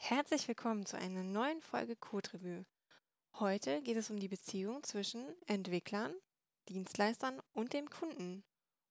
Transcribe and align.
Herzlich 0.00 0.48
willkommen 0.48 0.86
zu 0.86 0.96
einer 0.96 1.22
neuen 1.22 1.60
Folge 1.60 1.94
Code 1.94 2.32
Review. 2.32 2.62
Heute 3.34 3.82
geht 3.82 3.96
es 3.96 4.08
um 4.08 4.18
die 4.18 4.28
Beziehung 4.28 4.82
zwischen 4.84 5.26
Entwicklern, 5.46 6.14
Dienstleistern 6.68 7.42
und 7.52 7.74
dem 7.74 7.90
Kunden. 7.90 8.42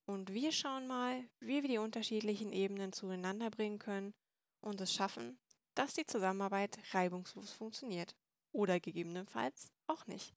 Und 0.04 0.32
wir 0.32 0.52
schauen 0.52 0.86
mal, 0.86 1.24
wie 1.40 1.62
wir 1.62 1.68
die 1.68 1.78
unterschiedlichen 1.78 2.52
Ebenen 2.52 2.92
zueinander 2.92 3.50
bringen 3.50 3.80
können 3.80 4.14
und 4.60 4.80
es 4.80 4.92
schaffen, 4.92 5.40
dass 5.74 5.94
die 5.94 6.06
Zusammenarbeit 6.06 6.78
reibungslos 6.92 7.50
funktioniert. 7.50 8.14
Oder 8.52 8.78
gegebenenfalls 8.78 9.72
auch 9.88 10.06
nicht. 10.06 10.34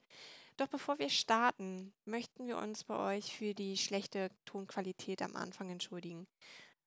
Doch 0.56 0.68
bevor 0.68 0.98
wir 0.98 1.10
starten, 1.10 1.92
möchten 2.06 2.46
wir 2.48 2.56
uns 2.56 2.82
bei 2.84 3.16
euch 3.16 3.36
für 3.36 3.54
die 3.54 3.76
schlechte 3.76 4.30
Tonqualität 4.46 5.22
am 5.22 5.36
Anfang 5.36 5.70
entschuldigen. 5.70 6.26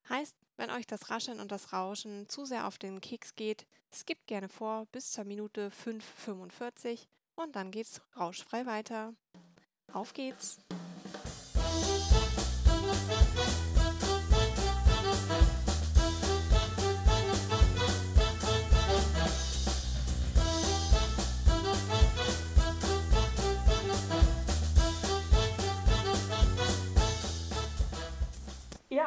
Heißt, 0.10 0.36
wenn 0.58 0.70
euch 0.70 0.86
das 0.88 1.10
Rascheln 1.10 1.40
und 1.40 1.52
das 1.52 1.74
Rauschen 1.74 2.30
zu 2.30 2.46
sehr 2.46 2.68
auf 2.68 2.78
den 2.78 3.02
Keks 3.02 3.36
geht, 3.36 3.66
skippt 3.94 4.28
gerne 4.28 4.50
vor 4.50 4.86
bis 4.92 5.12
zur 5.12 5.24
Minute 5.24 5.72
5,45 5.72 7.08
und 7.36 7.56
dann 7.56 7.72
geht's 7.72 8.02
rauschfrei 8.16 8.66
weiter. 8.66 9.14
Auf 9.92 10.14
geht's! 10.14 10.60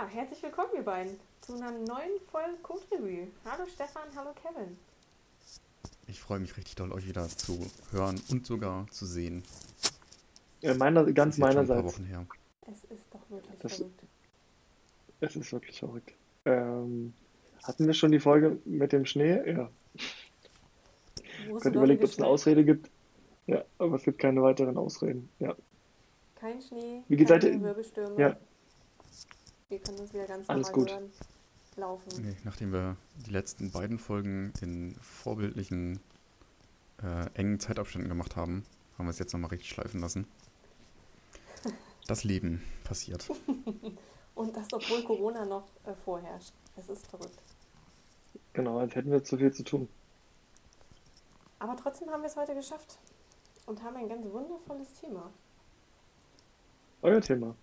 Ja, 0.01 0.07
herzlich 0.07 0.41
willkommen, 0.45 0.69
ihr 0.77 0.83
beiden, 0.85 1.19
zu 1.41 1.55
einer 1.55 1.73
neuen 1.73 2.21
Folge 2.31 2.57
Code 2.63 2.83
Review. 2.93 3.27
Hallo 3.45 3.65
Stefan, 3.67 4.05
hallo 4.15 4.31
Kevin. 4.33 4.79
Ich 6.07 6.21
freue 6.21 6.39
mich 6.39 6.57
richtig 6.57 6.77
doll, 6.77 6.93
euch 6.93 7.09
wieder 7.09 7.27
zu 7.29 7.59
hören 7.91 8.21
und 8.31 8.47
sogar 8.47 8.87
zu 8.93 9.07
sehen. 9.07 9.43
Ja, 10.61 10.75
meiner, 10.75 11.05
ganz 11.13 11.37
meinerseits. 11.39 11.85
Wochen 11.97 12.05
her. 12.05 12.25
Es 12.71 12.85
ist 12.85 13.07
doch 13.13 13.29
wirklich 13.29 13.59
Das- 13.61 13.77
verrückt. 13.79 14.03
Es 15.21 15.35
ist 15.35 15.53
wirklich 15.53 15.79
verrückt. 15.81 16.15
Ähm, 16.45 17.13
hatten 17.65 17.85
wir 17.89 17.95
schon 17.95 18.13
die 18.13 18.21
Folge 18.21 18.59
mit 18.67 18.93
dem 18.93 19.05
Schnee? 19.05 19.51
Ja. 19.51 19.69
Ich 19.95 21.61
könnte 21.61 21.77
überlegt, 21.79 22.05
ob 22.05 22.11
es 22.11 22.19
eine 22.19 22.29
Ausrede 22.29 22.65
gibt. 22.65 22.89
Ja, 23.49 23.65
aber 23.79 23.97
es 23.97 24.05
gibt 24.05 24.21
keine 24.21 24.43
weiteren 24.43 24.77
Ausreden. 24.77 25.29
Ja. 25.41 25.57
Kein 26.37 26.63
Schnee, 26.63 27.03
Wie 27.09 27.17
gesagt, 27.17 27.43
keine 27.43 27.57
äh, 27.57 27.63
Wirbelstürme. 27.63 28.21
ja. 28.21 28.37
Wir 29.69 29.79
können 29.81 29.99
uns 29.99 30.15
wieder 30.15 30.27
ganz 30.27 30.49
Alles 30.49 30.69
normal 30.69 30.85
gut. 30.85 30.91
hören, 30.91 31.13
laufen. 31.77 32.23
Nee, 32.23 32.37
nachdem 32.45 32.73
wir 32.73 32.97
die 33.27 33.31
letzten 33.31 33.71
beiden 33.71 33.99
Folgen 33.99 34.53
in 34.63 34.95
vorbildlichen, 35.03 36.01
äh, 37.03 37.27
engen 37.35 37.61
Zeitabständen 37.61 38.09
gemacht 38.09 38.35
haben, 38.35 38.65
haben 38.97 39.07
wir 39.07 39.11
es 39.11 39.19
jetzt 39.19 39.33
nochmal 39.35 39.51
richtig 39.51 39.69
schleifen 39.69 40.01
lassen. 40.01 40.27
Das 42.07 42.25
Leben 42.25 42.63
passiert. 42.85 43.29
Und 44.35 44.57
das, 44.57 44.73
obwohl 44.73 45.03
Corona 45.05 45.45
noch 45.45 45.69
äh, 45.85 45.95
vorherrscht. 45.95 46.55
Es 46.77 46.89
ist 46.89 47.07
verrückt. 47.07 47.43
Genau, 48.55 48.79
als 48.79 48.95
hätten 48.95 49.11
wir 49.11 49.23
zu 49.23 49.37
viel 49.37 49.53
zu 49.53 49.65
tun. 49.65 49.89
Aber 51.59 51.77
trotzdem 51.77 52.09
haben 52.09 52.23
wir 52.23 52.29
es 52.29 52.37
heute 52.37 52.55
geschafft 52.55 52.99
und 53.67 53.83
haben 53.83 53.97
ein 53.97 54.09
ganz 54.09 54.25
wundervolles 54.25 54.95
Thema. 54.95 55.31
Euer 57.03 57.21
Thema. 57.21 57.55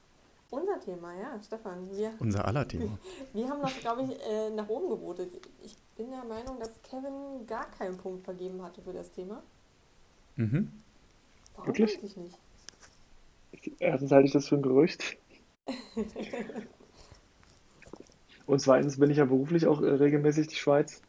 Unser 0.51 0.79
Thema, 0.79 1.13
ja, 1.13 1.41
Stefan. 1.43 1.89
Wir, 1.91 2.13
Unser 2.19 2.45
aller 2.45 2.67
Thema. 2.67 2.97
wir 3.33 3.49
haben 3.49 3.61
das, 3.61 3.77
glaube 3.79 4.03
ich, 4.03 4.11
äh, 4.27 4.49
nach 4.51 4.69
oben 4.69 4.89
gewotet. 4.89 5.31
Ich 5.63 5.75
bin 5.97 6.11
der 6.11 6.23
Meinung, 6.23 6.59
dass 6.59 6.81
Kevin 6.83 7.45
gar 7.47 7.65
keinen 7.71 7.97
Punkt 7.97 8.23
vergeben 8.23 8.61
hatte 8.61 8.81
für 8.81 8.93
das 8.93 9.11
Thema. 9.11 9.41
Mhm. 10.35 10.71
Warum 11.55 11.67
Wirklich? 11.67 11.97
weiß 11.97 12.03
ich 12.03 12.17
nicht. 12.17 12.38
Erstens 13.79 14.11
halte 14.11 14.27
ich 14.27 14.33
das 14.33 14.47
für 14.47 14.56
ein 14.56 14.61
Gerücht. 14.61 15.17
Und 18.45 18.59
zweitens 18.59 19.00
bin 19.00 19.09
ich 19.09 19.17
ja 19.17 19.25
beruflich 19.25 19.66
auch 19.66 19.81
äh, 19.81 19.89
regelmäßig 19.89 20.47
die 20.47 20.56
Schweiz. 20.56 21.01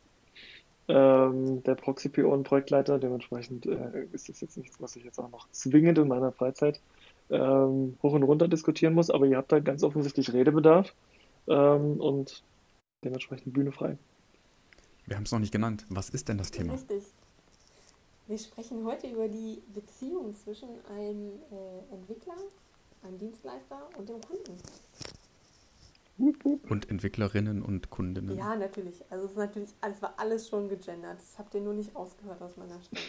Ähm, 0.89 1.63
der 1.65 1.75
Proxy-PO 1.75 2.33
und 2.33 2.45
Projektleiter. 2.45 2.99
Dementsprechend 2.99 3.67
äh, 3.67 4.07
ist 4.13 4.29
das 4.29 4.41
jetzt 4.41 4.57
nichts, 4.57 4.81
was 4.81 4.97
ich 4.97 5.05
jetzt 5.05 5.19
auch 5.19 5.31
noch 5.31 5.51
zwingend 5.51 5.99
in 5.99 6.09
meiner 6.09 6.33
Freizeit 6.33 6.81
ähm, 7.31 7.97
hoch 8.03 8.13
und 8.13 8.23
runter 8.23 8.49
diskutieren 8.49 8.95
muss. 8.95 9.11
Aber 9.11 9.27
ihr 9.27 9.37
habt 9.37 9.53
da 9.53 9.61
ganz 9.61 9.83
offensichtlich 9.83 10.33
Redebedarf 10.33 10.95
ähm, 11.49 12.01
und 12.01 12.43
dementsprechend 13.05 13.53
Bühne 13.53 13.73
frei. 13.73 13.97
Wir 15.07 15.17
haben 15.17 15.25
es 15.25 15.33
noch 15.33 15.39
nicht 15.39 15.53
genannt. 15.53 15.87
Was 15.89 16.11
ist 16.11 16.29
denn 16.29 16.39
das 16.39 16.51
Thema? 16.51 16.75
Richtig. 16.75 17.05
Wir 18.27 18.39
sprechen 18.39 18.85
heute 18.85 19.07
über 19.07 19.29
die 19.29 19.63
Beziehung 19.73 20.35
zwischen 20.35 20.69
einem 20.97 21.31
äh, 21.53 21.95
Entwickler, 21.95 22.35
einem 23.05 23.19
Dienstleister 23.19 23.89
und 23.97 24.09
dem 24.09 24.21
Kunden. 24.21 24.59
Und 26.69 26.91
Entwicklerinnen 26.91 27.63
und 27.63 27.91
Kundinnen. 27.91 28.37
Ja, 28.37 28.57
natürlich. 28.57 29.05
Also 29.11 29.27
es 29.27 29.33
ist 29.33 29.37
natürlich, 29.37 29.75
es 29.81 30.03
war 30.03 30.15
alles 30.17 30.49
schon 30.49 30.69
gegendert. 30.69 31.19
Das 31.19 31.39
habt 31.39 31.55
ihr 31.55 31.61
nur 31.61 31.75
nicht 31.75 31.95
ausgehört 31.95 32.43
aus 32.43 32.57
meiner 32.57 32.81
Stimme. 32.83 33.03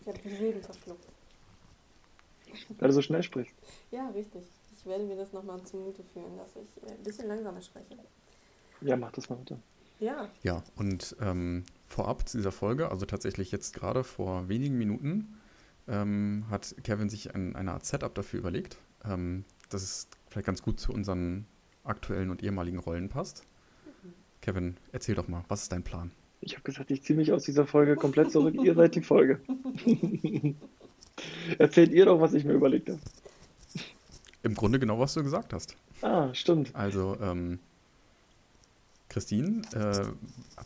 Ich 0.00 0.08
habe 0.08 0.18
die 0.18 0.36
Silben 0.36 0.62
verschluckt. 0.62 1.06
Weil 2.78 2.88
du 2.88 2.94
so 2.94 3.02
schnell 3.02 3.22
sprichst. 3.22 3.54
Ja, 3.90 4.08
richtig. 4.10 4.42
Ich 4.76 4.86
werde 4.86 5.04
mir 5.04 5.16
das 5.16 5.32
nochmal 5.32 5.62
zumute 5.64 6.02
führen, 6.04 6.36
dass 6.36 6.50
ich 6.56 6.82
äh, 6.82 6.92
ein 6.92 7.02
bisschen 7.02 7.28
langsamer 7.28 7.60
spreche. 7.60 7.96
Ja, 8.80 8.96
mach 8.96 9.12
das 9.12 9.28
mal 9.28 9.36
bitte. 9.36 9.58
Ja, 9.98 10.28
Ja, 10.42 10.62
und 10.76 11.16
ähm, 11.20 11.64
vorab 11.88 12.28
zu 12.28 12.36
dieser 12.36 12.52
Folge, 12.52 12.90
also 12.90 13.06
tatsächlich 13.06 13.50
jetzt 13.50 13.74
gerade 13.74 14.04
vor 14.04 14.48
wenigen 14.48 14.76
Minuten, 14.76 15.38
ähm, 15.88 16.44
hat 16.50 16.74
Kevin 16.84 17.08
sich 17.08 17.34
ein, 17.34 17.56
eine 17.56 17.72
Art 17.72 17.86
Setup 17.86 18.14
dafür 18.14 18.40
überlegt. 18.40 18.76
Ähm, 19.04 19.44
das 19.70 19.82
ist 19.82 20.08
vielleicht 20.28 20.46
ganz 20.46 20.62
gut 20.62 20.78
zu 20.80 20.92
unseren 20.92 21.46
aktuellen 21.84 22.30
und 22.30 22.42
ehemaligen 22.42 22.78
Rollen 22.78 23.08
passt. 23.08 23.44
Kevin, 24.42 24.76
erzähl 24.92 25.14
doch 25.14 25.28
mal, 25.28 25.44
was 25.48 25.62
ist 25.62 25.72
dein 25.72 25.82
Plan? 25.82 26.10
Ich 26.40 26.52
habe 26.52 26.62
gesagt, 26.62 26.90
ich 26.90 27.02
ziehe 27.02 27.16
mich 27.16 27.32
aus 27.32 27.44
dieser 27.44 27.66
Folge 27.66 27.96
komplett 27.96 28.30
zurück. 28.30 28.54
ihr 28.62 28.74
seid 28.74 28.94
die 28.94 29.02
Folge. 29.02 29.40
Erzählt 31.58 31.92
ihr 31.92 32.04
doch, 32.06 32.20
was 32.20 32.34
ich 32.34 32.44
mir 32.44 32.52
überlegt 32.52 32.88
habe. 32.88 33.00
Im 34.42 34.54
Grunde 34.54 34.78
genau, 34.78 34.98
was 34.98 35.14
du 35.14 35.22
gesagt 35.22 35.52
hast. 35.52 35.76
Ah, 36.02 36.32
stimmt. 36.34 36.74
Also, 36.74 37.16
ähm, 37.20 37.58
Christine 39.08 39.62
äh, 39.72 40.06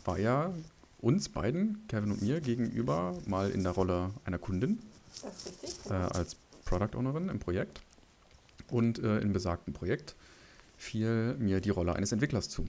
war 0.05 0.19
ja 0.19 0.53
uns 0.99 1.29
beiden, 1.29 1.85
Kevin 1.87 2.11
und 2.11 2.21
mir, 2.21 2.41
gegenüber 2.41 3.17
mal 3.25 3.49
in 3.49 3.63
der 3.63 3.71
Rolle 3.71 4.11
einer 4.25 4.37
Kundin. 4.37 4.79
das 5.23 5.45
ist 5.45 5.63
richtig. 5.63 5.91
äh, 5.91 5.93
als 5.93 6.35
Product 6.65 6.97
Ownerin 6.97 7.29
im 7.29 7.39
Projekt. 7.39 7.81
Und 8.69 8.99
äh, 8.99 9.19
in 9.19 9.33
besagtem 9.33 9.73
Projekt 9.73 10.15
fiel 10.77 11.35
mir 11.39 11.59
die 11.59 11.69
Rolle 11.69 11.95
eines 11.95 12.11
Entwicklers 12.11 12.49
zu. 12.49 12.67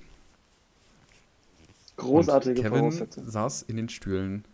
Großartige 1.96 2.60
und 2.60 2.62
Kevin 2.62 2.78
Voraussetzung. 2.78 3.28
saß 3.28 3.62
in 3.62 3.76
den 3.76 3.88
Stühlen 3.88 4.44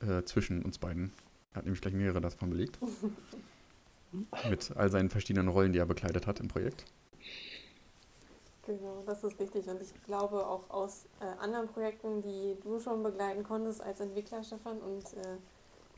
äh, 0.00 0.22
zwischen 0.24 0.62
uns 0.62 0.78
beiden. 0.78 1.12
Hat 1.54 1.64
nämlich 1.64 1.80
gleich 1.80 1.94
mehrere 1.94 2.20
davon 2.20 2.50
belegt. 2.50 2.78
Mit 4.48 4.76
all 4.76 4.90
seinen 4.90 5.10
verschiedenen 5.10 5.48
Rollen, 5.48 5.72
die 5.72 5.78
er 5.78 5.86
bekleidet 5.86 6.26
hat 6.26 6.40
im 6.40 6.48
Projekt. 6.48 6.84
Genau, 8.66 9.02
das 9.06 9.24
ist 9.24 9.38
richtig. 9.40 9.68
Und 9.68 9.80
ich 9.80 9.92
glaube 10.04 10.46
auch 10.46 10.68
aus 10.70 11.06
äh, 11.20 11.24
anderen 11.40 11.68
Projekten, 11.68 12.22
die 12.22 12.56
du 12.62 12.78
schon 12.78 13.02
begleiten 13.02 13.42
konntest 13.42 13.80
als 13.80 14.00
Entwickler, 14.00 14.44
Stefan, 14.44 14.78
und 14.78 15.04
äh, 15.14 15.36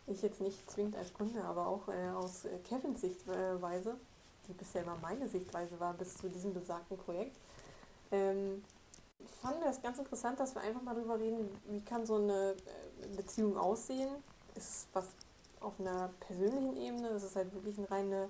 ich 0.07 0.23
jetzt 0.23 0.41
nicht 0.41 0.71
zwingend 0.71 0.97
als 0.97 1.13
Kunde, 1.13 1.43
aber 1.45 1.67
auch 1.67 1.89
äh, 1.89 2.11
aus 2.11 2.45
äh, 2.45 2.59
Kevins 2.69 3.01
Sichtweise, 3.01 3.97
die 4.49 4.53
bisher 4.53 4.83
immer 4.83 4.97
meine 5.01 5.29
Sichtweise 5.29 5.79
war 5.81 5.95
bis 5.95 6.17
zu 6.17 6.29
diesem 6.29 6.53
besagten 6.53 6.97
Projekt, 6.97 7.37
ähm, 8.11 8.63
fand 9.41 9.63
das 9.63 9.83
ganz 9.83 9.99
interessant, 9.99 10.41
dass 10.41 10.55
wir 10.55 10.63
einfach 10.63 10.83
mal 10.83 10.95
drüber 10.95 11.19
reden, 11.19 11.49
wie 11.69 11.81
kann 11.81 12.07
so 12.07 12.17
eine 12.17 12.53
äh, 12.53 13.17
Beziehung 13.17 13.57
aussehen? 13.57 14.09
Ist 14.55 14.89
was 14.93 15.07
auf 15.65 15.79
einer 15.81 16.11
persönlichen 16.21 16.77
Ebene? 16.77 17.09
Ist 17.09 17.23
es 17.23 17.37
halt 17.37 17.53
wirklich 17.55 17.79
eine 17.79 17.91
reine 17.91 18.29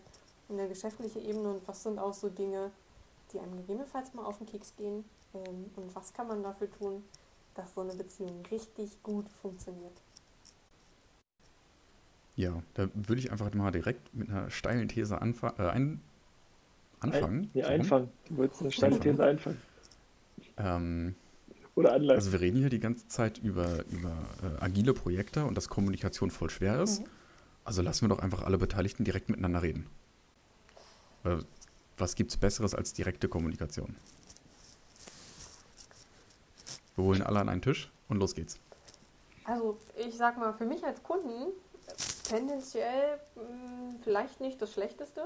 eine 0.48 0.68
geschäftliche 0.68 1.18
Ebene? 1.20 1.50
Und 1.54 1.68
was 1.68 1.82
sind 1.82 1.98
auch 1.98 2.14
so 2.14 2.28
Dinge, 2.28 2.70
die 3.32 3.40
einem 3.40 3.56
gegebenenfalls 3.56 4.14
mal 4.14 4.24
auf 4.24 4.38
den 4.38 4.46
Keks 4.46 4.74
gehen? 4.76 5.04
Ähm, 5.34 5.70
und 5.76 5.94
was 5.94 6.12
kann 6.12 6.28
man 6.28 6.42
dafür 6.42 6.70
tun, 6.70 7.02
dass 7.54 7.74
so 7.74 7.80
eine 7.80 7.94
Beziehung 7.94 8.42
richtig 8.50 9.02
gut 9.02 9.28
funktioniert? 9.40 9.92
Ja, 12.36 12.62
da 12.74 12.88
würde 12.94 13.20
ich 13.20 13.30
einfach 13.30 13.52
mal 13.54 13.70
direkt 13.70 14.14
mit 14.14 14.30
einer 14.30 14.50
steilen 14.50 14.88
These 14.88 15.20
anfa 15.20 15.54
äh, 15.58 15.68
ein 15.70 16.00
anfangen. 17.00 17.42
Ein, 17.42 17.50
nee, 17.52 17.62
So 17.62 17.68
einfangen. 17.68 18.08
Du 18.28 18.36
wolltest 18.38 18.62
eine 18.62 18.72
steile. 18.72 19.00
These 19.00 19.22
einfangen. 19.22 19.60
Ähm, 20.56 21.14
Oder 21.74 21.92
anleiten. 21.92 22.18
Also 22.18 22.32
wir 22.32 22.40
reden 22.40 22.58
hier 22.58 22.70
die 22.70 22.80
ganze 22.80 23.06
Zeit 23.08 23.38
über, 23.38 23.84
über 23.90 24.16
äh, 24.42 24.64
agile 24.64 24.94
Projekte 24.94 25.44
und 25.44 25.56
dass 25.56 25.68
Kommunikation 25.68 26.30
voll 26.30 26.48
schwer 26.48 26.80
ist. 26.82 27.00
Mhm. 27.00 27.06
Also 27.64 27.82
lassen 27.82 28.02
wir 28.02 28.14
doch 28.14 28.22
einfach 28.22 28.42
alle 28.42 28.58
Beteiligten 28.58 29.04
direkt 29.04 29.28
miteinander 29.28 29.62
reden. 29.62 29.88
Weil 31.22 31.44
was 31.96 32.16
gibt's 32.16 32.36
Besseres 32.36 32.74
als 32.74 32.92
direkte 32.92 33.28
Kommunikation? 33.28 33.94
Wir 36.96 37.04
holen 37.04 37.22
alle 37.22 37.40
an 37.40 37.48
einen 37.48 37.62
Tisch 37.62 37.90
und 38.08 38.18
los 38.18 38.34
geht's. 38.34 38.58
Also 39.44 39.78
ich 39.96 40.16
sag 40.16 40.38
mal, 40.38 40.52
für 40.52 40.66
mich 40.66 40.84
als 40.84 41.02
Kunden 41.02 41.52
tendenziell 42.24 43.18
mh, 43.34 43.42
hm, 43.42 44.00
vielleicht 44.02 44.40
nicht 44.40 44.60
das 44.60 44.72
Schlechteste, 44.72 45.22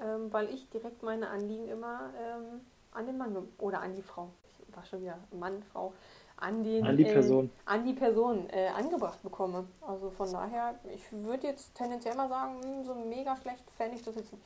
ähm, 0.00 0.32
weil 0.32 0.48
ich 0.50 0.68
direkt 0.70 1.02
meine 1.02 1.28
Anliegen 1.28 1.68
immer 1.68 2.12
ähm, 2.20 2.60
an 2.92 3.06
den 3.06 3.18
Mann 3.18 3.36
oder 3.58 3.80
an 3.80 3.94
die 3.94 4.02
Frau, 4.02 4.32
ich 4.68 4.76
war 4.76 4.84
schon 4.84 5.02
wieder 5.02 5.18
Mann, 5.32 5.62
Frau, 5.72 5.92
an, 6.36 6.62
den, 6.62 6.84
an 6.84 6.96
die 6.96 7.04
Person, 7.04 7.50
äh, 7.66 7.70
an 7.70 7.84
die 7.84 7.92
Person 7.92 8.50
äh, 8.50 8.68
angebracht 8.68 9.22
bekomme. 9.22 9.66
Also 9.80 10.10
von 10.10 10.30
daher, 10.30 10.78
ich 10.94 11.02
würde 11.10 11.46
jetzt 11.46 11.74
tendenziell 11.74 12.14
mal 12.14 12.28
sagen, 12.28 12.62
hm, 12.62 12.84
so 12.84 12.94
mega 12.94 13.36
schlecht 13.36 13.64
fände 13.76 13.96
ich 13.96 14.02
das 14.02 14.16
jetzt 14.16 14.32
nicht. 14.32 14.44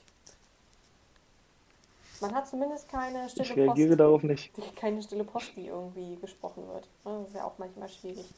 Man 2.21 2.35
hat 2.35 2.47
zumindest 2.49 2.89
keine 2.89 3.29
stille 3.31 3.45
ich 3.45 3.57
reagiere 3.57 3.89
Post, 3.89 4.01
darauf 4.01 4.23
nicht. 4.23 4.53
keine 4.77 5.03
stille 5.03 5.25
Post, 5.25 5.53
die 5.57 5.67
irgendwie 5.69 6.17
gesprochen 6.17 6.67
wird. 6.69 6.89
Das 7.05 7.29
ist 7.29 7.35
ja 7.35 7.45
auch 7.45 7.59
manchmal 7.59 7.89
schwierig, 7.89 8.29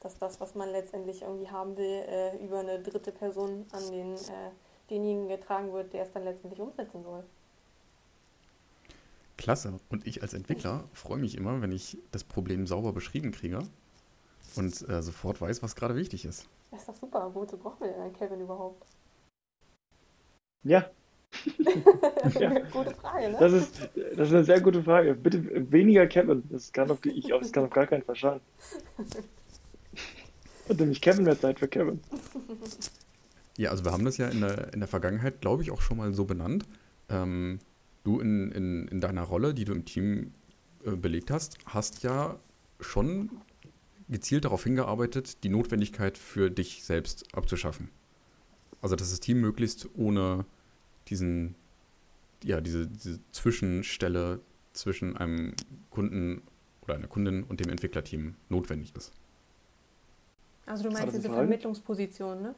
dass 0.00 0.18
das, 0.18 0.40
was 0.40 0.54
man 0.54 0.70
letztendlich 0.70 1.22
irgendwie 1.22 1.50
haben 1.50 1.76
will, 1.76 2.04
äh, 2.08 2.36
über 2.38 2.60
eine 2.60 2.80
dritte 2.80 3.12
Person 3.12 3.66
an 3.72 3.90
den, 3.90 4.14
äh, 4.14 4.50
denjenigen 4.90 5.28
getragen 5.28 5.72
wird, 5.72 5.92
der 5.92 6.04
es 6.04 6.12
dann 6.12 6.24
letztendlich 6.24 6.60
umsetzen 6.60 7.04
soll. 7.04 7.22
Klasse. 9.38 9.80
Und 9.88 10.06
ich 10.06 10.20
als 10.22 10.34
Entwickler 10.34 10.84
freue 10.92 11.16
mich 11.16 11.36
immer, 11.36 11.62
wenn 11.62 11.72
ich 11.72 11.96
das 12.10 12.24
Problem 12.24 12.66
sauber 12.66 12.92
beschrieben 12.92 13.32
kriege 13.32 13.60
und 14.56 14.86
äh, 14.88 15.02
sofort 15.02 15.40
weiß, 15.40 15.62
was 15.62 15.74
gerade 15.74 15.96
wichtig 15.96 16.26
ist. 16.26 16.46
Das 16.70 16.80
ist 16.80 16.88
doch 16.88 16.96
super. 16.96 17.30
Wozu 17.32 17.56
brauchen 17.56 17.80
wir 17.80 17.88
denn 17.88 18.02
einen 18.02 18.12
Kevin 18.12 18.40
überhaupt? 18.40 18.84
Ja. 20.64 20.90
ja. 22.38 22.58
Gute 22.70 22.94
Frage, 22.94 23.30
ne? 23.30 23.36
Das 23.38 23.52
ist, 23.52 23.88
das 23.94 24.28
ist 24.28 24.34
eine 24.34 24.44
sehr 24.44 24.60
gute 24.60 24.82
Frage. 24.82 25.14
Bitte 25.14 25.70
weniger 25.70 26.06
Kevin. 26.06 26.42
Das 26.50 26.72
kann 26.72 26.90
auf, 26.90 27.04
ich, 27.06 27.28
das 27.28 27.52
kann 27.52 27.64
auf 27.64 27.70
gar 27.70 27.86
keinen 27.86 28.02
Fall 28.02 28.16
Und 30.68 30.80
nämlich 30.80 31.00
Kevin 31.00 31.24
mehr 31.24 31.40
Zeit 31.40 31.58
für 31.58 31.68
Kevin. 31.68 32.00
Ja, 33.56 33.70
also 33.70 33.84
wir 33.84 33.90
haben 33.90 34.04
das 34.04 34.18
ja 34.18 34.28
in 34.28 34.40
der, 34.40 34.72
in 34.72 34.78
der 34.78 34.86
Vergangenheit, 34.88 35.40
glaube 35.40 35.64
ich, 35.64 35.72
auch 35.72 35.80
schon 35.80 35.96
mal 35.96 36.14
so 36.14 36.24
benannt. 36.24 36.64
Ähm, 37.08 37.58
du 38.04 38.20
in, 38.20 38.52
in, 38.52 38.88
in 38.88 39.00
deiner 39.00 39.22
Rolle, 39.22 39.54
die 39.54 39.64
du 39.64 39.72
im 39.72 39.84
Team 39.84 40.32
äh, 40.84 40.92
belegt 40.92 41.30
hast, 41.30 41.58
hast 41.66 42.02
ja 42.02 42.38
schon 42.80 43.30
gezielt 44.08 44.44
darauf 44.44 44.64
hingearbeitet, 44.64 45.44
die 45.44 45.48
Notwendigkeit 45.48 46.16
für 46.16 46.50
dich 46.50 46.84
selbst 46.84 47.34
abzuschaffen. 47.34 47.90
Also 48.80 48.96
dass 48.96 49.10
das 49.10 49.20
Team 49.20 49.40
möglichst 49.40 49.88
ohne 49.96 50.46
diesen, 51.08 51.54
ja, 52.42 52.60
diese, 52.60 52.86
diese 52.86 53.20
Zwischenstelle 53.32 54.40
zwischen 54.72 55.16
einem 55.16 55.54
Kunden 55.90 56.42
oder 56.82 56.94
einer 56.94 57.08
Kundin 57.08 57.42
und 57.44 57.60
dem 57.60 57.70
Entwicklerteam 57.70 58.36
notwendig 58.48 58.94
ist. 58.96 59.12
Also 60.66 60.84
du 60.84 60.90
meinst 60.90 61.16
diese 61.16 61.28
Vermittlungsposition, 61.30 62.42
ne? 62.42 62.54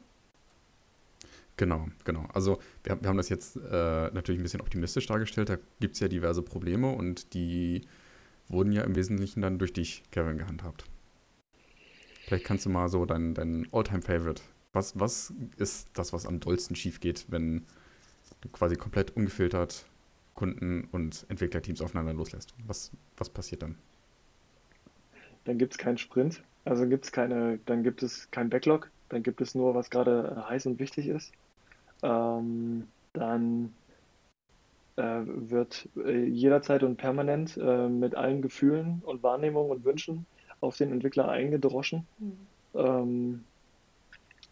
Genau, 1.61 1.85
genau. 2.05 2.25
Also 2.33 2.57
wir, 2.83 2.99
wir 2.99 3.07
haben 3.07 3.17
das 3.17 3.29
jetzt 3.29 3.55
äh, 3.55 3.59
natürlich 3.59 4.39
ein 4.39 4.41
bisschen 4.41 4.61
optimistisch 4.61 5.05
dargestellt. 5.05 5.49
Da 5.49 5.59
gibt 5.79 5.93
es 5.93 5.99
ja 5.99 6.07
diverse 6.07 6.41
Probleme 6.41 6.91
und 6.91 7.35
die 7.35 7.81
wurden 8.47 8.71
ja 8.71 8.81
im 8.81 8.95
Wesentlichen 8.95 9.43
dann 9.43 9.59
durch 9.59 9.71
dich, 9.71 10.01
Kevin, 10.09 10.39
gehandhabt. 10.39 10.85
Vielleicht 12.25 12.45
kannst 12.45 12.65
du 12.65 12.71
mal 12.71 12.89
so 12.89 13.05
dein, 13.05 13.35
dein 13.35 13.67
All-Time-Favorite. 13.71 14.41
Was, 14.73 14.99
was 14.99 15.35
ist 15.57 15.89
das, 15.93 16.13
was 16.13 16.25
am 16.25 16.39
dollsten 16.39 16.75
schief 16.75 16.99
geht, 16.99 17.27
wenn 17.29 17.63
du 18.41 18.49
quasi 18.49 18.75
komplett 18.75 19.15
ungefiltert 19.15 19.85
Kunden 20.33 20.85
und 20.91 21.27
Entwicklerteams 21.29 21.79
aufeinander 21.83 22.13
loslässt? 22.13 22.55
Was, 22.65 22.89
was 23.17 23.29
passiert 23.29 23.61
dann? 23.61 23.77
Dann 25.43 25.59
gibt 25.59 25.73
es 25.73 25.77
keinen 25.77 25.99
Sprint, 25.99 26.41
also 26.65 26.87
gibt's 26.87 27.11
keine, 27.11 27.59
dann 27.67 27.83
gibt 27.83 28.01
es 28.01 28.31
kein 28.31 28.49
Backlog, 28.49 28.89
dann 29.09 29.21
gibt 29.21 29.41
es 29.41 29.53
nur, 29.53 29.75
was 29.75 29.91
gerade 29.91 30.43
heiß 30.49 30.65
und 30.65 30.79
wichtig 30.79 31.05
ist 31.05 31.31
ähm, 32.01 32.87
dann 33.13 33.73
äh, 34.95 35.21
wird 35.25 35.87
äh, 35.97 36.25
jederzeit 36.25 36.83
und 36.83 36.97
permanent 36.97 37.57
äh, 37.57 37.87
mit 37.87 38.15
allen 38.15 38.41
Gefühlen 38.41 39.01
und 39.05 39.23
Wahrnehmungen 39.23 39.71
und 39.71 39.85
Wünschen 39.85 40.25
auf 40.59 40.77
den 40.77 40.91
Entwickler 40.91 41.29
eingedroschen. 41.29 42.05
Mhm. 42.19 42.37
Ähm, 42.75 43.43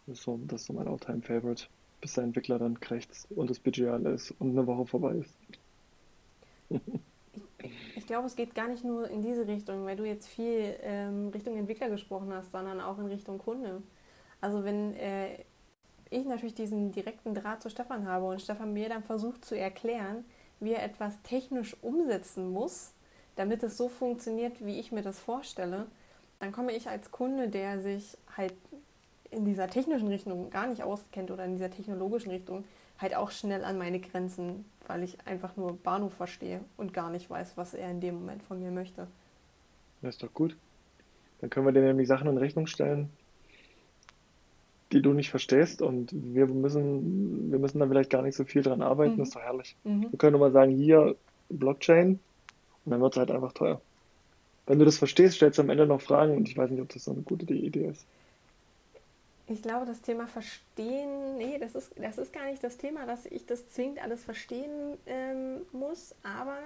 das, 0.06 0.18
ist 0.18 0.24
so, 0.24 0.40
das 0.46 0.62
ist 0.62 0.66
so 0.66 0.72
mein 0.72 0.88
All-Time-Favorite, 0.88 1.66
bis 2.00 2.14
der 2.14 2.24
Entwickler 2.24 2.58
dann 2.58 2.80
krächzt 2.80 3.28
und 3.30 3.50
das 3.50 3.58
Budget 3.58 3.88
alle 3.88 4.10
ist 4.10 4.34
und 4.38 4.50
eine 4.50 4.66
Woche 4.66 4.86
vorbei 4.86 5.14
ist. 5.16 5.34
ich, 7.62 7.96
ich 7.96 8.06
glaube, 8.06 8.26
es 8.26 8.36
geht 8.36 8.54
gar 8.54 8.68
nicht 8.68 8.84
nur 8.84 9.08
in 9.08 9.22
diese 9.22 9.46
Richtung, 9.46 9.84
weil 9.84 9.96
du 9.96 10.04
jetzt 10.04 10.28
viel 10.28 10.76
ähm, 10.82 11.28
Richtung 11.28 11.56
Entwickler 11.56 11.90
gesprochen 11.90 12.32
hast, 12.32 12.52
sondern 12.52 12.80
auch 12.80 12.98
in 12.98 13.06
Richtung 13.06 13.38
Kunde. 13.38 13.82
Also 14.40 14.64
wenn 14.64 14.94
äh, 14.94 15.44
ich 16.10 16.26
natürlich 16.26 16.54
diesen 16.54 16.92
direkten 16.92 17.34
Draht 17.34 17.62
zu 17.62 17.70
Stefan 17.70 18.06
habe 18.06 18.26
und 18.26 18.42
Stefan 18.42 18.72
mir 18.72 18.88
dann 18.88 19.02
versucht 19.02 19.44
zu 19.44 19.56
erklären, 19.56 20.24
wie 20.58 20.72
er 20.72 20.84
etwas 20.84 21.20
technisch 21.22 21.76
umsetzen 21.82 22.50
muss, 22.50 22.92
damit 23.36 23.62
es 23.62 23.76
so 23.76 23.88
funktioniert, 23.88 24.64
wie 24.64 24.78
ich 24.78 24.92
mir 24.92 25.02
das 25.02 25.18
vorstelle, 25.18 25.86
dann 26.40 26.52
komme 26.52 26.72
ich 26.72 26.88
als 26.88 27.10
Kunde, 27.10 27.48
der 27.48 27.80
sich 27.80 28.16
halt 28.36 28.54
in 29.30 29.44
dieser 29.44 29.68
technischen 29.68 30.08
Richtung 30.08 30.50
gar 30.50 30.66
nicht 30.66 30.82
auskennt 30.82 31.30
oder 31.30 31.44
in 31.44 31.52
dieser 31.52 31.70
technologischen 31.70 32.30
Richtung, 32.30 32.64
halt 32.98 33.14
auch 33.14 33.30
schnell 33.30 33.64
an 33.64 33.78
meine 33.78 34.00
Grenzen, 34.00 34.64
weil 34.86 35.02
ich 35.02 35.16
einfach 35.26 35.56
nur 35.56 35.76
Bahnhof 35.76 36.12
verstehe 36.12 36.60
und 36.76 36.92
gar 36.92 37.10
nicht 37.10 37.30
weiß, 37.30 37.56
was 37.56 37.74
er 37.74 37.90
in 37.90 38.00
dem 38.00 38.16
Moment 38.16 38.42
von 38.42 38.58
mir 38.58 38.70
möchte. 38.70 39.06
Das 40.02 40.16
ist 40.16 40.22
doch 40.22 40.34
gut. 40.34 40.56
Dann 41.40 41.48
können 41.48 41.66
wir 41.66 41.72
dir 41.72 41.82
nämlich 41.82 42.08
Sachen 42.08 42.28
in 42.28 42.36
Rechnung 42.36 42.66
stellen, 42.66 43.10
die 44.92 45.02
du 45.02 45.12
nicht 45.12 45.30
verstehst 45.30 45.82
und 45.82 46.10
wir 46.12 46.46
müssen, 46.46 47.50
wir 47.50 47.58
müssen 47.58 47.78
da 47.78 47.86
vielleicht 47.86 48.10
gar 48.10 48.22
nicht 48.22 48.36
so 48.36 48.44
viel 48.44 48.62
dran 48.62 48.82
arbeiten, 48.82 49.14
mhm. 49.14 49.18
das 49.18 49.28
ist 49.28 49.36
doch 49.36 49.42
herrlich. 49.42 49.76
Mhm. 49.84 50.08
Wir 50.10 50.18
können 50.18 50.32
nur 50.32 50.40
mal 50.40 50.52
sagen, 50.52 50.72
hier 50.72 51.16
Blockchain 51.48 52.18
und 52.84 52.90
dann 52.90 53.00
wird 53.00 53.14
es 53.14 53.18
halt 53.18 53.30
einfach 53.30 53.52
teuer. 53.52 53.80
Wenn 54.66 54.78
du 54.78 54.84
das 54.84 54.98
verstehst, 54.98 55.36
stellst 55.36 55.58
du 55.58 55.62
am 55.62 55.70
Ende 55.70 55.86
noch 55.86 56.00
Fragen 56.00 56.36
und 56.36 56.48
ich 56.48 56.56
weiß 56.56 56.70
nicht, 56.70 56.80
ob 56.80 56.88
das 56.88 57.04
so 57.04 57.12
eine 57.12 57.22
gute 57.22 57.52
Idee 57.52 57.86
ist. 57.86 58.06
Ich 59.46 59.62
glaube, 59.62 59.84
das 59.84 60.00
Thema 60.00 60.28
Verstehen, 60.28 61.36
nee, 61.36 61.58
das 61.58 61.74
ist, 61.74 61.92
das 62.00 62.18
ist 62.18 62.32
gar 62.32 62.46
nicht 62.46 62.62
das 62.62 62.76
Thema, 62.76 63.04
dass 63.04 63.26
ich 63.26 63.46
das 63.46 63.68
zwingend 63.68 64.00
alles 64.00 64.22
verstehen 64.22 64.96
ähm, 65.06 65.62
muss, 65.72 66.14
aber 66.22 66.58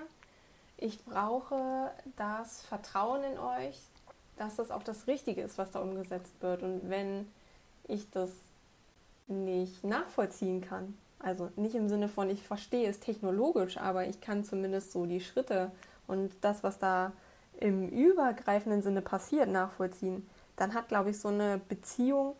ich 0.76 1.02
brauche 1.04 1.90
das 2.16 2.60
Vertrauen 2.62 3.22
in 3.24 3.38
euch, 3.38 3.78
dass 4.36 4.56
das 4.56 4.70
auch 4.70 4.82
das 4.82 5.06
Richtige 5.06 5.40
ist, 5.40 5.56
was 5.56 5.70
da 5.70 5.80
umgesetzt 5.80 6.34
wird. 6.40 6.62
Und 6.62 6.90
wenn 6.90 7.26
ich 7.88 8.10
das 8.10 8.30
nicht 9.26 9.84
nachvollziehen 9.84 10.60
kann. 10.60 10.96
Also 11.18 11.50
nicht 11.56 11.74
im 11.74 11.88
Sinne 11.88 12.08
von, 12.08 12.28
ich 12.28 12.42
verstehe 12.42 12.88
es 12.88 13.00
technologisch, 13.00 13.78
aber 13.78 14.06
ich 14.06 14.20
kann 14.20 14.44
zumindest 14.44 14.92
so 14.92 15.06
die 15.06 15.20
Schritte 15.20 15.70
und 16.06 16.32
das, 16.42 16.62
was 16.62 16.78
da 16.78 17.12
im 17.60 17.88
übergreifenden 17.88 18.82
Sinne 18.82 19.00
passiert, 19.00 19.48
nachvollziehen. 19.48 20.28
Dann 20.56 20.74
hat, 20.74 20.88
glaube 20.88 21.10
ich, 21.10 21.18
so 21.18 21.28
eine 21.28 21.60
Beziehung 21.68 22.34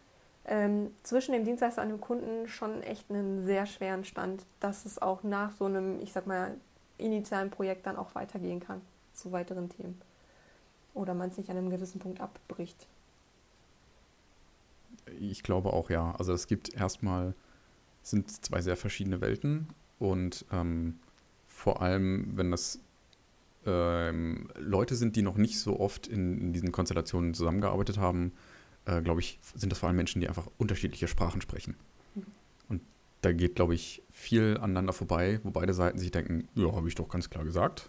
ähm, 0.45 0.95
zwischen 1.03 1.33
dem 1.33 1.45
Dienstleister 1.45 1.83
und 1.83 1.89
dem 1.89 2.01
Kunden 2.01 2.49
schon 2.49 2.83
echt 2.83 3.11
einen 3.11 3.45
sehr 3.45 3.65
schweren 3.67 4.05
Stand, 4.05 4.45
dass 4.61 4.85
es 4.85 5.01
auch 5.01 5.23
nach 5.23 5.53
so 5.53 5.65
einem, 5.65 6.01
ich 6.01 6.13
sag 6.13 6.27
mal, 6.27 6.55
initialen 6.99 7.51
Projekt 7.51 7.87
dann 7.87 7.97
auch 7.97 8.15
weitergehen 8.15 8.61
kann 8.61 8.83
zu 9.15 9.33
weiteren 9.33 9.69
Themen. 9.71 10.01
Oder 10.93 11.15
man 11.15 11.31
es 11.31 11.39
nicht 11.39 11.51
an 11.51 11.57
einem 11.57 11.71
gewissen 11.71 12.01
Punkt 12.01 12.21
abbricht. 12.21 12.87
Ich 15.21 15.43
glaube 15.43 15.73
auch, 15.73 15.91
ja. 15.91 16.15
Also 16.17 16.33
es 16.33 16.47
gibt 16.47 16.75
erstmal, 16.75 17.35
sind 18.03 18.31
zwei 18.31 18.61
sehr 18.63 18.77
verschiedene 18.77 19.21
Welten 19.21 19.69
und 19.99 20.45
ähm, 20.53 20.99
vor 21.47 21.83
allem, 21.83 22.37
wenn 22.37 22.51
das 22.51 22.81
ähm, 23.67 24.49
Leute 24.59 24.97
sind, 24.97 25.17
die 25.17 25.23
noch 25.23 25.37
nicht 25.37 25.59
so 25.59 25.81
oft 25.81 26.07
in, 26.07 26.39
in 26.39 26.53
diesen 26.53 26.73
Konstellationen 26.73 27.35
zusammengearbeitet 27.35 27.99
haben, 27.99 28.33
äh, 28.85 29.01
glaube 29.01 29.21
ich, 29.21 29.39
sind 29.55 29.71
das 29.71 29.79
vor 29.79 29.89
allem 29.89 29.97
Menschen, 29.97 30.21
die 30.21 30.29
einfach 30.29 30.49
unterschiedliche 30.59 31.09
Sprachen 31.09 31.41
sprechen. 31.41 31.77
Mhm. 32.15 32.25
Und 32.69 32.83
da 33.23 33.33
geht, 33.33 33.55
glaube 33.55 33.75
ich, 33.75 34.03
viel 34.11 34.59
aneinander 34.59 34.93
vorbei, 34.93 35.41
wo 35.43 35.51
beide 35.51 35.75
Seiten 35.75 35.99
sich 35.99 36.11
denken, 36.11 36.49
ja, 36.55 36.73
habe 36.75 36.89
ich 36.89 36.95
doch 36.95 37.09
ganz 37.09 37.31
klar 37.31 37.45
gesagt. 37.45 37.89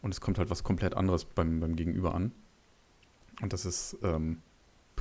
Und 0.00 0.12
es 0.12 0.20
kommt 0.20 0.38
halt 0.38 0.50
was 0.50 0.64
komplett 0.64 0.94
anderes 0.94 1.24
beim, 1.24 1.60
beim 1.60 1.76
Gegenüber 1.76 2.14
an. 2.14 2.32
Und 3.40 3.52
das 3.52 3.64
ist 3.64 3.98
ähm, 4.02 4.38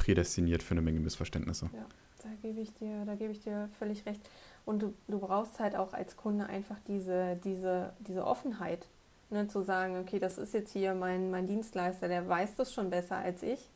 prädestiniert 0.01 0.63
für 0.63 0.71
eine 0.71 0.81
Menge 0.81 0.99
Missverständnisse. 0.99 1.69
Ja, 1.73 1.85
da 2.23 2.29
gebe 2.41 2.59
ich 2.59 2.73
dir, 2.73 3.05
da 3.05 3.13
gebe 3.13 3.31
ich 3.31 3.39
dir 3.41 3.69
völlig 3.77 4.05
recht. 4.07 4.19
Und 4.65 4.81
du, 4.81 4.93
du 5.07 5.19
brauchst 5.19 5.59
halt 5.59 5.75
auch 5.75 5.93
als 5.93 6.17
Kunde 6.17 6.47
einfach 6.47 6.77
diese, 6.87 7.39
diese, 7.43 7.93
diese 7.99 8.25
Offenheit, 8.25 8.87
ne, 9.29 9.47
zu 9.47 9.61
sagen, 9.61 9.99
okay, 9.99 10.17
das 10.17 10.39
ist 10.39 10.55
jetzt 10.55 10.73
hier 10.73 10.95
mein, 10.95 11.29
mein 11.29 11.45
Dienstleister, 11.45 12.07
der 12.07 12.27
weiß 12.27 12.55
das 12.55 12.73
schon 12.73 12.89
besser 12.89 13.17
als 13.17 13.43
ich. 13.43 13.69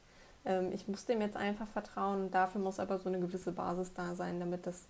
Ähm, 0.46 0.72
ich 0.74 0.88
muss 0.88 1.05
dem 1.05 1.22
jetzt 1.22 1.38
einfach 1.38 1.67
vertrauen. 1.67 2.32
Dafür 2.32 2.60
muss 2.60 2.79
aber 2.79 2.98
so 2.98 3.08
eine 3.08 3.20
gewisse 3.20 3.51
Basis 3.51 3.94
da 3.94 4.15
sein, 4.15 4.39
damit 4.39 4.65
das, 4.65 4.88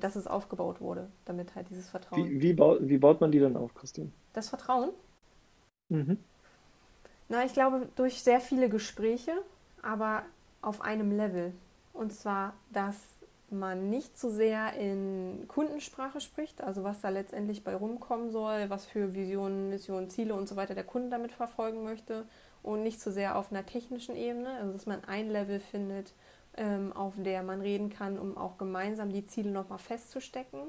dass 0.00 0.16
es 0.16 0.26
aufgebaut 0.26 0.82
wurde, 0.82 1.08
damit 1.24 1.54
halt 1.54 1.70
dieses 1.70 1.88
Vertrauen. 1.88 2.28
Wie, 2.28 2.42
wie, 2.42 2.52
baut, 2.52 2.78
wie 2.82 2.98
baut 2.98 3.22
man 3.22 3.32
die 3.32 3.40
dann 3.40 3.56
auf, 3.56 3.74
Christine? 3.74 4.10
Das 4.34 4.50
Vertrauen? 4.50 4.90
Mhm. 5.88 6.18
Na, 7.30 7.42
ich 7.46 7.54
glaube, 7.54 7.88
durch 7.96 8.22
sehr 8.22 8.40
viele 8.40 8.68
Gespräche, 8.68 9.32
aber 9.82 10.24
auf 10.64 10.80
einem 10.80 11.12
Level. 11.16 11.52
Und 11.92 12.12
zwar, 12.12 12.54
dass 12.72 12.96
man 13.50 13.88
nicht 13.90 14.18
zu 14.18 14.30
so 14.30 14.36
sehr 14.36 14.74
in 14.74 15.44
Kundensprache 15.48 16.20
spricht, 16.20 16.60
also 16.62 16.82
was 16.82 17.00
da 17.00 17.08
letztendlich 17.08 17.62
bei 17.62 17.74
rumkommen 17.74 18.30
soll, 18.30 18.68
was 18.70 18.86
für 18.86 19.14
Visionen, 19.14 19.70
Missionen, 19.70 20.10
Ziele 20.10 20.34
und 20.34 20.48
so 20.48 20.56
weiter 20.56 20.74
der 20.74 20.84
Kunde 20.84 21.10
damit 21.10 21.32
verfolgen 21.32 21.84
möchte 21.84 22.24
und 22.62 22.82
nicht 22.82 23.00
zu 23.00 23.10
so 23.10 23.14
sehr 23.14 23.36
auf 23.36 23.52
einer 23.52 23.64
technischen 23.64 24.16
Ebene, 24.16 24.54
also 24.54 24.72
dass 24.72 24.86
man 24.86 25.04
ein 25.04 25.30
Level 25.30 25.60
findet, 25.60 26.12
ähm, 26.56 26.92
auf 26.92 27.14
der 27.16 27.42
man 27.42 27.60
reden 27.60 27.90
kann, 27.90 28.18
um 28.18 28.36
auch 28.36 28.58
gemeinsam 28.58 29.12
die 29.12 29.26
Ziele 29.26 29.50
nochmal 29.50 29.78
festzustecken 29.78 30.60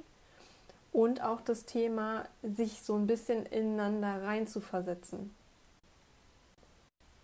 und 0.91 1.23
auch 1.23 1.41
das 1.41 1.65
Thema, 1.65 2.25
sich 2.43 2.81
so 2.81 2.95
ein 2.95 3.07
bisschen 3.07 3.45
ineinander 3.45 4.23
reinzuversetzen. 4.23 5.33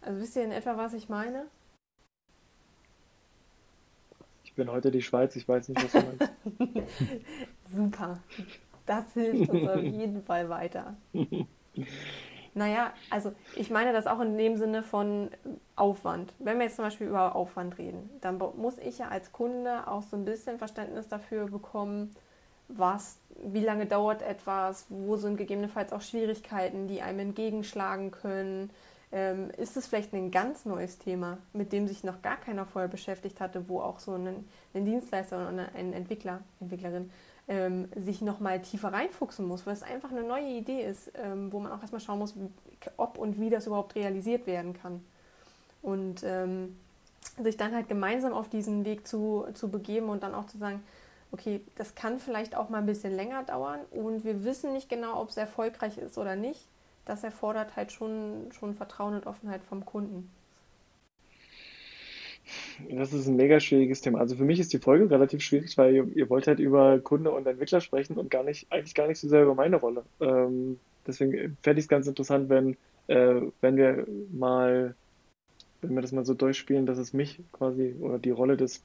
Also 0.01 0.19
wisst 0.19 0.35
ihr 0.35 0.43
in 0.43 0.51
etwa, 0.51 0.77
was 0.77 0.93
ich 0.93 1.09
meine? 1.09 1.45
Ich 4.51 4.55
bin 4.55 4.70
heute 4.70 4.91
die 4.91 5.01
Schweiz, 5.01 5.34
ich 5.38 5.48
weiß 5.48 5.70
nicht, 5.70 5.81
was 5.81 5.91
du 5.93 6.00
meinst. 6.00 6.89
Super. 7.74 8.20
Das 8.86 9.13
hilft 9.13 9.50
uns 9.50 9.70
auf 9.70 9.81
jeden 9.81 10.22
Fall 10.24 10.50
weiter. 10.50 10.96
Naja, 12.53 12.91
also 13.10 13.31
ich 13.55 13.70
meine 13.70 13.93
das 13.93 14.08
auch 14.08 14.20
in 14.20 14.38
dem 14.38 14.58
Sinne 14.58 14.84
von 14.84 15.29
Aufwand. 15.77 16.34
Wenn 16.38 16.58
wir 16.58 16.65
jetzt 16.65 16.75
zum 16.75 16.84
Beispiel 16.84 17.08
über 17.08 17.34
Aufwand 17.34 17.77
reden, 17.77 18.10
dann 18.20 18.39
muss 18.58 18.77
ich 18.77 18.98
ja 18.98 19.08
als 19.08 19.31
Kunde 19.31 19.88
auch 19.88 20.03
so 20.03 20.17
ein 20.17 20.25
bisschen 20.25 20.58
Verständnis 20.58 21.08
dafür 21.08 21.46
bekommen, 21.46 22.12
was, 22.67 23.20
wie 23.41 23.63
lange 23.63 23.86
dauert 23.86 24.22
etwas, 24.22 24.86
wo 24.89 25.15
sind 25.15 25.38
gegebenenfalls 25.38 25.93
auch 25.93 26.01
Schwierigkeiten, 26.01 26.89
die 26.89 27.01
einem 27.01 27.20
entgegenschlagen 27.20 28.12
können, 28.12 28.70
ähm, 29.12 29.50
ist 29.58 29.75
es 29.75 29.88
vielleicht 29.88 30.13
ein 30.13 30.32
ganz 30.32 30.65
neues 30.65 30.98
Thema, 30.98 31.38
mit 31.53 31.74
dem 31.74 31.88
sich 31.88 32.03
noch 32.03 32.22
gar 32.22 32.38
keiner 32.38 32.65
vorher 32.65 32.88
beschäftigt 32.88 33.39
hatte, 33.41 33.68
wo 33.68 33.82
auch 33.82 34.00
so 34.00 34.13
ein, 34.13 34.48
ein 34.74 34.86
Dienstleister 34.86 35.38
oder 35.38 35.70
ein 35.75 35.94
Entwickler, 35.94 36.41
Entwicklerin 36.60 37.12
ähm, 37.48 37.89
sich 37.96 38.22
nochmal 38.22 38.62
tiefer 38.62 38.94
reinfuchsen 38.94 39.46
muss, 39.46 39.65
weil 39.65 39.74
es 39.74 39.84
einfach 39.84 40.12
eine 40.12 40.24
neue 40.24 40.48
Idee 40.48 40.84
ist, 40.86 41.12
ähm, 41.15 41.51
wo 41.51 41.60
man 41.60 41.72
auch 41.72 41.82
erstmal 41.82 42.00
schauen 42.00 42.20
muss, 42.20 42.34
ob 42.98 43.18
und 43.18 43.39
wie 43.39 43.50
das 43.50 43.68
überhaupt 43.68 43.96
realisiert 43.96 44.48
werden 44.48 44.74
kann. 44.74 45.03
Und 45.82 46.24
ähm, 46.24 46.77
sich 47.41 47.58
dann 47.58 47.75
halt 47.75 47.89
gemeinsam 47.89 48.34
auf 48.34 48.50
diesen 48.50 48.86
Weg 48.86 49.08
zu, 49.08 49.46
zu 49.53 49.70
begeben 49.70 50.10
und 50.10 50.24
dann 50.24 50.34
auch 50.34 50.46
zu 50.46 50.58
sagen, 50.58 50.84
okay, 51.32 51.62
das 51.75 51.96
kann 51.96 52.20
vielleicht 52.20 52.56
auch 52.56 52.70
mal 52.70 52.80
ein 52.80 52.86
bisschen 52.86 53.15
länger 53.15 53.44
dauern 53.44 53.80
und 53.91 54.24
wir 54.24 54.44
wissen 54.44 54.74
nicht 54.74 54.89
genau, 54.89 55.20
ob 55.22 55.30
es 55.30 55.38
erfolgreich 55.38 55.98
ist 55.98 56.18
oder 56.18 56.36
nicht 56.36 56.68
das 57.05 57.24
erfordert 57.24 57.75
halt 57.75 57.91
schon, 57.91 58.51
schon 58.51 58.75
Vertrauen 58.75 59.15
und 59.15 59.27
Offenheit 59.27 59.63
vom 59.63 59.86
Kunden. 59.86 60.29
Das 62.89 63.13
ist 63.13 63.27
ein 63.27 63.36
mega 63.36 63.60
schwieriges 63.60 64.01
Thema. 64.01 64.20
Also 64.20 64.36
für 64.36 64.43
mich 64.43 64.60
ist 64.60 64.74
die 64.74 64.79
Folge 64.79 65.10
relativ 65.10 65.41
schwierig, 65.41 65.77
weil 65.77 65.93
ihr, 65.93 66.08
ihr 66.15 66.29
wollt 66.29 66.48
halt 66.48 66.60
über 66.60 67.00
Kunde 67.00 67.31
und 67.31 67.46
Entwickler 67.48 67.81
sprechen 67.81 68.17
und 68.17 68.31
gar 68.31 68.43
nicht, 68.43 68.72
eigentlich 68.72 68.96
gar 68.96 69.08
nicht 69.08 69.20
so 69.20 69.27
sehr 69.27 69.43
über 69.43 69.55
meine 69.55 69.77
Rolle. 69.77 70.03
Ähm, 70.20 70.79
deswegen 71.05 71.58
fände 71.62 71.79
ich 71.79 71.86
es 71.86 71.89
ganz 71.89 72.08
interessant, 72.08 72.50
wenn, 72.50 72.77
äh, 73.08 73.41
wenn 73.62 73.77
wir 73.77 74.08
mal, 74.31 74.96
wenn 75.81 75.96
wir 75.96 76.01
das 76.01 76.12
mal 76.12 76.25
so 76.25 76.34
durchspielen, 76.34 76.86
dass 76.86 76.98
es 76.98 77.13
mich 77.13 77.39
quasi 77.51 77.96
oder 78.00 78.20
die 78.20 78.31
Rolle 78.31 78.58
des 78.58 78.84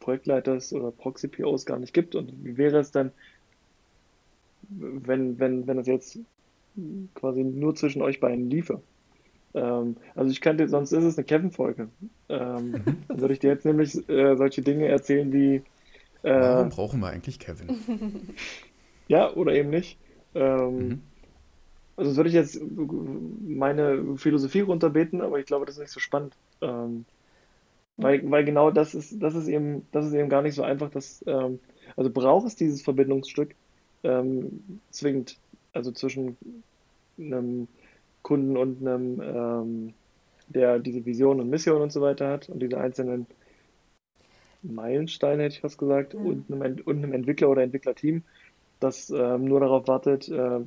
Projektleiters 0.00 0.72
oder 0.72 0.90
Proxy-POs 0.90 1.66
gar 1.66 1.78
nicht 1.78 1.92
gibt. 1.92 2.14
Und 2.14 2.44
wie 2.44 2.56
wäre 2.56 2.78
es 2.78 2.90
dann, 2.90 3.12
wenn, 4.70 5.38
wenn, 5.38 5.66
wenn 5.66 5.76
das 5.76 5.86
jetzt 5.86 6.18
quasi 7.14 7.44
nur 7.44 7.74
zwischen 7.74 8.02
euch 8.02 8.20
beiden 8.20 8.50
liefe. 8.50 8.80
Ähm, 9.54 9.96
also 10.14 10.30
ich 10.30 10.40
kannte, 10.40 10.68
sonst 10.68 10.92
ist 10.92 11.04
es 11.04 11.16
eine 11.16 11.24
Kevin-Folge. 11.24 11.88
Ähm, 12.28 12.70
mhm. 12.70 12.84
dann 13.08 13.20
würde 13.20 13.34
ich 13.34 13.40
dir 13.40 13.50
jetzt 13.50 13.64
nämlich 13.64 14.08
äh, 14.08 14.36
solche 14.36 14.62
Dinge 14.62 14.88
erzählen 14.88 15.32
wie. 15.32 15.62
Äh, 16.22 16.40
Warum 16.40 16.68
brauchen 16.68 17.00
wir 17.00 17.08
eigentlich 17.08 17.38
Kevin? 17.38 18.34
ja, 19.08 19.32
oder 19.32 19.52
eben 19.52 19.70
nicht. 19.70 19.98
Ähm, 20.34 20.76
mhm. 20.76 21.00
Also 21.96 22.14
würde 22.16 22.28
ich 22.28 22.34
jetzt 22.34 22.60
meine 22.70 24.16
Philosophie 24.16 24.60
runterbeten, 24.60 25.20
aber 25.20 25.40
ich 25.40 25.46
glaube, 25.46 25.66
das 25.66 25.76
ist 25.76 25.80
nicht 25.80 25.92
so 25.92 25.98
spannend. 25.98 26.34
Ähm, 26.60 27.04
weil, 27.96 28.30
weil 28.30 28.44
genau 28.44 28.70
das 28.70 28.94
ist, 28.94 29.20
das 29.20 29.34
ist 29.34 29.48
eben, 29.48 29.84
das 29.90 30.06
ist 30.06 30.14
eben 30.14 30.28
gar 30.28 30.42
nicht 30.42 30.54
so 30.54 30.62
einfach, 30.62 30.90
dass, 30.90 31.24
ähm, 31.26 31.58
also 31.96 32.10
braucht 32.10 32.46
es 32.46 32.54
dieses 32.54 32.82
Verbindungsstück 32.82 33.56
ähm, 34.04 34.80
zwingend, 34.90 35.36
also 35.72 35.90
zwischen 35.90 36.36
einem 37.18 37.68
Kunden 38.22 38.56
und 38.56 38.80
einem, 38.80 39.20
ähm, 39.22 39.94
der 40.48 40.78
diese 40.78 41.04
Vision 41.04 41.40
und 41.40 41.50
Mission 41.50 41.82
und 41.82 41.92
so 41.92 42.00
weiter 42.00 42.28
hat 42.28 42.48
und 42.48 42.60
diese 42.60 42.78
einzelnen 42.78 43.26
Meilensteine, 44.62 45.44
hätte 45.44 45.54
ich 45.56 45.60
fast 45.60 45.78
gesagt, 45.78 46.14
ja. 46.14 46.20
und, 46.20 46.50
einem, 46.50 46.80
und 46.84 46.98
einem 46.98 47.12
Entwickler 47.12 47.48
oder 47.48 47.62
Entwicklerteam, 47.62 48.22
das 48.80 49.10
ähm, 49.10 49.44
nur 49.44 49.60
darauf 49.60 49.88
wartet, 49.88 50.28
äh, 50.28 50.60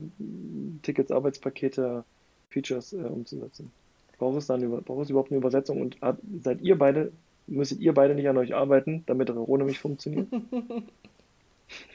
Tickets, 0.82 1.12
Arbeitspakete, 1.12 2.04
Features 2.50 2.94
äh, 2.94 2.98
umzusetzen. 2.98 3.72
Braucht 4.18 4.38
es 4.38 4.48
dann 4.48 4.84
braucht 4.84 5.04
es 5.04 5.10
überhaupt 5.10 5.32
eine 5.32 5.40
Übersetzung 5.40 5.82
und 5.82 5.98
seid 6.42 6.62
ihr 6.62 6.78
beide, 6.78 7.12
müsstet 7.48 7.80
ihr 7.80 7.94
beide 7.94 8.14
nicht 8.14 8.30
an 8.30 8.38
euch 8.38 8.54
arbeiten, 8.54 9.04
damit 9.08 9.32
eure 9.32 9.40
Roh 9.40 9.58
nämlich 9.58 9.80
funktioniert? 9.80 10.28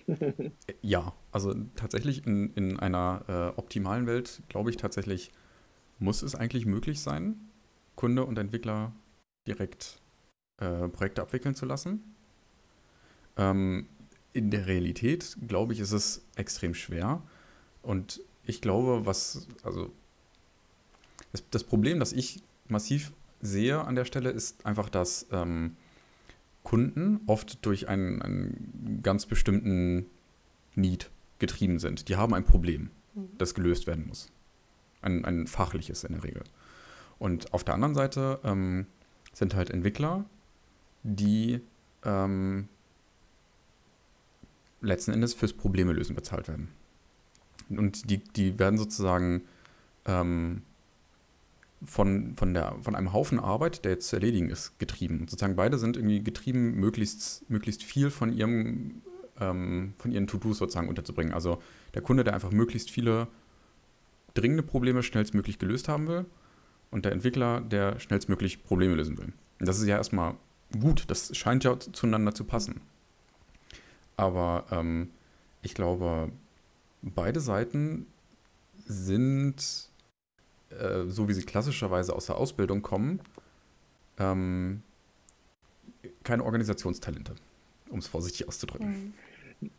ja, 0.82 1.12
also 1.32 1.54
tatsächlich 1.74 2.26
in, 2.26 2.52
in 2.54 2.78
einer 2.78 3.24
äh, 3.28 3.58
optimalen 3.58 4.06
Welt, 4.06 4.42
glaube 4.48 4.70
ich 4.70 4.76
tatsächlich, 4.76 5.30
muss 5.98 6.22
es 6.22 6.34
eigentlich 6.34 6.66
möglich 6.66 7.00
sein, 7.00 7.36
Kunde 7.94 8.24
und 8.24 8.38
Entwickler 8.38 8.92
direkt 9.46 10.00
äh, 10.58 10.88
Projekte 10.88 11.22
abwickeln 11.22 11.54
zu 11.54 11.66
lassen. 11.66 12.14
Ähm, 13.36 13.88
in 14.32 14.50
der 14.50 14.66
Realität, 14.66 15.36
glaube 15.46 15.72
ich, 15.72 15.80
ist 15.80 15.92
es 15.92 16.24
extrem 16.36 16.74
schwer. 16.74 17.22
Und 17.82 18.20
ich 18.44 18.60
glaube, 18.60 19.06
was, 19.06 19.48
also 19.62 19.90
das, 21.32 21.44
das 21.50 21.64
Problem, 21.64 21.98
das 21.98 22.12
ich 22.12 22.42
massiv 22.68 23.12
sehe 23.40 23.80
an 23.80 23.94
der 23.94 24.04
Stelle, 24.04 24.30
ist 24.30 24.64
einfach, 24.66 24.88
dass 24.88 25.26
ähm, 25.32 25.76
Kunden 26.66 27.20
oft 27.28 27.64
durch 27.64 27.88
einen, 27.88 28.20
einen 28.20 29.00
ganz 29.00 29.24
bestimmten 29.24 30.06
Need 30.74 31.12
getrieben 31.38 31.78
sind. 31.78 32.08
Die 32.08 32.16
haben 32.16 32.34
ein 32.34 32.42
Problem, 32.42 32.90
mhm. 33.14 33.28
das 33.38 33.54
gelöst 33.54 33.86
werden 33.86 34.08
muss. 34.08 34.32
Ein, 35.00 35.24
ein 35.24 35.46
fachliches 35.46 36.02
in 36.02 36.14
der 36.14 36.24
Regel. 36.24 36.42
Und 37.20 37.54
auf 37.54 37.62
der 37.62 37.74
anderen 37.74 37.94
Seite 37.94 38.40
ähm, 38.42 38.86
sind 39.32 39.54
halt 39.54 39.70
Entwickler, 39.70 40.24
die 41.04 41.60
ähm, 42.04 42.68
letzten 44.80 45.12
Endes 45.12 45.34
fürs 45.34 45.52
Probleme 45.52 45.92
lösen 45.92 46.16
bezahlt 46.16 46.48
werden. 46.48 46.66
Und 47.68 48.10
die, 48.10 48.18
die 48.18 48.58
werden 48.58 48.76
sozusagen 48.76 49.42
ähm, 50.04 50.62
von, 51.84 52.34
von, 52.36 52.54
der, 52.54 52.76
von 52.82 52.94
einem 52.94 53.12
Haufen 53.12 53.38
Arbeit, 53.38 53.84
der 53.84 53.92
jetzt 53.92 54.08
zu 54.08 54.16
erledigen 54.16 54.50
ist, 54.50 54.78
getrieben. 54.78 55.20
Und 55.20 55.30
sozusagen 55.30 55.56
beide 55.56 55.78
sind 55.78 55.96
irgendwie 55.96 56.22
getrieben, 56.22 56.74
möglichst, 56.76 57.48
möglichst 57.50 57.82
viel 57.82 58.10
von 58.10 58.32
ihrem 58.32 59.02
ähm, 59.40 59.94
von 59.98 60.12
ihren 60.12 60.26
To-Dos 60.26 60.58
sozusagen 60.58 60.88
unterzubringen. 60.88 61.34
Also 61.34 61.62
der 61.94 62.02
Kunde, 62.02 62.24
der 62.24 62.34
einfach 62.34 62.50
möglichst 62.50 62.90
viele 62.90 63.28
dringende 64.34 64.62
Probleme 64.62 65.02
schnellstmöglich 65.02 65.58
gelöst 65.58 65.88
haben 65.88 66.08
will 66.08 66.26
und 66.90 67.04
der 67.04 67.12
Entwickler, 67.12 67.60
der 67.60 67.98
schnellstmöglich 68.00 68.64
Probleme 68.64 68.94
lösen 68.94 69.18
will. 69.18 69.32
Und 69.58 69.68
das 69.68 69.78
ist 69.78 69.86
ja 69.86 69.96
erstmal 69.96 70.34
gut, 70.78 71.04
das 71.08 71.36
scheint 71.36 71.64
ja 71.64 71.78
zueinander 71.78 72.34
zu 72.34 72.44
passen. 72.44 72.80
Aber 74.16 74.66
ähm, 74.70 75.10
ich 75.62 75.74
glaube, 75.74 76.30
beide 77.02 77.40
Seiten 77.40 78.06
sind 78.86 79.90
äh, 80.70 81.04
so 81.06 81.28
wie 81.28 81.34
sie 81.34 81.42
klassischerweise 81.42 82.14
aus 82.14 82.26
der 82.26 82.36
Ausbildung 82.36 82.82
kommen, 82.82 83.20
ähm, 84.18 84.82
keine 86.24 86.44
Organisationstalente, 86.44 87.34
um 87.90 87.98
es 87.98 88.06
vorsichtig 88.06 88.48
auszudrücken. 88.48 89.14
Mhm. 89.60 89.70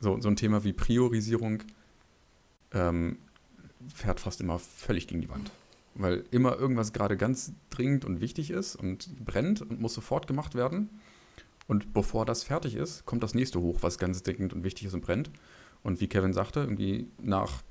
So, 0.00 0.20
so 0.20 0.28
ein 0.28 0.36
Thema 0.36 0.64
wie 0.64 0.72
Priorisierung 0.72 1.62
ähm, 2.72 3.18
fährt 3.94 4.20
fast 4.20 4.40
immer 4.40 4.58
völlig 4.58 5.06
gegen 5.06 5.20
die 5.20 5.28
Wand. 5.28 5.50
Weil 5.94 6.24
immer 6.30 6.56
irgendwas 6.56 6.92
gerade 6.92 7.16
ganz 7.16 7.52
dringend 7.70 8.04
und 8.04 8.20
wichtig 8.20 8.50
ist 8.50 8.76
und 8.76 9.24
brennt 9.24 9.60
und 9.60 9.80
muss 9.80 9.94
sofort 9.94 10.26
gemacht 10.26 10.54
werden. 10.54 10.88
Und 11.68 11.92
bevor 11.92 12.24
das 12.24 12.44
fertig 12.44 12.74
ist, 12.74 13.04
kommt 13.04 13.22
das 13.22 13.34
nächste 13.34 13.60
hoch, 13.60 13.78
was 13.82 13.98
ganz 13.98 14.22
dringend 14.22 14.52
und 14.52 14.64
wichtig 14.64 14.86
ist 14.86 14.94
und 14.94 15.02
brennt. 15.02 15.30
Und 15.82 16.00
wie 16.00 16.08
Kevin 16.08 16.32
sagte, 16.32 16.60
irgendwie 16.60 17.08
nach, 17.20 17.62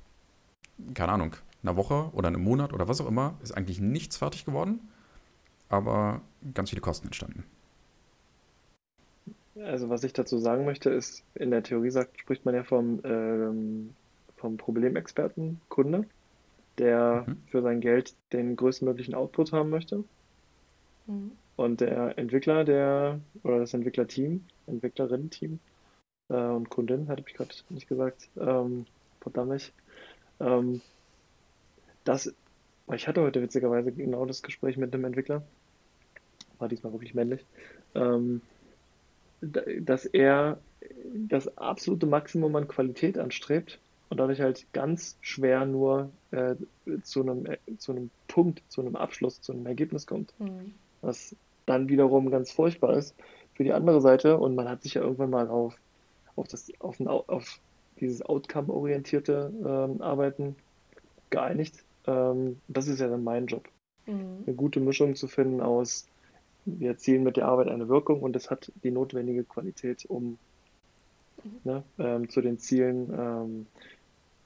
keine 0.94 1.12
Ahnung, 1.12 1.36
einer 1.62 1.76
Woche 1.76 2.10
oder 2.12 2.28
einem 2.28 2.42
Monat 2.42 2.72
oder 2.72 2.88
was 2.88 3.00
auch 3.00 3.08
immer 3.08 3.34
ist 3.42 3.52
eigentlich 3.52 3.80
nichts 3.80 4.16
fertig 4.16 4.44
geworden, 4.44 4.80
aber 5.68 6.20
ganz 6.54 6.70
viele 6.70 6.82
Kosten 6.82 7.06
entstanden. 7.06 7.44
Also 9.56 9.90
was 9.90 10.02
ich 10.02 10.12
dazu 10.12 10.38
sagen 10.38 10.64
möchte, 10.64 10.90
ist, 10.90 11.24
in 11.34 11.50
der 11.50 11.62
Theorie 11.62 11.90
sagt, 11.90 12.18
spricht 12.20 12.44
man 12.44 12.54
ja 12.54 12.64
vom, 12.64 13.00
ähm, 13.04 13.90
vom 14.36 14.56
Problemexperten 14.56 15.60
Kunde, 15.68 16.06
der 16.78 17.24
mhm. 17.26 17.36
für 17.46 17.62
sein 17.62 17.80
Geld 17.80 18.14
den 18.32 18.56
größtmöglichen 18.56 19.14
Output 19.14 19.52
haben 19.52 19.70
möchte. 19.70 20.04
Mhm. 21.06 21.32
Und 21.56 21.80
der 21.80 22.18
Entwickler, 22.18 22.64
der, 22.64 23.20
oder 23.42 23.58
das 23.58 23.74
Entwicklerteam, 23.74 24.44
Entwicklerinnen-Team 24.66 25.58
äh, 26.30 26.34
und 26.34 26.70
Kundin, 26.70 27.08
hatte 27.08 27.22
ich 27.26 27.34
gerade 27.34 27.54
nicht 27.68 27.88
gesagt, 27.88 28.30
ähm, 28.40 28.86
verdammt, 29.20 29.72
ähm, 30.40 30.80
das, 32.04 32.34
ich 32.92 33.08
hatte 33.08 33.22
heute 33.22 33.42
witzigerweise 33.42 33.92
genau 33.92 34.26
das 34.26 34.42
Gespräch 34.42 34.76
mit 34.76 34.94
einem 34.94 35.04
Entwickler, 35.04 35.42
war 36.58 36.68
diesmal 36.68 36.92
wirklich 36.92 37.14
männlich, 37.14 37.44
ähm, 37.94 38.40
dass 39.40 40.06
er 40.06 40.58
das 41.14 41.56
absolute 41.58 42.06
Maximum 42.06 42.54
an 42.56 42.68
Qualität 42.68 43.18
anstrebt 43.18 43.78
und 44.08 44.18
dadurch 44.18 44.40
halt 44.40 44.66
ganz 44.72 45.16
schwer 45.20 45.64
nur 45.64 46.10
äh, 46.30 46.54
zu, 47.02 47.22
einem, 47.22 47.46
äh, 47.46 47.58
zu 47.78 47.92
einem 47.92 48.10
Punkt, 48.28 48.62
zu 48.68 48.80
einem 48.80 48.96
Abschluss, 48.96 49.40
zu 49.40 49.52
einem 49.52 49.66
Ergebnis 49.66 50.06
kommt. 50.06 50.32
Mhm. 50.38 50.74
Was 51.00 51.34
dann 51.66 51.88
wiederum 51.88 52.30
ganz 52.30 52.52
furchtbar 52.52 52.96
ist 52.96 53.14
für 53.54 53.64
die 53.64 53.72
andere 53.72 54.00
Seite 54.00 54.38
und 54.38 54.54
man 54.54 54.68
hat 54.68 54.82
sich 54.82 54.94
ja 54.94 55.02
irgendwann 55.02 55.30
mal 55.30 55.48
auf, 55.48 55.76
auf, 56.36 56.46
das, 56.48 56.70
auf, 56.80 57.00
ein, 57.00 57.08
auf 57.08 57.58
dieses 58.00 58.22
Outcome-orientierte 58.22 59.52
ähm, 59.64 60.02
Arbeiten 60.02 60.56
geeinigt. 61.30 61.84
Ähm, 62.06 62.60
das 62.68 62.88
ist 62.88 63.00
ja 63.00 63.08
dann 63.08 63.24
mein 63.24 63.46
Job. 63.46 63.68
Mhm. 64.06 64.44
Eine 64.46 64.56
gute 64.56 64.80
Mischung 64.80 65.14
zu 65.14 65.28
finden 65.28 65.60
aus 65.60 66.06
wir 66.64 66.90
erzielen 66.90 67.24
mit 67.24 67.36
der 67.36 67.48
Arbeit 67.48 67.68
eine 67.68 67.88
Wirkung 67.88 68.20
und 68.20 68.36
es 68.36 68.50
hat 68.50 68.70
die 68.82 68.90
notwendige 68.90 69.44
Qualität, 69.44 70.04
um 70.06 70.38
mhm. 71.42 71.50
ne, 71.64 71.82
ähm, 71.98 72.28
zu 72.28 72.40
den 72.40 72.58
Zielen 72.58 73.12
ähm, 73.16 73.66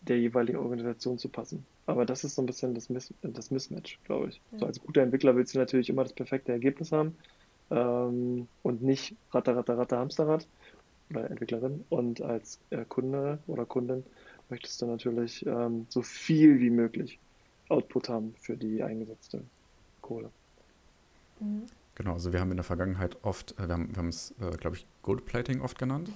der 0.02 0.18
jeweiligen 0.18 0.58
Organisation 0.58 1.18
zu 1.18 1.28
passen. 1.28 1.66
Aber 1.86 2.04
das 2.04 2.24
ist 2.24 2.34
so 2.34 2.42
ein 2.42 2.46
bisschen 2.46 2.74
das, 2.74 2.88
Miss 2.88 3.12
das 3.22 3.50
Mismatch, 3.50 3.98
glaube 4.04 4.28
ich. 4.28 4.40
Ja. 4.52 4.60
So 4.60 4.66
als 4.66 4.80
guter 4.80 5.02
Entwickler 5.02 5.36
willst 5.36 5.54
du 5.54 5.58
natürlich 5.58 5.90
immer 5.90 6.02
das 6.02 6.12
perfekte 6.12 6.52
Ergebnis 6.52 6.90
haben 6.92 7.16
ähm, 7.70 8.48
und 8.62 8.82
nicht 8.82 9.14
Ratter, 9.32 9.56
Ratter, 9.56 9.78
Ratter, 9.78 9.98
Hamsterrad 9.98 10.46
oder 11.10 11.30
Entwicklerin. 11.30 11.84
Und 11.90 12.22
als 12.22 12.58
äh, 12.70 12.84
Kunde 12.88 13.38
oder 13.46 13.66
Kundin 13.66 14.04
möchtest 14.48 14.80
du 14.80 14.86
natürlich 14.86 15.44
ähm, 15.46 15.86
so 15.90 16.02
viel 16.02 16.60
wie 16.60 16.70
möglich 16.70 17.18
Output 17.68 18.08
haben 18.08 18.34
für 18.40 18.56
die 18.56 18.82
eingesetzte 18.82 19.42
Kohle. 20.00 20.30
Mhm. 21.40 21.66
Genau, 21.96 22.12
also 22.12 22.32
wir 22.32 22.40
haben 22.40 22.50
in 22.50 22.58
der 22.58 22.64
Vergangenheit 22.64 23.16
oft, 23.22 23.58
äh, 23.58 23.66
wir 23.66 23.74
haben, 23.74 23.90
wir 23.90 23.96
haben 23.96 24.08
es, 24.08 24.34
äh, 24.40 24.56
glaube 24.56 24.76
ich, 24.76 24.86
Goldplating 25.02 25.60
oft 25.62 25.78
genannt. 25.78 26.10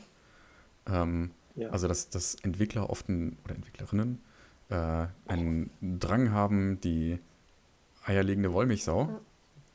Ähm, 0.86 1.30
ja. 1.56 1.70
Also 1.70 1.88
dass, 1.88 2.10
dass 2.10 2.36
Entwickler 2.36 2.90
oft 2.90 3.08
ein, 3.08 3.36
oder 3.44 3.54
Entwicklerinnen 3.54 4.20
äh, 4.68 5.06
einen 5.26 5.70
Drang 5.80 6.32
haben, 6.32 6.80
die 6.80 7.18
eierlegende 8.04 8.52
Wollmilchsau 8.52 9.08
ja. 9.08 9.20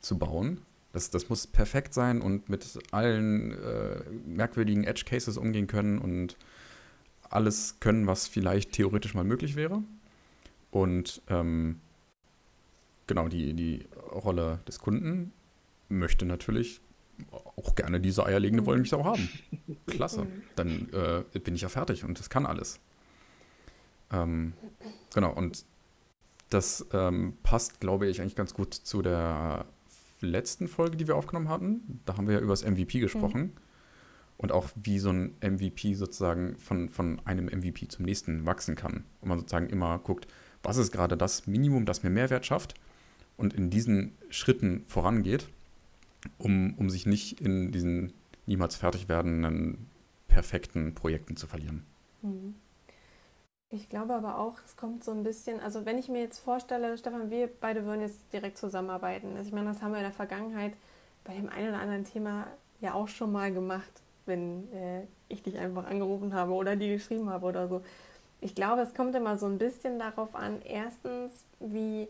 zu 0.00 0.18
bauen. 0.18 0.60
Das, 0.92 1.10
das 1.10 1.28
muss 1.28 1.46
perfekt 1.46 1.92
sein 1.92 2.22
und 2.22 2.48
mit 2.48 2.78
allen 2.90 3.52
äh, 3.52 4.00
merkwürdigen 4.26 4.84
Edge 4.84 5.04
Cases 5.04 5.36
umgehen 5.36 5.66
können 5.66 5.98
und 5.98 6.36
alles 7.28 7.76
können, 7.80 8.06
was 8.06 8.28
vielleicht 8.28 8.72
theoretisch 8.72 9.14
mal 9.14 9.24
möglich 9.24 9.56
wäre. 9.56 9.82
Und 10.76 11.22
ähm, 11.28 11.80
genau, 13.06 13.28
die, 13.28 13.54
die 13.54 13.88
Rolle 14.12 14.60
des 14.68 14.78
Kunden 14.78 15.32
möchte 15.88 16.26
natürlich 16.26 16.82
auch 17.32 17.74
gerne 17.74 17.98
diese 17.98 18.26
eierlegende 18.26 18.60
mhm. 18.60 18.66
Wollmilchsau 18.66 19.02
haben. 19.02 19.26
Klasse. 19.86 20.24
Mhm. 20.24 20.42
Dann 20.54 20.88
äh, 20.92 21.38
bin 21.38 21.54
ich 21.54 21.62
ja 21.62 21.70
fertig 21.70 22.04
und 22.04 22.18
das 22.18 22.28
kann 22.28 22.44
alles. 22.44 22.78
Ähm, 24.12 24.52
genau, 25.14 25.32
und 25.32 25.64
das 26.50 26.84
ähm, 26.92 27.38
passt, 27.42 27.80
glaube 27.80 28.06
ich, 28.06 28.20
eigentlich 28.20 28.36
ganz 28.36 28.52
gut 28.52 28.74
zu 28.74 29.00
der 29.00 29.64
letzten 30.20 30.68
Folge, 30.68 30.98
die 30.98 31.08
wir 31.08 31.16
aufgenommen 31.16 31.48
hatten. 31.48 32.02
Da 32.04 32.18
haben 32.18 32.26
wir 32.26 32.34
ja 32.34 32.40
über 32.40 32.52
das 32.52 32.66
MVP 32.66 33.00
gesprochen. 33.00 33.40
Mhm. 33.40 33.52
Und 34.36 34.52
auch 34.52 34.68
wie 34.74 34.98
so 34.98 35.08
ein 35.08 35.36
MVP 35.40 35.94
sozusagen 35.94 36.58
von, 36.58 36.90
von 36.90 37.22
einem 37.24 37.46
MVP 37.46 37.88
zum 37.88 38.04
nächsten 38.04 38.44
wachsen 38.44 38.74
kann. 38.76 39.04
Und 39.22 39.30
man 39.30 39.38
sozusagen 39.38 39.70
immer 39.70 39.98
guckt, 40.00 40.26
was 40.62 40.76
ist 40.76 40.92
gerade 40.92 41.16
das 41.16 41.46
Minimum, 41.46 41.86
das 41.86 42.02
mir 42.02 42.10
Mehrwert 42.10 42.46
schafft 42.46 42.74
und 43.36 43.54
in 43.54 43.70
diesen 43.70 44.12
Schritten 44.30 44.84
vorangeht 44.86 45.48
um, 46.38 46.74
um 46.78 46.90
sich 46.90 47.06
nicht 47.06 47.40
in 47.40 47.72
diesen 47.72 48.12
niemals 48.46 48.76
fertig 48.76 49.08
werdenden 49.08 49.88
perfekten 50.28 50.94
Projekten 50.94 51.36
zu 51.36 51.46
verlieren. 51.46 51.84
Mhm. 52.22 52.54
Ich 53.68 53.88
glaube 53.88 54.14
aber 54.14 54.38
auch, 54.38 54.54
es 54.64 54.76
kommt 54.76 55.02
so 55.02 55.10
ein 55.10 55.24
bisschen, 55.24 55.58
also 55.60 55.84
wenn 55.84 55.98
ich 55.98 56.08
mir 56.08 56.20
jetzt 56.20 56.38
vorstelle, 56.38 56.96
Stefan, 56.96 57.30
wir 57.30 57.48
beide 57.60 57.84
würden 57.84 58.00
jetzt 58.00 58.32
direkt 58.32 58.58
zusammenarbeiten. 58.58 59.36
Also 59.36 59.48
ich 59.48 59.52
meine, 59.52 59.66
das 59.66 59.82
haben 59.82 59.90
wir 59.90 59.98
in 59.98 60.04
der 60.04 60.12
Vergangenheit 60.12 60.74
bei 61.24 61.34
dem 61.34 61.48
einen 61.48 61.70
oder 61.70 61.80
anderen 61.80 62.04
Thema 62.04 62.46
ja 62.80 62.94
auch 62.94 63.08
schon 63.08 63.32
mal 63.32 63.52
gemacht, 63.52 63.90
wenn 64.24 64.72
äh, 64.72 65.02
ich 65.28 65.42
dich 65.42 65.58
einfach 65.58 65.86
angerufen 65.86 66.32
habe 66.32 66.52
oder 66.52 66.76
die 66.76 66.88
geschrieben 66.90 67.28
habe 67.28 67.46
oder 67.46 67.66
so. 67.66 67.82
Ich 68.46 68.54
glaube, 68.54 68.82
es 68.82 68.94
kommt 68.94 69.12
immer 69.16 69.36
so 69.36 69.46
ein 69.46 69.58
bisschen 69.58 69.98
darauf 69.98 70.36
an, 70.36 70.62
erstens, 70.62 71.42
wie 71.58 72.06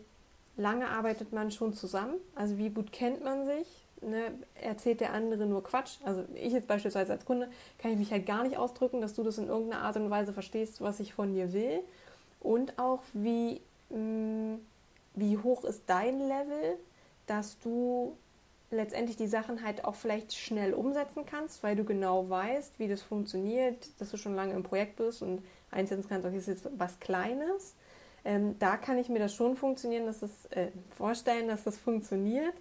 lange 0.55 0.87
arbeitet 0.87 1.33
man 1.33 1.49
schon 1.49 1.73
zusammen, 1.73 2.13
also 2.35 2.59
wie 2.59 2.69
gut 2.69 2.91
kennt 2.91 3.23
man 3.23 3.47
sich, 3.47 3.65
ne, 4.01 4.31
erzählt 4.53 5.01
der 5.01 5.13
andere 5.13 5.47
nur 5.47 5.63
Quatsch. 5.63 5.97
Also 6.05 6.25
ich 6.35 6.53
jetzt 6.53 6.67
beispielsweise 6.67 7.13
als 7.13 7.25
Kunde 7.25 7.49
kann 7.79 7.89
ich 7.91 7.97
mich 7.97 8.11
halt 8.11 8.27
gar 8.27 8.43
nicht 8.43 8.55
ausdrücken, 8.55 9.01
dass 9.01 9.15
du 9.15 9.23
das 9.23 9.39
in 9.39 9.47
irgendeiner 9.47 9.81
Art 9.81 9.95
und 9.95 10.11
Weise 10.11 10.31
verstehst, 10.31 10.79
was 10.79 10.99
ich 10.99 11.11
von 11.11 11.33
dir 11.33 11.53
will. 11.53 11.79
Und 12.39 12.77
auch 12.77 13.01
wie, 13.13 13.59
mh, 13.89 13.97
mm, 13.97 14.59
wie 15.15 15.39
hoch 15.39 15.63
ist 15.63 15.81
dein 15.87 16.19
Level, 16.19 16.77
dass 17.25 17.57
du 17.57 18.15
letztendlich 18.69 19.17
die 19.17 19.27
Sachen 19.27 19.63
halt 19.63 19.85
auch 19.85 19.95
vielleicht 19.95 20.33
schnell 20.33 20.73
umsetzen 20.73 21.25
kannst, 21.25 21.63
weil 21.63 21.75
du 21.75 21.83
genau 21.83 22.29
weißt, 22.29 22.79
wie 22.79 22.87
das 22.87 23.01
funktioniert, 23.01 23.87
dass 23.99 24.11
du 24.11 24.17
schon 24.17 24.35
lange 24.35 24.53
im 24.53 24.63
Projekt 24.63 24.97
bist 24.97 25.21
und 25.21 25.41
einsetzen 25.71 26.07
kannst, 26.09 26.25
okay, 26.27 26.37
ist 26.37 26.47
jetzt 26.47 26.67
was 26.77 26.99
Kleines. 26.99 27.75
Ähm, 28.25 28.57
da 28.59 28.75
kann 28.75 28.97
ich 28.97 29.07
mir 29.09 29.19
das 29.19 29.33
schon 29.33 29.55
funktionieren, 29.55 30.05
dass 30.05 30.19
das, 30.19 30.45
äh, 30.49 30.67
vorstellen, 30.97 31.47
dass 31.47 31.63
das 31.63 31.77
funktioniert. 31.77 32.55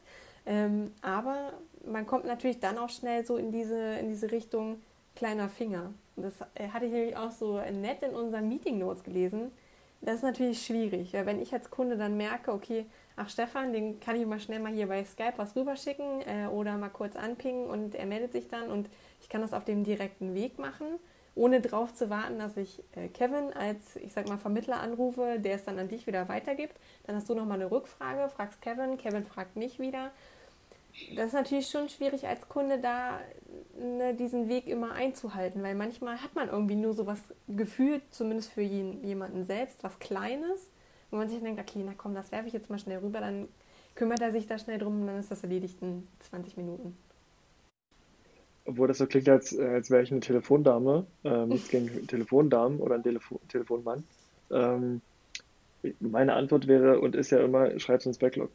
Ähm, 0.44 0.92
aber 1.02 1.54
man 1.84 2.06
kommt 2.06 2.24
natürlich 2.24 2.60
dann 2.60 2.78
auch 2.78 2.90
schnell 2.90 3.26
so 3.26 3.36
in 3.36 3.50
diese, 3.50 3.94
in 3.94 4.08
diese 4.08 4.30
Richtung 4.30 4.80
kleiner 5.16 5.48
Finger. 5.48 5.92
das 6.14 6.34
äh, 6.54 6.68
hatte 6.68 6.86
ich 6.86 6.92
nämlich 6.92 7.16
auch 7.16 7.32
so 7.32 7.58
nett 7.58 8.02
in 8.02 8.14
unseren 8.14 8.48
Meeting 8.48 8.78
Notes 8.78 9.02
gelesen. 9.02 9.50
Das 10.02 10.16
ist 10.16 10.22
natürlich 10.22 10.64
schwierig, 10.64 11.14
weil 11.14 11.26
wenn 11.26 11.40
ich 11.40 11.52
als 11.52 11.70
Kunde 11.70 11.96
dann 11.96 12.16
merke, 12.16 12.52
okay, 12.52 12.86
ach 13.16 13.28
Stefan, 13.28 13.72
den 13.72 14.00
kann 14.00 14.16
ich 14.16 14.26
mal 14.26 14.40
schnell 14.40 14.60
mal 14.60 14.72
hier 14.72 14.86
bei 14.86 15.04
Skype 15.04 15.34
was 15.36 15.56
rüberschicken 15.56 16.22
äh, 16.22 16.46
oder 16.46 16.76
mal 16.76 16.90
kurz 16.90 17.16
anpingen 17.16 17.66
und 17.66 17.94
er 17.94 18.06
meldet 18.06 18.32
sich 18.32 18.48
dann 18.48 18.70
und 18.70 18.88
ich 19.20 19.28
kann 19.28 19.40
das 19.40 19.52
auf 19.52 19.64
dem 19.64 19.84
direkten 19.84 20.34
Weg 20.34 20.58
machen, 20.58 20.86
ohne 21.34 21.60
drauf 21.60 21.94
zu 21.94 22.10
warten, 22.10 22.38
dass 22.38 22.56
ich 22.56 22.82
äh, 22.94 23.08
Kevin 23.08 23.52
als, 23.52 23.96
ich 23.96 24.12
sag 24.12 24.28
mal, 24.28 24.38
Vermittler 24.38 24.80
anrufe, 24.80 25.38
der 25.38 25.56
es 25.56 25.64
dann 25.64 25.78
an 25.78 25.88
dich 25.88 26.06
wieder 26.06 26.28
weitergibt. 26.28 26.76
Dann 27.06 27.16
hast 27.16 27.28
du 27.28 27.34
nochmal 27.34 27.60
eine 27.60 27.70
Rückfrage, 27.70 28.28
fragst 28.30 28.62
Kevin, 28.62 28.96
Kevin 28.96 29.24
fragt 29.24 29.56
mich 29.56 29.78
wieder 29.78 30.12
das 31.14 31.26
ist 31.26 31.32
natürlich 31.34 31.68
schon 31.68 31.88
schwierig 31.88 32.26
als 32.26 32.48
Kunde 32.48 32.78
da 32.78 33.20
ne, 33.78 34.14
diesen 34.14 34.48
Weg 34.48 34.66
immer 34.66 34.92
einzuhalten, 34.92 35.62
weil 35.62 35.74
manchmal 35.74 36.22
hat 36.22 36.34
man 36.34 36.48
irgendwie 36.48 36.74
nur 36.74 36.94
so 36.94 37.06
was 37.06 37.20
gefühlt, 37.48 38.02
zumindest 38.10 38.52
für 38.52 38.62
jeden, 38.62 39.04
jemanden 39.04 39.44
selbst, 39.44 39.82
was 39.84 39.98
Kleines, 39.98 40.70
wo 41.10 41.16
man 41.16 41.28
sich 41.28 41.40
denkt, 41.40 41.60
okay, 41.60 41.82
na 41.84 41.94
komm, 41.96 42.14
das 42.14 42.32
werfe 42.32 42.48
ich 42.48 42.52
jetzt 42.52 42.70
mal 42.70 42.78
schnell 42.78 42.98
rüber, 42.98 43.20
dann 43.20 43.48
kümmert 43.94 44.20
er 44.20 44.32
sich 44.32 44.46
da 44.46 44.58
schnell 44.58 44.78
drum 44.78 45.00
und 45.00 45.06
dann 45.06 45.20
ist 45.20 45.30
das 45.30 45.42
erledigt 45.42 45.78
in 45.80 46.06
20 46.20 46.56
Minuten. 46.56 46.96
Obwohl 48.66 48.88
das 48.88 48.98
so 48.98 49.06
klingt, 49.06 49.28
als, 49.28 49.56
als 49.56 49.90
wäre 49.90 50.02
ich 50.02 50.10
eine 50.10 50.20
Telefondame, 50.20 51.06
äh, 51.24 51.46
nichts 51.46 51.68
gegen 51.70 52.06
Telefondamen 52.06 52.80
oder 52.80 52.96
ein 52.96 53.02
Telefon 53.02 53.38
Telefonmann. 53.48 54.04
Ähm, 54.50 55.00
meine 56.00 56.34
Antwort 56.34 56.66
wäre 56.66 57.00
und 57.00 57.14
ist 57.14 57.30
ja 57.30 57.38
immer, 57.38 57.78
schreib's 57.78 58.06
ins 58.06 58.18
Backlog. 58.18 58.50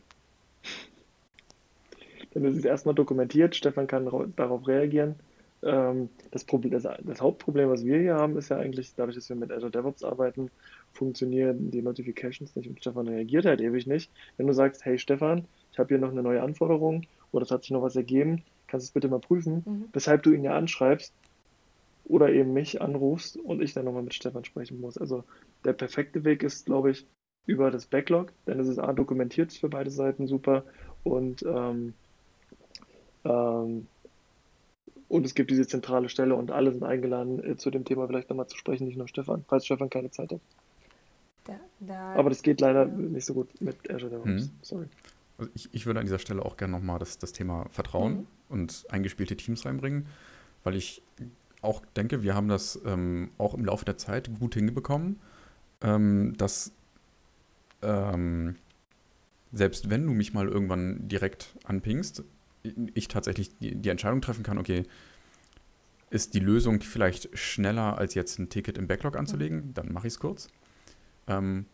Dann 2.34 2.46
ist 2.46 2.58
es 2.58 2.66
erstmal 2.66 2.96
dokumentiert, 2.96 3.56
Stefan 3.56 3.88
kann 3.88 4.06
darauf 4.36 4.68
reagieren. 4.68 5.16
Ähm, 5.64 6.10
das, 6.32 6.44
Problem, 6.44 6.72
das, 6.72 6.84
das, 6.84 7.22
Hauptproblem, 7.22 7.70
was 7.70 7.86
wir 7.86 8.00
hier 8.00 8.16
haben, 8.16 8.38
ist 8.38 8.50
ja 8.50 8.58
eigentlich, 8.58 8.94
dadurch, 8.96 9.16
dass 9.16 9.30
wir 9.30 9.36
mit 9.36 9.52
Azure 9.52 9.72
DevOps 9.72 10.04
arbeiten, 10.04 10.50
funktionieren 10.94 11.72
die 11.72 11.82
Notifications 11.82 12.56
nicht 12.56 12.70
und 12.70 12.80
Stefan 12.80 13.08
reagiert 13.08 13.46
halt 13.46 13.62
ewig 13.62 13.88
nicht. 13.88 14.12
Wenn 14.38 14.48
du 14.48 14.54
sagst, 14.54 14.86
hey 14.86 14.98
Stefan, 14.98 15.46
ich 15.72 15.80
habe 15.80 15.90
hier 15.90 16.00
noch 16.00 16.12
eine 16.12 16.24
neue 16.24 16.42
Anforderung 16.42 17.06
oder 17.32 17.44
es 17.44 17.52
hat 17.52 17.64
sich 17.64 17.72
noch 17.72 17.82
was 17.82 17.96
ergeben, 17.96 18.44
kannst 18.68 18.88
du 18.88 18.90
es 18.90 18.94
bitte 18.94 19.08
mal 19.08 19.20
prüfen, 19.20 19.64
mhm. 19.66 19.86
weshalb 19.94 20.24
du 20.24 20.32
ihn 20.32 20.44
ja 20.44 20.56
anschreibst 20.56 21.14
oder 22.06 22.30
eben 22.30 22.54
mich 22.54 22.82
anrufst 22.82 23.38
und 23.38 23.62
ich 23.62 23.74
dann 23.74 23.86
nochmal 23.86 24.04
mit 24.04 24.14
Stefan 24.14 24.44
sprechen 24.44 24.82
muss. 24.82 24.98
Also 24.98 25.24
der 25.64 25.74
perfekte 25.74 26.24
Weg 26.24 26.44
ist, 26.44 26.66
glaube 26.66 26.92
ich, 26.92 27.06
über 27.46 27.72
das 27.72 27.86
Backlog, 27.86 28.32
denn 28.48 28.60
es 28.60 28.68
ist 28.68 28.80
A 28.80 28.94
dokumentiert 28.94 29.54
für 29.54 29.70
beide 29.70 29.90
Seiten 29.90 30.28
super 30.28 30.64
und 31.04 31.44
ähm, 31.44 31.94
ähm, 33.24 33.88
und 35.12 35.26
es 35.26 35.36
gibt 35.36 35.52
diese 35.52 35.68
zentrale 35.68 36.08
Stelle 36.08 36.36
und 36.36 36.52
alle 36.52 36.72
sind 36.72 36.84
eingeladen, 36.84 37.44
äh, 37.44 37.58
zu 37.58 37.70
dem 37.70 37.84
Thema 37.84 38.08
vielleicht 38.08 38.30
nochmal 38.30 38.48
zu 38.48 38.58
sprechen, 38.58 38.88
nicht 38.88 38.98
nur 38.98 39.10
Stefan, 39.10 39.44
falls 39.48 39.66
Stefan 39.66 39.90
keine 39.90 40.10
Zeit 40.10 40.32
hat. 40.32 40.40
Da, 41.44 41.60
da, 41.80 42.14
Aber 42.14 42.30
das 42.30 42.42
geht 42.44 42.62
leider 42.62 42.86
ja. 42.88 42.92
nicht 42.94 43.26
so 43.26 43.34
gut 43.34 43.60
mit 43.62 43.90
Azure 43.90 44.12
DevOps. 44.12 44.28
Mhm. 44.28 44.50
Sorry. 44.62 44.86
also 45.38 45.52
ich, 45.56 45.70
ich 45.74 45.86
würde 45.86 46.00
an 46.00 46.06
dieser 46.06 46.20
Stelle 46.20 46.46
auch 46.46 46.56
gerne 46.58 46.74
nochmal 46.74 47.00
das, 47.00 47.18
das 47.18 47.34
Thema 47.34 47.68
Vertrauen 47.72 48.14
Mhm. 48.18 48.28
und 48.50 48.86
eingespielte 48.90 49.36
Teams 49.36 49.66
reinbringen, 49.66 50.06
weil 50.64 50.76
ich 50.76 51.02
auch 51.62 51.82
denke, 51.96 52.22
wir 52.24 52.36
haben 52.36 52.48
das 52.48 52.80
ähm, 52.86 53.32
auch 53.38 53.54
im 53.54 53.66
Laufe 53.66 53.86
der 53.86 53.98
Zeit 53.98 54.30
gut 54.40 54.54
hingebekommen, 54.56 55.20
ähm, 55.82 56.36
dass 56.38 56.72
ähm, 57.82 58.56
selbst 59.52 59.90
wenn 59.90 60.06
du 60.06 60.14
mich 60.14 60.34
mal 60.34 60.48
irgendwann 60.48 61.08
direkt 61.08 61.56
anpingst, 61.64 62.24
ich 62.94 63.08
tatsächlich 63.08 63.58
die, 63.58 63.76
die 63.76 63.90
Entscheidung 63.90 64.22
treffen 64.22 64.44
kann, 64.44 64.58
okay, 64.60 64.84
ist 66.12 66.34
die 66.36 66.40
Lösung 66.40 66.82
vielleicht 66.82 67.36
schneller 67.38 67.98
als 67.98 68.14
jetzt 68.14 68.38
ein 68.38 68.50
Ticket 68.50 68.78
im 68.78 68.88
Backlog 68.88 69.16
anzulegen, 69.18 69.74
dann 69.74 69.92
mache 69.92 70.08
ich 70.08 70.14
es 70.14 70.20
kurz. 70.20 70.50
Ähm, 71.28 71.66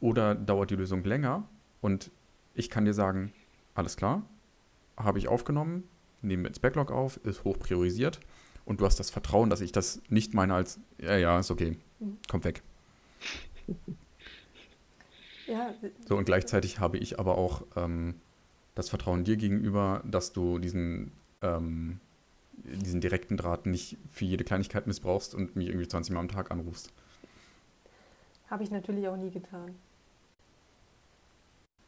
oder 0.00 0.34
dauert 0.34 0.70
die 0.70 0.76
Lösung 0.76 1.04
länger 1.04 1.48
und 1.80 2.10
ich 2.54 2.70
kann 2.70 2.84
dir 2.84 2.94
sagen, 2.94 3.32
alles 3.74 3.96
klar, 3.96 4.22
habe 4.96 5.18
ich 5.18 5.28
aufgenommen, 5.28 5.84
nehme 6.22 6.48
ins 6.48 6.58
Backlog 6.58 6.90
auf, 6.90 7.18
ist 7.24 7.44
hoch 7.44 7.58
priorisiert 7.58 8.20
und 8.64 8.80
du 8.80 8.86
hast 8.86 8.98
das 8.98 9.10
Vertrauen, 9.10 9.50
dass 9.50 9.60
ich 9.60 9.72
das 9.72 10.02
nicht 10.08 10.34
meine 10.34 10.54
als, 10.54 10.78
ja, 10.98 11.16
ja, 11.16 11.38
ist 11.38 11.50
okay, 11.50 11.76
kommt 12.28 12.44
weg. 12.44 12.62
Ja, 15.46 15.74
So, 16.08 16.16
und 16.16 16.24
gleichzeitig 16.24 16.78
habe 16.78 16.98
ich 16.98 17.18
aber 17.18 17.36
auch 17.36 17.62
ähm, 17.76 18.14
das 18.74 18.88
Vertrauen 18.88 19.24
dir 19.24 19.36
gegenüber, 19.36 20.02
dass 20.06 20.32
du 20.32 20.58
diesen, 20.58 21.12
ähm, 21.42 22.00
diesen 22.54 23.00
direkten 23.00 23.36
Draht 23.36 23.66
nicht 23.66 23.98
für 24.10 24.24
jede 24.24 24.44
Kleinigkeit 24.44 24.86
missbrauchst 24.86 25.34
und 25.34 25.56
mich 25.56 25.68
irgendwie 25.68 25.88
20 25.88 26.14
Mal 26.14 26.20
am 26.20 26.28
Tag 26.28 26.50
anrufst. 26.50 26.92
Habe 28.52 28.64
ich 28.64 28.70
natürlich 28.70 29.08
auch 29.08 29.16
nie 29.16 29.30
getan. 29.30 29.74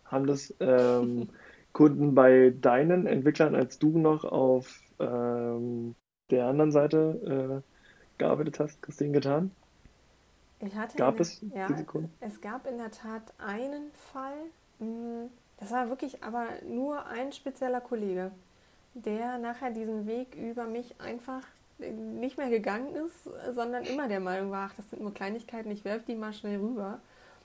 Haben 0.07 0.27
das 0.27 0.53
ähm, 0.61 1.29
Kunden 1.74 2.14
bei 2.14 2.55
deinen 2.59 3.07
Entwicklern, 3.07 3.55
als 3.55 3.79
du 3.79 3.98
noch 3.98 4.24
auf 4.24 4.81
ähm, 4.98 5.94
der 6.31 6.46
anderen 6.46 6.72
Seite 6.72 7.62
äh, 7.62 8.16
gearbeitet 8.16 8.61
hast, 8.61 8.81
Christine, 8.81 9.12
getan? 9.12 9.50
Ich 10.61 10.74
hatte 10.74 10.96
Gab 10.96 11.16
in, 11.16 11.20
es 11.20 11.44
ja, 11.55 11.66
diese 11.68 11.85
Kunden? 11.85 12.11
Es 12.20 12.40
gab 12.40 12.66
in 12.66 12.79
der 12.79 12.90
Tat 12.90 13.35
einen 13.37 13.92
Fall, 13.92 14.38
mh, 14.79 15.29
das 15.59 15.70
war 15.70 15.90
wirklich 15.90 16.24
aber 16.24 16.46
nur 16.66 17.05
ein 17.07 17.31
spezieller 17.33 17.83
Kollege, 17.83 18.31
der 18.94 19.37
nachher 19.37 19.70
diesen 19.70 20.07
Weg 20.07 20.35
über 20.35 20.64
mich 20.64 20.98
einfach 20.98 21.42
nicht 21.78 22.38
mehr 22.38 22.50
gegangen 22.50 22.94
ist, 22.94 23.24
sondern 23.54 23.84
immer 23.84 24.08
der 24.08 24.20
Meinung 24.20 24.50
war, 24.50 24.68
ach, 24.70 24.76
das 24.76 24.90
sind 24.90 25.02
nur 25.02 25.12
Kleinigkeiten, 25.12 25.70
ich 25.70 25.84
werfe 25.84 26.04
die 26.06 26.14
mal 26.14 26.32
schnell 26.32 26.58
rüber. 26.58 27.00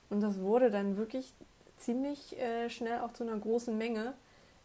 Und 0.09 0.21
das 0.21 0.39
wurde 0.39 0.71
dann 0.71 0.97
wirklich 0.97 1.33
ziemlich 1.77 2.39
äh, 2.39 2.69
schnell 2.69 2.99
auch 2.99 3.13
zu 3.13 3.23
einer 3.23 3.37
großen 3.37 3.77
Menge, 3.77 4.13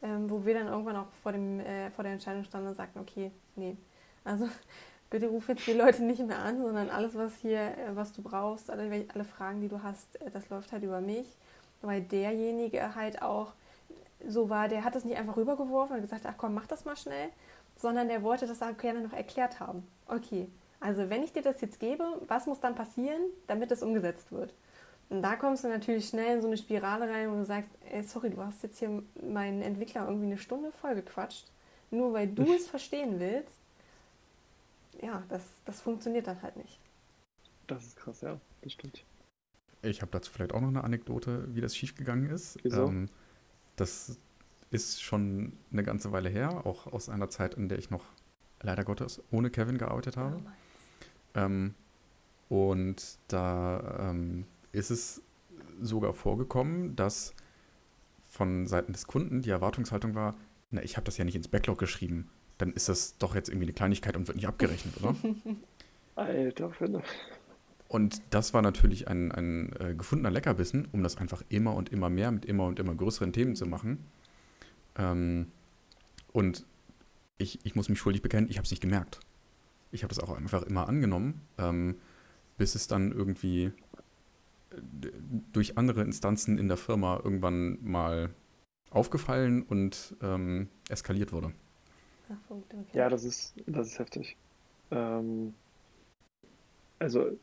ähm, 0.02 0.28
wo 0.28 0.44
wir 0.44 0.54
dann 0.54 0.68
irgendwann 0.68 0.96
auch 0.96 1.06
vor, 1.22 1.32
dem, 1.32 1.60
äh, 1.60 1.90
vor 1.90 2.04
der 2.04 2.12
Entscheidung 2.12 2.44
standen 2.44 2.68
und 2.68 2.74
sagten, 2.74 2.98
okay, 2.98 3.30
nee, 3.56 3.76
also 4.24 4.48
bitte 5.10 5.28
ruf 5.28 5.48
jetzt 5.48 5.66
die 5.66 5.72
Leute 5.72 6.02
nicht 6.02 6.26
mehr 6.26 6.38
an, 6.38 6.60
sondern 6.60 6.90
alles, 6.90 7.14
was 7.14 7.34
hier, 7.36 7.60
äh, 7.60 7.94
was 7.94 8.12
du 8.12 8.22
brauchst, 8.22 8.70
alle, 8.70 9.06
alle 9.12 9.24
Fragen, 9.24 9.60
die 9.60 9.68
du 9.68 9.82
hast, 9.82 10.20
äh, 10.20 10.30
das 10.30 10.48
läuft 10.50 10.72
halt 10.72 10.82
über 10.82 11.00
mich. 11.00 11.26
Weil 11.82 12.00
derjenige 12.00 12.94
halt 12.94 13.20
auch 13.20 13.52
so 14.26 14.48
war, 14.48 14.68
der 14.68 14.84
hat 14.84 14.96
es 14.96 15.04
nicht 15.04 15.18
einfach 15.18 15.36
rübergeworfen 15.36 15.96
und 15.96 16.02
gesagt, 16.02 16.24
ach 16.26 16.34
komm, 16.38 16.54
mach 16.54 16.66
das 16.66 16.84
mal 16.84 16.96
schnell, 16.96 17.28
sondern 17.76 18.08
der 18.08 18.22
wollte 18.22 18.46
das 18.46 18.62
auch 18.62 18.76
gerne 18.76 19.00
noch 19.00 19.12
erklärt 19.12 19.60
haben. 19.60 19.86
Okay, 20.06 20.48
also 20.80 21.08
wenn 21.10 21.22
ich 21.22 21.32
dir 21.32 21.42
das 21.42 21.60
jetzt 21.60 21.80
gebe, 21.80 22.04
was 22.28 22.46
muss 22.46 22.60
dann 22.60 22.74
passieren, 22.74 23.22
damit 23.46 23.70
es 23.72 23.82
umgesetzt 23.82 24.32
wird? 24.32 24.54
Und 25.08 25.22
da 25.22 25.36
kommst 25.36 25.64
du 25.64 25.68
natürlich 25.68 26.08
schnell 26.08 26.36
in 26.36 26.40
so 26.40 26.46
eine 26.46 26.56
Spirale 26.56 27.08
rein, 27.08 27.30
wo 27.30 27.36
du 27.36 27.44
sagst, 27.44 27.70
ey, 27.90 28.02
sorry, 28.02 28.30
du 28.30 28.42
hast 28.42 28.62
jetzt 28.62 28.78
hier 28.78 29.02
meinen 29.22 29.62
Entwickler 29.62 30.06
irgendwie 30.06 30.26
eine 30.26 30.38
Stunde 30.38 30.72
vollgequatscht, 30.72 31.50
nur 31.90 32.12
weil 32.12 32.28
du 32.28 32.54
es 32.54 32.66
verstehen 32.66 33.20
willst. 33.20 33.54
Ja, 35.02 35.22
das, 35.28 35.42
das 35.64 35.80
funktioniert 35.80 36.26
dann 36.26 36.40
halt 36.42 36.56
nicht. 36.56 36.80
Das 37.66 37.84
ist 37.84 37.96
krass, 37.96 38.20
ja, 38.20 38.40
das 38.62 38.72
stimmt. 38.72 39.04
Ich 39.82 40.00
habe 40.00 40.10
dazu 40.10 40.32
vielleicht 40.32 40.52
auch 40.52 40.60
noch 40.60 40.68
eine 40.68 40.84
Anekdote, 40.84 41.54
wie 41.54 41.60
das 41.60 41.76
schiefgegangen 41.76 42.30
ist. 42.30 42.58
Wieso? 42.62 42.86
Ähm, 42.86 43.08
das 43.76 44.18
ist 44.74 45.02
schon 45.02 45.52
eine 45.72 45.84
ganze 45.84 46.10
Weile 46.10 46.28
her, 46.28 46.66
auch 46.66 46.92
aus 46.92 47.08
einer 47.08 47.30
Zeit, 47.30 47.54
in 47.54 47.68
der 47.68 47.78
ich 47.78 47.90
noch 47.90 48.04
leider 48.60 48.84
Gottes 48.84 49.22
ohne 49.30 49.48
Kevin 49.50 49.78
gearbeitet 49.78 50.16
habe. 50.16 50.42
Ähm, 51.34 51.74
und 52.48 53.18
da 53.28 54.10
ähm, 54.10 54.46
ist 54.72 54.90
es 54.90 55.22
sogar 55.80 56.12
vorgekommen, 56.12 56.96
dass 56.96 57.34
von 58.28 58.66
Seiten 58.66 58.92
des 58.92 59.06
Kunden 59.06 59.42
die 59.42 59.50
Erwartungshaltung 59.50 60.16
war, 60.16 60.34
na, 60.72 60.82
ich 60.82 60.96
habe 60.96 61.04
das 61.04 61.18
ja 61.18 61.24
nicht 61.24 61.36
ins 61.36 61.48
Backlog 61.48 61.78
geschrieben, 61.78 62.28
dann 62.58 62.72
ist 62.72 62.88
das 62.88 63.16
doch 63.18 63.36
jetzt 63.36 63.48
irgendwie 63.48 63.66
eine 63.66 63.74
Kleinigkeit 63.74 64.16
und 64.16 64.26
wird 64.26 64.36
nicht 64.36 64.48
abgerechnet, 64.48 64.96
oder? 65.00 65.14
Alter 66.16 66.70
Finne. 66.70 67.02
Und 67.86 68.22
das 68.30 68.54
war 68.54 68.62
natürlich 68.62 69.06
ein, 69.06 69.30
ein 69.30 69.72
äh, 69.78 69.94
gefundener 69.94 70.32
Leckerbissen, 70.32 70.88
um 70.90 71.04
das 71.04 71.16
einfach 71.16 71.42
immer 71.48 71.74
und 71.74 71.90
immer 71.90 72.10
mehr 72.10 72.32
mit 72.32 72.44
immer 72.44 72.66
und 72.66 72.80
immer 72.80 72.94
größeren 72.94 73.32
Themen 73.32 73.54
zu 73.54 73.66
machen. 73.66 73.98
Ähm, 74.96 75.50
und 76.32 76.66
ich, 77.38 77.64
ich 77.64 77.74
muss 77.74 77.88
mich 77.88 77.98
schuldig 77.98 78.22
bekennen, 78.22 78.48
ich 78.48 78.56
habe 78.56 78.64
es 78.64 78.70
nicht 78.70 78.80
gemerkt. 78.80 79.20
Ich 79.92 80.02
habe 80.02 80.14
das 80.14 80.22
auch 80.22 80.36
einfach 80.36 80.62
immer 80.62 80.88
angenommen, 80.88 81.40
ähm, 81.58 81.96
bis 82.56 82.74
es 82.74 82.86
dann 82.86 83.12
irgendwie 83.12 83.64
äh, 83.64 83.72
durch 85.52 85.78
andere 85.78 86.02
Instanzen 86.02 86.58
in 86.58 86.68
der 86.68 86.76
Firma 86.76 87.20
irgendwann 87.22 87.78
mal 87.82 88.30
aufgefallen 88.90 89.62
und 89.62 90.16
ähm, 90.22 90.68
eskaliert 90.88 91.32
wurde. 91.32 91.52
Ja, 92.92 93.08
das 93.08 93.24
ist, 93.24 93.54
das 93.66 93.88
ist 93.88 93.98
heftig. 93.98 94.36
Ähm, 94.90 95.54
also, 96.98 97.36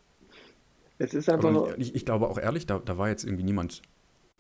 es 0.97 1.13
ist 1.13 1.29
einfach. 1.29 1.49
Aber 1.49 1.77
ich, 1.77 1.93
ich 1.93 2.05
glaube 2.05 2.27
auch 2.27 2.37
ehrlich, 2.37 2.65
da, 2.65 2.79
da 2.79 2.97
war 2.97 3.09
jetzt 3.09 3.23
irgendwie 3.25 3.43
niemand, 3.43 3.81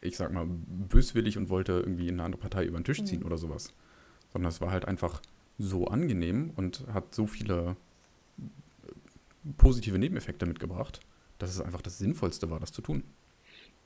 ich 0.01 0.17
sag 0.17 0.31
mal, 0.33 0.45
böswillig 0.47 1.37
und 1.37 1.49
wollte 1.49 1.73
irgendwie 1.73 2.09
eine 2.09 2.23
andere 2.23 2.41
Partei 2.41 2.65
über 2.65 2.79
den 2.79 2.83
Tisch 2.85 3.03
ziehen 3.03 3.21
Mhm. 3.21 3.25
oder 3.25 3.37
sowas. 3.37 3.73
Sondern 4.33 4.49
es 4.49 4.61
war 4.61 4.71
halt 4.71 4.85
einfach 4.85 5.21
so 5.57 5.87
angenehm 5.87 6.51
und 6.55 6.85
hat 6.93 7.13
so 7.15 7.27
viele 7.27 7.75
äh, 8.39 9.51
positive 9.57 9.97
Nebeneffekte 9.99 10.45
mitgebracht, 10.45 10.99
dass 11.39 11.49
es 11.51 11.61
einfach 11.61 11.81
das 11.81 11.97
Sinnvollste 11.97 12.49
war, 12.49 12.59
das 12.59 12.71
zu 12.71 12.81
tun. 12.81 13.03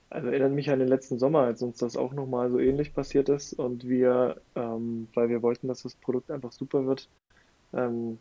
Also 0.10 0.28
erinnert 0.30 0.54
mich 0.54 0.70
an 0.72 0.80
den 0.80 0.88
letzten 0.88 1.20
Sommer, 1.20 1.42
als 1.42 1.62
uns 1.62 1.78
das 1.78 1.96
auch 1.98 2.14
nochmal 2.14 2.50
so 2.52 2.60
ähnlich 2.60 2.94
passiert 2.94 3.30
ist 3.30 3.54
und 3.54 3.88
wir, 3.88 4.42
ähm, 4.56 5.10
weil 5.14 5.30
wir 5.30 5.42
wollten, 5.42 5.68
dass 5.68 5.84
das 5.84 5.96
Produkt 5.96 6.32
einfach 6.32 6.52
super 6.52 6.86
wird, 6.86 7.10
ähm, 7.74 8.20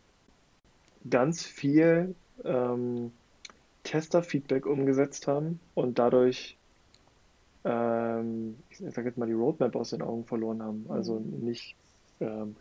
ganz 1.09 1.45
viel 1.45 2.15
ähm, 2.43 3.11
Tester-Feedback 3.83 4.65
umgesetzt 4.65 5.27
haben 5.27 5.59
und 5.75 5.99
dadurch, 5.99 6.57
ähm, 7.65 8.65
ich 8.69 8.79
sage 8.79 9.09
jetzt 9.09 9.17
mal, 9.19 9.27
die 9.27 9.33
Roadmap 9.33 9.75
aus 9.77 9.91
den 9.91 10.03
Augen 10.03 10.25
verloren 10.27 10.63
haben. 10.63 10.87
Also 10.91 11.19
nicht, 11.19 11.77
ähm, 12.21 12.57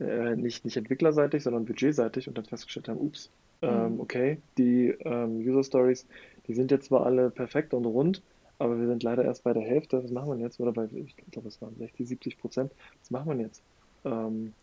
äh, 0.00 0.36
nicht, 0.36 0.64
nicht 0.64 0.76
entwicklerseitig, 0.76 1.42
sondern 1.42 1.64
budgetseitig 1.66 2.28
und 2.28 2.38
dann 2.38 2.44
festgestellt 2.46 2.88
haben, 2.88 2.98
ups, 3.00 3.32
ähm, 3.62 3.98
Mhm. 3.98 4.00
okay, 4.00 4.42
die 4.58 4.88
ähm, 5.00 5.38
User 5.38 5.64
Stories, 5.64 6.06
die 6.46 6.54
sind 6.54 6.70
jetzt 6.70 6.86
zwar 6.88 7.06
alle 7.06 7.30
perfekt 7.30 7.74
und 7.74 7.84
rund, 7.86 8.24
aber 8.58 8.78
wir 8.80 8.88
sind 8.88 9.02
leider 9.04 9.24
erst 9.24 9.44
bei 9.44 9.52
der 9.54 9.62
Hälfte. 9.64 10.02
Was 10.04 10.10
machen 10.12 10.30
wir 10.38 10.38
jetzt? 10.44 10.60
Oder 10.60 10.72
bei, 10.72 10.86
ich 10.92 11.16
glaube, 11.30 11.48
es 11.48 11.60
waren 11.60 11.76
60, 11.76 12.08
70 12.08 12.38
Prozent. 12.38 12.74
Was 13.00 13.10
machen 13.10 13.38
wir 13.38 13.44
jetzt? 13.46 13.64
Ähm, 14.04 14.56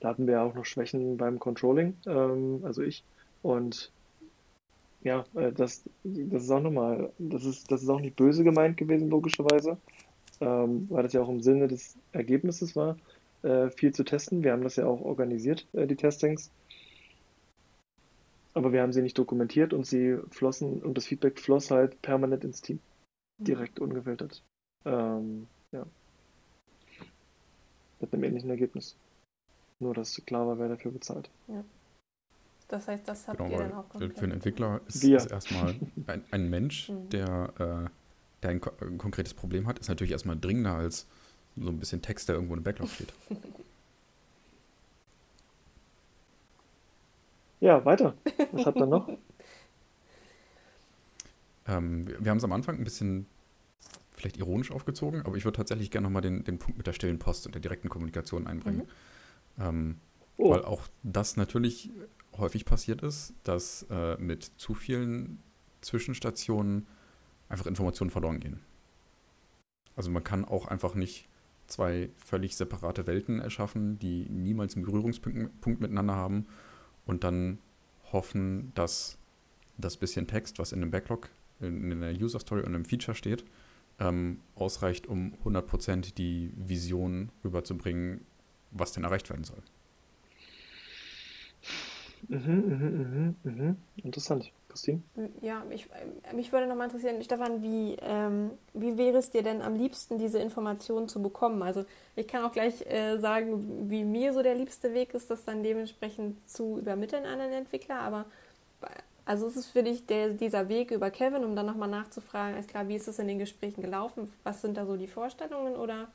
da 0.00 0.08
hatten 0.08 0.26
wir 0.26 0.42
auch 0.42 0.54
noch 0.54 0.64
Schwächen 0.64 1.16
beim 1.16 1.38
Controlling, 1.38 2.00
ähm, 2.06 2.60
also 2.64 2.82
ich. 2.82 3.06
Und 3.40 3.92
ja, 5.04 5.24
äh, 5.34 5.52
das, 5.52 5.84
das 6.04 6.44
ist 6.44 6.50
auch 6.50 6.60
nochmal, 6.60 7.12
das 7.18 7.44
ist, 7.44 7.70
das 7.70 7.82
ist 7.82 7.88
auch 7.88 8.00
nicht 8.00 8.16
böse 8.16 8.44
gemeint 8.44 8.76
gewesen, 8.76 9.10
logischerweise, 9.10 9.78
ähm, 10.40 10.86
weil 10.90 11.02
das 11.02 11.12
ja 11.12 11.22
auch 11.22 11.28
im 11.28 11.40
Sinne 11.42 11.68
des 11.68 11.96
Ergebnisses 12.12 12.76
war, 12.76 12.96
äh, 13.42 13.70
viel 13.70 13.92
zu 13.92 14.04
testen. 14.04 14.42
Wir 14.42 14.52
haben 14.52 14.62
das 14.62 14.76
ja 14.76 14.86
auch 14.86 15.00
organisiert, 15.00 15.66
äh, 15.72 15.86
die 15.86 15.96
Testings. 15.96 16.50
Aber 18.54 18.72
wir 18.72 18.82
haben 18.82 18.92
sie 18.92 19.02
nicht 19.02 19.18
dokumentiert 19.18 19.72
und 19.72 19.86
sie 19.86 20.18
flossen 20.30 20.82
und 20.82 20.96
das 20.96 21.06
Feedback 21.06 21.40
floss 21.40 21.70
halt 21.70 22.00
permanent 22.02 22.44
ins 22.44 22.60
Team, 22.60 22.80
direkt 23.38 23.80
ungefiltert. 23.80 24.42
Ähm, 24.84 25.46
ja. 25.72 25.86
Mit 28.00 28.12
einem 28.12 28.24
ähnlichen 28.24 28.50
Ergebnis. 28.50 28.96
Nur, 29.80 29.94
dass 29.94 30.22
klar 30.26 30.46
war, 30.46 30.58
wer 30.58 30.68
dafür 30.68 30.92
bezahlt. 30.92 31.30
Das 32.72 32.88
heißt, 32.88 33.06
das 33.06 33.28
habt 33.28 33.36
Genau, 33.36 33.50
ihr 33.50 33.58
dann 33.58 33.72
auch 33.74 33.84
für, 33.84 33.90
komplett. 33.90 34.14
für 34.18 34.24
einen 34.24 34.32
Entwickler 34.32 34.80
ist, 34.88 35.04
ist 35.04 35.30
erstmal 35.30 35.74
ein, 36.06 36.24
ein 36.30 36.48
Mensch, 36.48 36.88
Mhm. 36.88 37.10
der, 37.10 37.52
äh, 37.58 37.90
der 38.42 38.50
ein, 38.50 38.60
ein 38.80 38.96
konkretes 38.96 39.34
Problem 39.34 39.66
hat, 39.66 39.78
ist 39.78 39.88
natürlich 39.88 40.12
erstmal 40.12 40.38
dringender 40.38 40.76
als 40.76 41.06
so 41.54 41.68
ein 41.68 41.78
bisschen 41.78 42.00
Text, 42.00 42.30
der 42.30 42.36
irgendwo 42.36 42.54
im 42.56 42.62
Backlog 42.62 42.88
steht. 42.88 43.12
Ja, 47.60 47.84
weiter. 47.84 48.14
Was 48.50 48.66
habt 48.66 48.78
ihr 48.78 48.86
noch? 48.86 49.08
Ähm, 51.64 52.08
wir 52.08 52.24
wir 52.24 52.30
haben 52.32 52.38
es 52.38 52.42
am 52.44 52.50
Anfang 52.50 52.76
ein 52.76 52.82
bisschen 52.82 53.26
vielleicht 54.16 54.36
ironisch 54.36 54.72
aufgezogen, 54.72 55.22
aber 55.24 55.36
ich 55.36 55.44
würde 55.44 55.58
tatsächlich 55.58 55.92
gerne 55.92 56.08
nochmal 56.08 56.20
den, 56.22 56.42
den 56.42 56.58
Punkt 56.58 56.76
mit 56.76 56.88
der 56.88 56.92
stillen 56.92 57.20
Post 57.20 57.46
und 57.46 57.54
der 57.54 57.62
direkten 57.62 57.88
Kommunikation 57.88 58.48
einbringen. 58.48 58.88
Mhm. 59.58 59.62
Ähm, 59.62 59.96
oh. 60.38 60.50
Weil 60.50 60.64
auch 60.64 60.82
das 61.04 61.36
natürlich 61.36 61.88
häufig 62.38 62.64
passiert 62.64 63.02
ist, 63.02 63.34
dass 63.44 63.86
äh, 63.90 64.16
mit 64.16 64.44
zu 64.56 64.74
vielen 64.74 65.42
Zwischenstationen 65.80 66.86
einfach 67.48 67.66
Informationen 67.66 68.10
verloren 68.10 68.40
gehen. 68.40 68.60
Also 69.96 70.10
man 70.10 70.24
kann 70.24 70.44
auch 70.44 70.66
einfach 70.66 70.94
nicht 70.94 71.28
zwei 71.66 72.10
völlig 72.16 72.56
separate 72.56 73.06
Welten 73.06 73.40
erschaffen, 73.40 73.98
die 73.98 74.26
niemals 74.28 74.74
einen 74.74 74.84
Berührungspunkt 74.84 75.80
miteinander 75.80 76.14
haben 76.14 76.46
und 77.06 77.24
dann 77.24 77.58
hoffen, 78.12 78.72
dass 78.74 79.18
das 79.78 79.96
bisschen 79.96 80.26
Text, 80.26 80.58
was 80.58 80.72
in 80.72 80.80
dem 80.80 80.90
Backlog, 80.90 81.30
in, 81.60 81.90
in 81.90 82.00
der 82.00 82.14
User 82.14 82.40
Story 82.40 82.62
und 82.62 82.74
im 82.74 82.84
Feature 82.84 83.14
steht, 83.14 83.44
ähm, 83.98 84.40
ausreicht, 84.54 85.06
um 85.06 85.34
100% 85.44 86.14
die 86.14 86.52
Vision 86.56 87.30
rüberzubringen, 87.44 88.22
was 88.70 88.92
denn 88.92 89.04
erreicht 89.04 89.30
werden 89.30 89.44
soll. 89.44 89.62
Mhm, 92.28 92.54
mhm, 92.68 93.34
mhm, 93.42 93.52
mhm. 93.52 93.76
Interessant. 93.96 94.52
Christine? 94.68 95.02
Ja, 95.42 95.64
mich, 95.64 95.88
mich 96.34 96.50
würde 96.52 96.66
nochmal 96.66 96.86
interessieren, 96.86 97.22
Stefan, 97.22 97.62
wie, 97.62 97.96
ähm, 98.00 98.52
wie 98.72 98.96
wäre 98.96 99.18
es 99.18 99.30
dir 99.30 99.42
denn 99.42 99.60
am 99.60 99.74
liebsten, 99.74 100.18
diese 100.18 100.38
Informationen 100.38 101.08
zu 101.08 101.20
bekommen? 101.20 101.62
Also 101.62 101.84
ich 102.16 102.26
kann 102.26 102.44
auch 102.44 102.52
gleich 102.52 102.86
äh, 102.86 103.18
sagen, 103.18 103.90
wie 103.90 104.04
mir 104.04 104.32
so 104.32 104.42
der 104.42 104.54
liebste 104.54 104.94
Weg 104.94 105.12
ist, 105.12 105.30
das 105.30 105.44
dann 105.44 105.62
dementsprechend 105.62 106.48
zu 106.48 106.78
übermitteln 106.78 107.26
an 107.26 107.40
einen 107.40 107.52
Entwickler, 107.52 108.00
aber 108.00 108.24
also 109.24 109.46
ist 109.46 109.56
es 109.56 109.66
für 109.66 109.82
dich 109.82 110.06
der, 110.06 110.30
dieser 110.30 110.68
Weg 110.68 110.90
über 110.90 111.10
Kevin, 111.10 111.44
um 111.44 111.54
dann 111.54 111.66
nochmal 111.66 111.88
nachzufragen, 111.88 112.58
ist 112.58 112.68
klar, 112.68 112.88
wie 112.88 112.96
ist 112.96 113.06
es 113.08 113.18
in 113.18 113.28
den 113.28 113.38
Gesprächen 113.38 113.82
gelaufen? 113.82 114.32
Was 114.42 114.62
sind 114.62 114.76
da 114.76 114.84
so 114.86 114.96
die 114.96 115.06
Vorstellungen 115.06 115.76
oder 115.76 116.08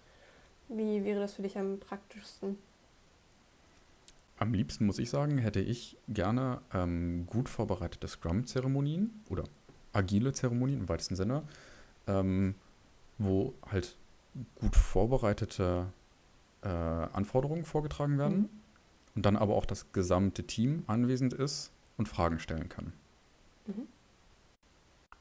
wie 0.67 1.03
wäre 1.05 1.21
das 1.21 1.33
für 1.35 1.41
dich 1.41 1.57
am 1.57 1.79
praktischsten? 1.79 2.57
Am 4.37 4.53
liebsten, 4.53 4.85
muss 4.85 4.99
ich 4.99 5.09
sagen, 5.09 5.37
hätte 5.39 5.59
ich 5.59 5.97
gerne 6.07 6.61
ähm, 6.73 7.25
gut 7.25 7.49
vorbereitete 7.49 8.07
Scrum-Zeremonien 8.07 9.23
oder 9.29 9.43
agile 9.93 10.31
Zeremonien 10.31 10.81
im 10.81 10.89
weitesten 10.89 11.15
Sinne, 11.15 11.43
ähm, 12.05 12.53
wo 13.17 13.53
halt 13.71 13.97
gut 14.55 14.75
vorbereitete 14.75 15.87
äh, 16.61 16.67
Anforderungen 16.67 17.65
vorgetragen 17.65 18.19
werden 18.19 18.37
mhm. 18.37 18.49
und 19.15 19.25
dann 19.25 19.35
aber 19.35 19.55
auch 19.55 19.65
das 19.65 19.91
gesamte 19.91 20.43
Team 20.43 20.83
anwesend 20.85 21.33
ist 21.33 21.71
und 21.97 22.07
Fragen 22.07 22.39
stellen 22.39 22.69
kann. 22.69 22.93
Mhm. 23.65 23.87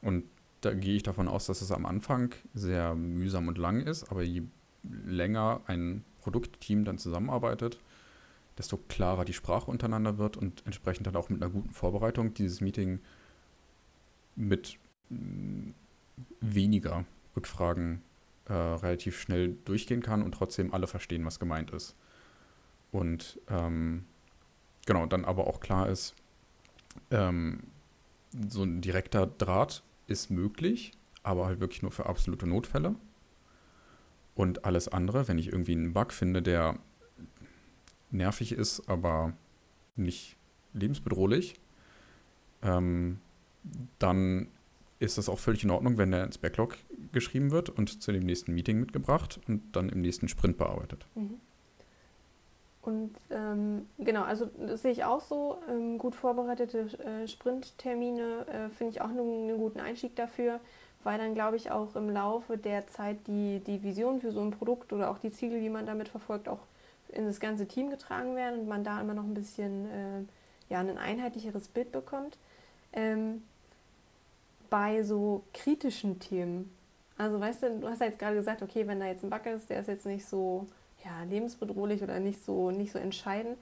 Und 0.01 0.23
da 0.61 0.73
gehe 0.73 0.95
ich 0.95 1.03
davon 1.03 1.27
aus, 1.27 1.47
dass 1.47 1.61
es 1.61 1.71
am 1.71 1.85
Anfang 1.85 2.33
sehr 2.53 2.95
mühsam 2.95 3.47
und 3.47 3.57
lang 3.57 3.81
ist, 3.81 4.11
aber 4.11 4.23
je 4.23 4.43
länger 4.83 5.61
ein 5.65 6.03
Produktteam 6.21 6.85
dann 6.85 6.97
zusammenarbeitet, 6.97 7.79
desto 8.57 8.77
klarer 8.77 9.25
die 9.25 9.33
Sprache 9.33 9.69
untereinander 9.69 10.17
wird 10.17 10.37
und 10.37 10.65
entsprechend 10.65 11.07
dann 11.07 11.15
auch 11.15 11.29
mit 11.29 11.41
einer 11.41 11.51
guten 11.51 11.71
Vorbereitung 11.71 12.33
dieses 12.33 12.61
Meeting 12.61 12.99
mit 14.35 14.77
mm, 15.09 15.71
weniger 16.41 17.05
Rückfragen 17.35 18.01
äh, 18.45 18.53
relativ 18.53 19.19
schnell 19.19 19.57
durchgehen 19.65 20.01
kann 20.01 20.23
und 20.23 20.33
trotzdem 20.33 20.73
alle 20.73 20.87
verstehen, 20.87 21.25
was 21.25 21.39
gemeint 21.39 21.71
ist. 21.71 21.95
Und 22.91 23.39
ähm, 23.49 24.05
genau, 24.85 25.05
dann 25.05 25.25
aber 25.25 25.47
auch 25.47 25.59
klar 25.59 25.89
ist, 25.89 26.15
ähm, 27.11 27.63
so 28.49 28.63
ein 28.63 28.81
direkter 28.81 29.27
Draht 29.27 29.83
ist 30.07 30.29
möglich, 30.31 30.93
aber 31.23 31.45
halt 31.45 31.59
wirklich 31.59 31.81
nur 31.81 31.91
für 31.91 32.05
absolute 32.05 32.47
Notfälle. 32.47 32.95
Und 34.35 34.65
alles 34.65 34.87
andere, 34.87 35.27
wenn 35.27 35.39
ich 35.39 35.47
irgendwie 35.47 35.73
einen 35.73 35.93
Bug 35.93 36.13
finde, 36.13 36.41
der 36.41 36.77
nervig 38.17 38.51
ist, 38.51 38.89
aber 38.89 39.33
nicht 39.95 40.35
lebensbedrohlich, 40.73 41.55
ähm, 42.61 43.19
dann 43.99 44.47
ist 44.99 45.17
das 45.17 45.29
auch 45.29 45.39
völlig 45.39 45.63
in 45.63 45.69
Ordnung, 45.69 45.97
wenn 45.97 46.11
der 46.11 46.23
ins 46.23 46.37
Backlog 46.37 46.77
geschrieben 47.11 47.51
wird 47.51 47.69
und 47.69 48.01
zu 48.01 48.11
dem 48.11 48.25
nächsten 48.25 48.53
Meeting 48.53 48.79
mitgebracht 48.79 49.39
und 49.47 49.61
dann 49.75 49.89
im 49.89 50.01
nächsten 50.01 50.27
Sprint 50.27 50.57
bearbeitet. 50.57 51.05
Mhm. 51.15 51.39
Und 52.81 53.15
ähm, 53.31 53.85
genau, 53.99 54.23
also 54.23 54.49
das 54.65 54.81
sehe 54.81 54.93
ich 54.93 55.03
auch 55.03 55.19
so. 55.19 55.57
Ähm, 55.69 55.97
gut 55.97 56.15
vorbereitete 56.15 56.87
äh, 57.03 57.27
Sprinttermine 57.27 58.47
äh, 58.47 58.69
finde 58.69 58.91
ich 58.91 59.01
auch 59.01 59.09
einen, 59.09 59.49
einen 59.49 59.57
guten 59.57 59.81
Einstieg 59.81 60.15
dafür, 60.15 60.61
weil 61.03 61.17
dann, 61.17 61.33
glaube 61.33 61.57
ich, 61.57 61.69
auch 61.69 61.97
im 61.97 62.09
Laufe 62.09 62.57
der 62.57 62.87
Zeit 62.87 63.17
die, 63.27 63.59
die 63.59 63.83
Vision 63.83 64.21
für 64.21 64.31
so 64.31 64.41
ein 64.41 64.51
Produkt 64.51 64.93
oder 64.93 65.11
auch 65.11 65.19
die 65.19 65.31
Ziele, 65.31 65.59
die 65.59 65.69
man 65.69 65.85
damit 65.85 66.07
verfolgt, 66.07 66.47
auch 66.47 66.61
in 67.09 67.25
das 67.25 67.39
ganze 67.39 67.67
Team 67.67 67.89
getragen 67.89 68.35
werden 68.35 68.61
und 68.61 68.67
man 68.67 68.83
da 68.83 68.99
immer 69.01 69.13
noch 69.13 69.23
ein 69.23 69.33
bisschen 69.33 69.85
äh, 69.85 70.23
ja, 70.69 70.79
ein 70.79 70.97
einheitlicheres 70.97 71.67
Bild 71.67 71.91
bekommt. 71.91 72.37
Ähm, 72.93 73.43
bei 74.69 75.03
so 75.03 75.43
kritischen 75.53 76.19
Themen, 76.19 76.73
also 77.17 77.39
weißt 77.39 77.63
du, 77.63 77.79
du 77.79 77.87
hast 77.87 77.99
ja 77.99 78.07
jetzt 78.07 78.19
gerade 78.19 78.35
gesagt, 78.35 78.61
okay, 78.61 78.85
wenn 78.87 78.99
da 78.99 79.07
jetzt 79.07 79.23
ein 79.23 79.29
Bug 79.29 79.45
ist, 79.45 79.69
der 79.69 79.79
ist 79.79 79.87
jetzt 79.87 80.05
nicht 80.05 80.25
so 80.25 80.67
ja, 81.03 81.23
lebensbedrohlich 81.23 82.03
oder 82.03 82.19
nicht 82.19 82.43
so, 82.43 82.71
nicht 82.71 82.91
so 82.91 82.99
entscheidend. 82.99 83.57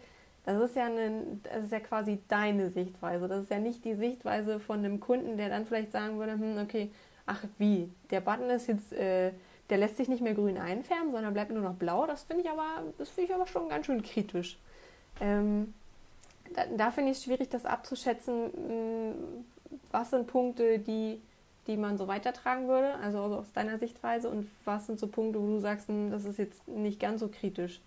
Das 0.46 0.62
ist, 0.62 0.76
ja 0.76 0.86
eine, 0.86 1.24
das 1.44 1.66
ist 1.66 1.72
ja 1.72 1.80
quasi 1.80 2.20
deine 2.28 2.70
Sichtweise. 2.70 3.28
Das 3.28 3.44
ist 3.44 3.52
ja 3.52 3.58
nicht 3.58 3.84
die 3.84 3.96
Sichtweise 3.96 4.60
von 4.60 4.80
einem 4.80 5.00
Kunden, 5.00 5.38
der 5.38 5.50
dann 5.50 5.66
vielleicht 5.66 5.92
sagen 5.92 6.20
würde, 6.20 6.34
hm, 6.34 6.60
okay, 6.60 6.92
ach 7.26 7.44
wie, 7.58 7.90
der 8.12 8.22
Button 8.22 8.50
ist 8.52 8.68
jetzt 8.68 8.94
äh, 8.94 9.32
der 9.69 9.78
lässt 9.78 9.97
sich 9.97 10.08
nicht 10.08 10.21
mehr 10.21 10.34
grün 10.34 10.58
einfärben, 10.58 11.12
sondern 11.12 11.34
bleibt 11.34 11.51
nur 11.51 11.63
noch 11.63 11.75
blau. 11.75 12.06
Das 12.06 12.23
finde 12.23 12.43
ich 12.43 12.49
aber, 12.49 12.84
das 12.97 13.10
finde 13.10 13.30
ich 13.30 13.36
aber 13.36 13.47
schon 13.47 13.69
ganz 13.69 13.86
schön 13.86 14.04
kritisch. 14.04 14.58
Ähm, 15.19 15.73
da, 16.54 16.65
da 16.78 16.91
finde 16.91 17.12
ich 17.12 17.17
es 17.17 17.23
schwierig, 17.23 17.49
das 17.49 17.65
abzuschätzen, 17.65 18.45
mh, 18.45 19.15
was 19.91 20.12
sind 20.12 20.28
Punkte, 20.28 20.80
die, 20.80 21.21
die 21.67 21.78
man 21.78 21.97
so 21.97 22.08
weitertragen 22.08 22.67
würde, 22.67 22.95
also 22.95 23.19
aus 23.19 23.51
deiner 23.54 23.80
Sichtweise, 23.80 24.30
und 24.30 24.49
was 24.65 24.86
sind 24.86 24.99
so 24.99 25.08
Punkte, 25.08 25.41
wo 25.41 25.47
du 25.47 25.60
sagst, 25.60 25.89
mh, 25.89 26.12
das 26.12 26.25
ist 26.25 26.38
jetzt 26.38 26.67
nicht 26.67 26.99
ganz 26.99 27.21
so 27.21 27.28
kritisch. 27.28 27.82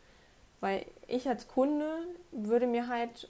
Weil 0.60 0.86
ich 1.06 1.28
als 1.28 1.46
Kunde 1.46 1.86
würde 2.32 2.66
mir 2.66 2.88
halt, 2.88 3.28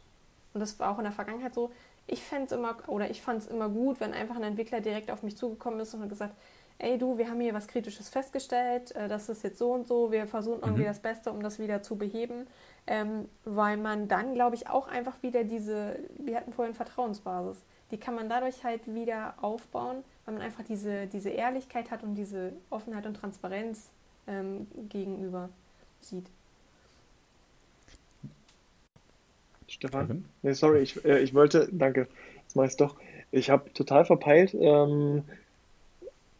und 0.55 0.61
das 0.61 0.79
war 0.79 0.91
auch 0.91 0.99
in 0.99 1.05
der 1.05 1.13
Vergangenheit 1.13 1.55
so, 1.55 1.71
ich 2.07 2.23
fände 2.23 2.55
immer, 2.55 2.77
oder 2.87 3.11
ich 3.11 3.21
fand 3.21 3.43
es 3.43 3.49
immer 3.49 3.69
gut, 3.69 4.01
wenn 4.01 4.15
einfach 4.15 4.37
ein 4.37 4.43
Entwickler 4.43 4.81
direkt 4.81 5.11
auf 5.11 5.23
mich 5.23 5.37
zugekommen 5.37 5.79
ist 5.81 5.93
und 5.93 6.01
hat 6.01 6.09
gesagt, 6.09 6.35
ey 6.79 6.99
du, 6.99 7.19
wir 7.19 7.29
haben 7.29 7.41
hier 7.41 7.55
was 7.55 7.67
Kritisches 7.67 8.09
festgestellt, 8.09 8.95
äh, 8.95 9.09
das 9.09 9.29
ist 9.29 9.43
jetzt 9.43 9.59
so 9.59 9.73
und 9.73 9.89
so, 9.89 10.13
wir 10.13 10.27
versuchen 10.27 10.61
irgendwie 10.63 10.83
mhm. 10.83 10.89
das 10.89 11.01
Beste, 11.01 11.31
um 11.31 11.43
das 11.43 11.59
wieder 11.59 11.83
zu 11.83 11.97
beheben, 11.97 12.47
ähm, 12.87 13.29
weil 13.45 13.77
man 13.77 14.09
dann, 14.09 14.35
glaube 14.35 14.57
ich, 14.57 14.69
auch 14.69 14.89
einfach 14.89 15.23
wieder 15.23 15.45
diese, 15.45 15.97
wir 16.19 16.37
hatten 16.37 16.53
vorhin 16.53 16.75
Vertrauensbasis, 16.75 17.59
die 17.91 17.99
kann 17.99 18.15
man 18.15 18.29
dadurch 18.29 18.65
halt 18.65 18.93
wieder 18.93 19.35
aufbauen, 19.41 20.05
weil 20.25 20.35
man 20.35 20.43
einfach 20.43 20.65
diese, 20.65 21.07
diese 21.07 21.31
Ehrlichkeit 21.31 21.91
hat 21.91 22.03
und 22.03 22.15
diese 22.15 22.53
Offenheit 22.71 23.07
und 23.07 23.15
Transparenz 23.15 23.89
ähm, 24.27 24.67
gegenüber 24.89 25.49
sieht. 26.01 26.27
Stefan? 29.67 30.25
Nee, 30.43 30.53
sorry, 30.53 30.81
ich, 30.81 31.05
äh, 31.05 31.21
ich 31.21 31.35
wollte, 31.35 31.69
danke, 31.71 32.09
jetzt 32.43 32.57
mache 32.57 32.67
ich 32.67 32.73
es 32.73 32.77
doch. 32.77 32.97
Ich 33.31 33.51
habe 33.51 33.73
total 33.75 34.05
verpeilt, 34.05 34.55
ähm, 34.55 35.25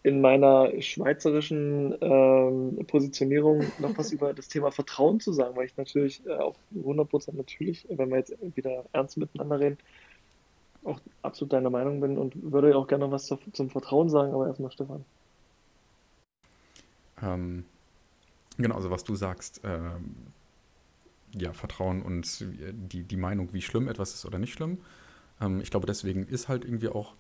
in 0.03 0.21
meiner 0.21 0.71
schweizerischen 0.81 1.95
ähm, 2.01 2.87
Positionierung 2.87 3.65
noch 3.79 3.99
was 3.99 4.13
über 4.13 4.33
das 4.33 4.49
Thema 4.49 4.71
Vertrauen 4.71 5.21
zu 5.21 5.33
sagen, 5.33 5.57
weil 5.57 5.67
ich 5.67 5.77
natürlich 5.77 6.25
äh, 6.27 6.35
auch 6.35 6.57
100% 6.75 7.37
natürlich, 7.37 7.87
wenn 7.91 8.11
wir 8.11 8.19
jetzt 8.19 8.35
wieder 8.55 8.85
ernst 8.93 9.17
miteinander 9.17 9.59
reden, 9.59 9.79
auch 10.85 11.01
absolut 11.23 11.53
deiner 11.53 11.71
Meinung 11.71 12.01
bin 12.01 12.17
und 12.17 12.53
würde 12.53 12.77
auch 12.77 12.87
gerne 12.87 13.07
noch 13.07 13.13
was 13.13 13.27
zu, 13.27 13.39
zum 13.53 13.71
Vertrauen 13.71 14.09
sagen, 14.09 14.33
aber 14.33 14.47
erstmal 14.47 14.71
Stefan. 14.71 15.05
Ähm, 17.21 17.65
genau, 18.57 18.77
also 18.77 18.91
was 18.91 19.03
du 19.03 19.17
sagst, 19.17 19.61
ähm, 19.65 20.15
ja, 21.35 21.53
Vertrauen 21.53 22.03
und 22.03 22.47
die, 22.73 23.03
die 23.03 23.17
Meinung, 23.17 23.53
wie 23.53 23.63
schlimm 23.63 23.89
etwas 23.89 24.15
ist 24.15 24.25
oder 24.25 24.39
nicht 24.39 24.53
schlimm. 24.53 24.79
Ähm, 25.41 25.61
ich 25.61 25.71
glaube, 25.71 25.87
deswegen 25.87 26.27
ist 26.27 26.49
halt 26.49 26.65
irgendwie 26.65 26.89
auch 26.89 27.15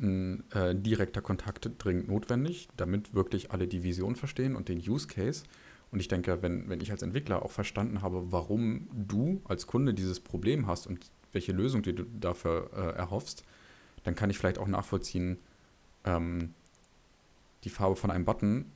ein 0.00 0.44
äh, 0.52 0.74
direkter 0.74 1.20
Kontakt 1.20 1.70
dringend 1.78 2.08
notwendig, 2.08 2.68
damit 2.76 3.14
wirklich 3.14 3.50
alle 3.52 3.68
die 3.68 3.82
Vision 3.82 4.16
verstehen 4.16 4.56
und 4.56 4.68
den 4.68 4.78
Use 4.78 5.06
Case. 5.06 5.44
Und 5.90 6.00
ich 6.00 6.08
denke, 6.08 6.42
wenn, 6.42 6.68
wenn 6.68 6.80
ich 6.80 6.90
als 6.90 7.02
Entwickler 7.02 7.44
auch 7.44 7.50
verstanden 7.50 8.02
habe, 8.02 8.32
warum 8.32 8.88
du 8.92 9.40
als 9.44 9.66
Kunde 9.66 9.92
dieses 9.92 10.20
Problem 10.20 10.66
hast 10.66 10.86
und 10.86 11.10
welche 11.32 11.52
Lösung 11.52 11.82
du 11.82 11.92
dafür 11.92 12.70
äh, 12.74 12.96
erhoffst, 12.96 13.44
dann 14.04 14.14
kann 14.14 14.30
ich 14.30 14.38
vielleicht 14.38 14.58
auch 14.58 14.68
nachvollziehen, 14.68 15.38
ähm, 16.04 16.54
die 17.64 17.70
Farbe 17.70 17.96
von 17.96 18.10
einem 18.10 18.24
Button 18.24 18.66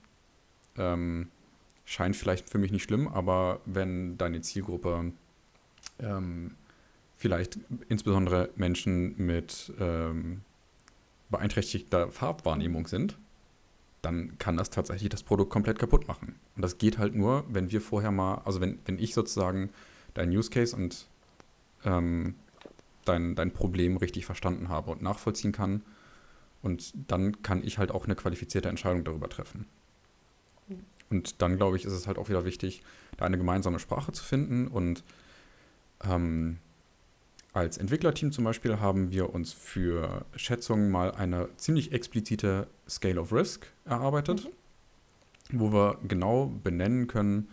ähm, 0.77 1.29
scheint 1.85 2.17
vielleicht 2.17 2.51
für 2.51 2.59
mich 2.59 2.73
nicht 2.73 2.83
schlimm, 2.83 3.09
aber 3.09 3.61
wenn 3.65 4.19
deine 4.19 4.41
Zielgruppe 4.41 5.13
ähm, 6.01 6.55
vielleicht 7.17 7.59
insbesondere 7.89 8.51
Menschen 8.57 9.15
mit 9.17 9.73
ähm, 9.79 10.43
beeinträchtigter 11.35 12.11
Farbwahrnehmung 12.11 12.87
sind, 12.87 13.18
dann 14.03 14.38
kann 14.38 14.57
das 14.57 14.70
tatsächlich 14.70 15.09
das 15.09 15.23
Produkt 15.23 15.51
komplett 15.51 15.79
kaputt 15.79 16.07
machen. 16.07 16.35
Und 16.57 16.62
das 16.62 16.79
geht 16.79 16.99
halt 16.99 17.14
nur, 17.14 17.44
wenn 17.49 17.70
wir 17.70 17.81
vorher 17.81 18.11
mal, 18.11 18.42
also 18.44 18.61
wenn, 18.61 18.79
wenn 18.85 18.99
ich 18.99 19.14
sozusagen 19.14 19.70
dein 20.14 20.31
Use 20.31 20.51
Case 20.51 20.77
und 20.77 21.07
ähm, 21.85 22.35
dein, 23.05 23.35
dein 23.35 23.53
Problem 23.53 23.97
richtig 23.97 24.27
verstanden 24.27 24.68
habe 24.68 24.90
und 24.90 25.03
nachvollziehen 25.03 25.53
kann. 25.53 25.83
Und 26.62 26.94
dann 27.09 27.42
kann 27.42 27.62
ich 27.62 27.79
halt 27.79 27.90
auch 27.90 28.05
eine 28.05 28.14
qualifizierte 28.14 28.68
Entscheidung 28.68 29.05
darüber 29.05 29.29
treffen. 29.29 29.66
Und 31.11 31.42
dann, 31.42 31.57
glaube 31.57 31.77
ich, 31.77 31.85
ist 31.85 31.92
es 31.92 32.07
halt 32.07 32.18
auch 32.18 32.29
wieder 32.29 32.44
wichtig, 32.44 32.83
da 33.16 33.27
eine 33.27 33.38
gemeinsame 33.38 33.79
Sprache 33.79 34.12
zu 34.12 34.25
finden. 34.25 34.68
Und 34.68 35.03
ähm, 36.09 36.59
als 37.55 37.79
Entwicklerteam 37.79 38.33
zum 38.33 38.45
Beispiel 38.45 38.81
haben 38.81 39.12
wir 39.12 39.33
uns 39.33 39.53
für 39.53 40.27
Schätzungen 40.35 40.90
mal 40.90 41.12
eine 41.12 41.49
ziemlich 41.57 41.93
explizite 41.93 42.67
Scale 42.88 43.21
of 43.21 43.33
Risk 43.33 43.67
erarbeitet, 43.85 44.51
mhm. 45.51 45.61
wo 45.61 45.73
wir 45.73 45.99
genau 46.03 46.47
benennen 46.47 47.07
können, 47.07 47.49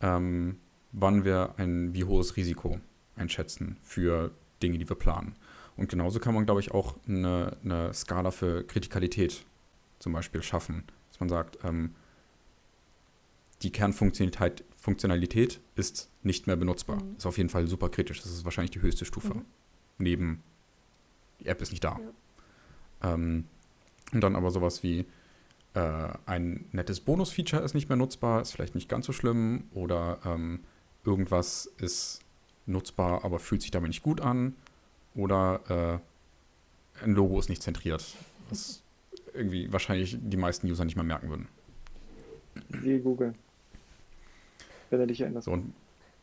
ähm, 0.00 0.56
wann 0.92 1.24
wir 1.26 1.54
ein 1.58 1.92
wie 1.92 2.04
hohes 2.04 2.36
Risiko 2.36 2.80
einschätzen 3.14 3.76
für 3.82 4.32
Dinge, 4.62 4.78
die 4.78 4.88
wir 4.88 4.96
planen. 4.96 5.34
Und 5.76 5.90
genauso 5.90 6.18
kann 6.18 6.34
man, 6.34 6.46
glaube 6.46 6.60
ich, 6.60 6.70
auch 6.70 6.96
eine, 7.06 7.58
eine 7.62 7.92
Skala 7.92 8.30
für 8.30 8.64
Kritikalität 8.64 9.44
zum 9.98 10.14
Beispiel 10.14 10.42
schaffen. 10.42 10.84
Dass 11.10 11.20
man 11.20 11.28
sagt, 11.28 11.58
ähm, 11.62 11.94
die 13.60 13.70
Kernfunktionalität 13.70 14.64
Funktionalität 14.86 15.58
ist 15.74 16.08
nicht 16.22 16.46
mehr 16.46 16.54
benutzbar. 16.54 17.02
Mhm. 17.02 17.16
Ist 17.16 17.26
auf 17.26 17.38
jeden 17.38 17.48
Fall 17.48 17.66
super 17.66 17.88
kritisch. 17.88 18.22
Das 18.22 18.30
ist 18.30 18.44
wahrscheinlich 18.44 18.70
die 18.70 18.82
höchste 18.82 19.04
Stufe. 19.04 19.34
Mhm. 19.34 19.44
Neben 19.98 20.42
die 21.40 21.46
App 21.46 21.60
ist 21.60 21.72
nicht 21.72 21.82
da. 21.82 21.98
Ja. 23.02 23.14
Ähm, 23.14 23.46
und 24.12 24.20
dann 24.20 24.36
aber 24.36 24.52
sowas 24.52 24.84
wie 24.84 25.04
äh, 25.74 26.08
ein 26.26 26.66
nettes 26.70 27.00
Bonus-Feature 27.00 27.64
ist 27.64 27.74
nicht 27.74 27.88
mehr 27.88 27.96
nutzbar, 27.96 28.40
ist 28.40 28.52
vielleicht 28.52 28.76
nicht 28.76 28.88
ganz 28.88 29.06
so 29.06 29.12
schlimm. 29.12 29.64
Oder 29.74 30.20
ähm, 30.24 30.60
irgendwas 31.04 31.66
ist 31.78 32.20
nutzbar, 32.66 33.24
aber 33.24 33.40
fühlt 33.40 33.62
sich 33.62 33.72
damit 33.72 33.88
nicht 33.88 34.04
gut 34.04 34.20
an. 34.20 34.54
Oder 35.16 36.00
äh, 37.00 37.02
ein 37.04 37.10
Logo 37.10 37.40
ist 37.40 37.48
nicht 37.48 37.60
zentriert. 37.60 38.14
Was 38.50 38.84
irgendwie 39.34 39.72
wahrscheinlich 39.72 40.16
die 40.20 40.36
meisten 40.36 40.68
User 40.68 40.84
nicht 40.84 40.94
mehr 40.94 41.04
merken 41.04 41.28
würden. 41.28 41.48
Wie 42.68 43.00
Google. 43.00 43.34
Wenn 44.90 45.00
er 45.00 45.06
dich 45.06 45.20
erinnert. 45.20 45.44
So, 45.44 45.52
und 45.52 45.72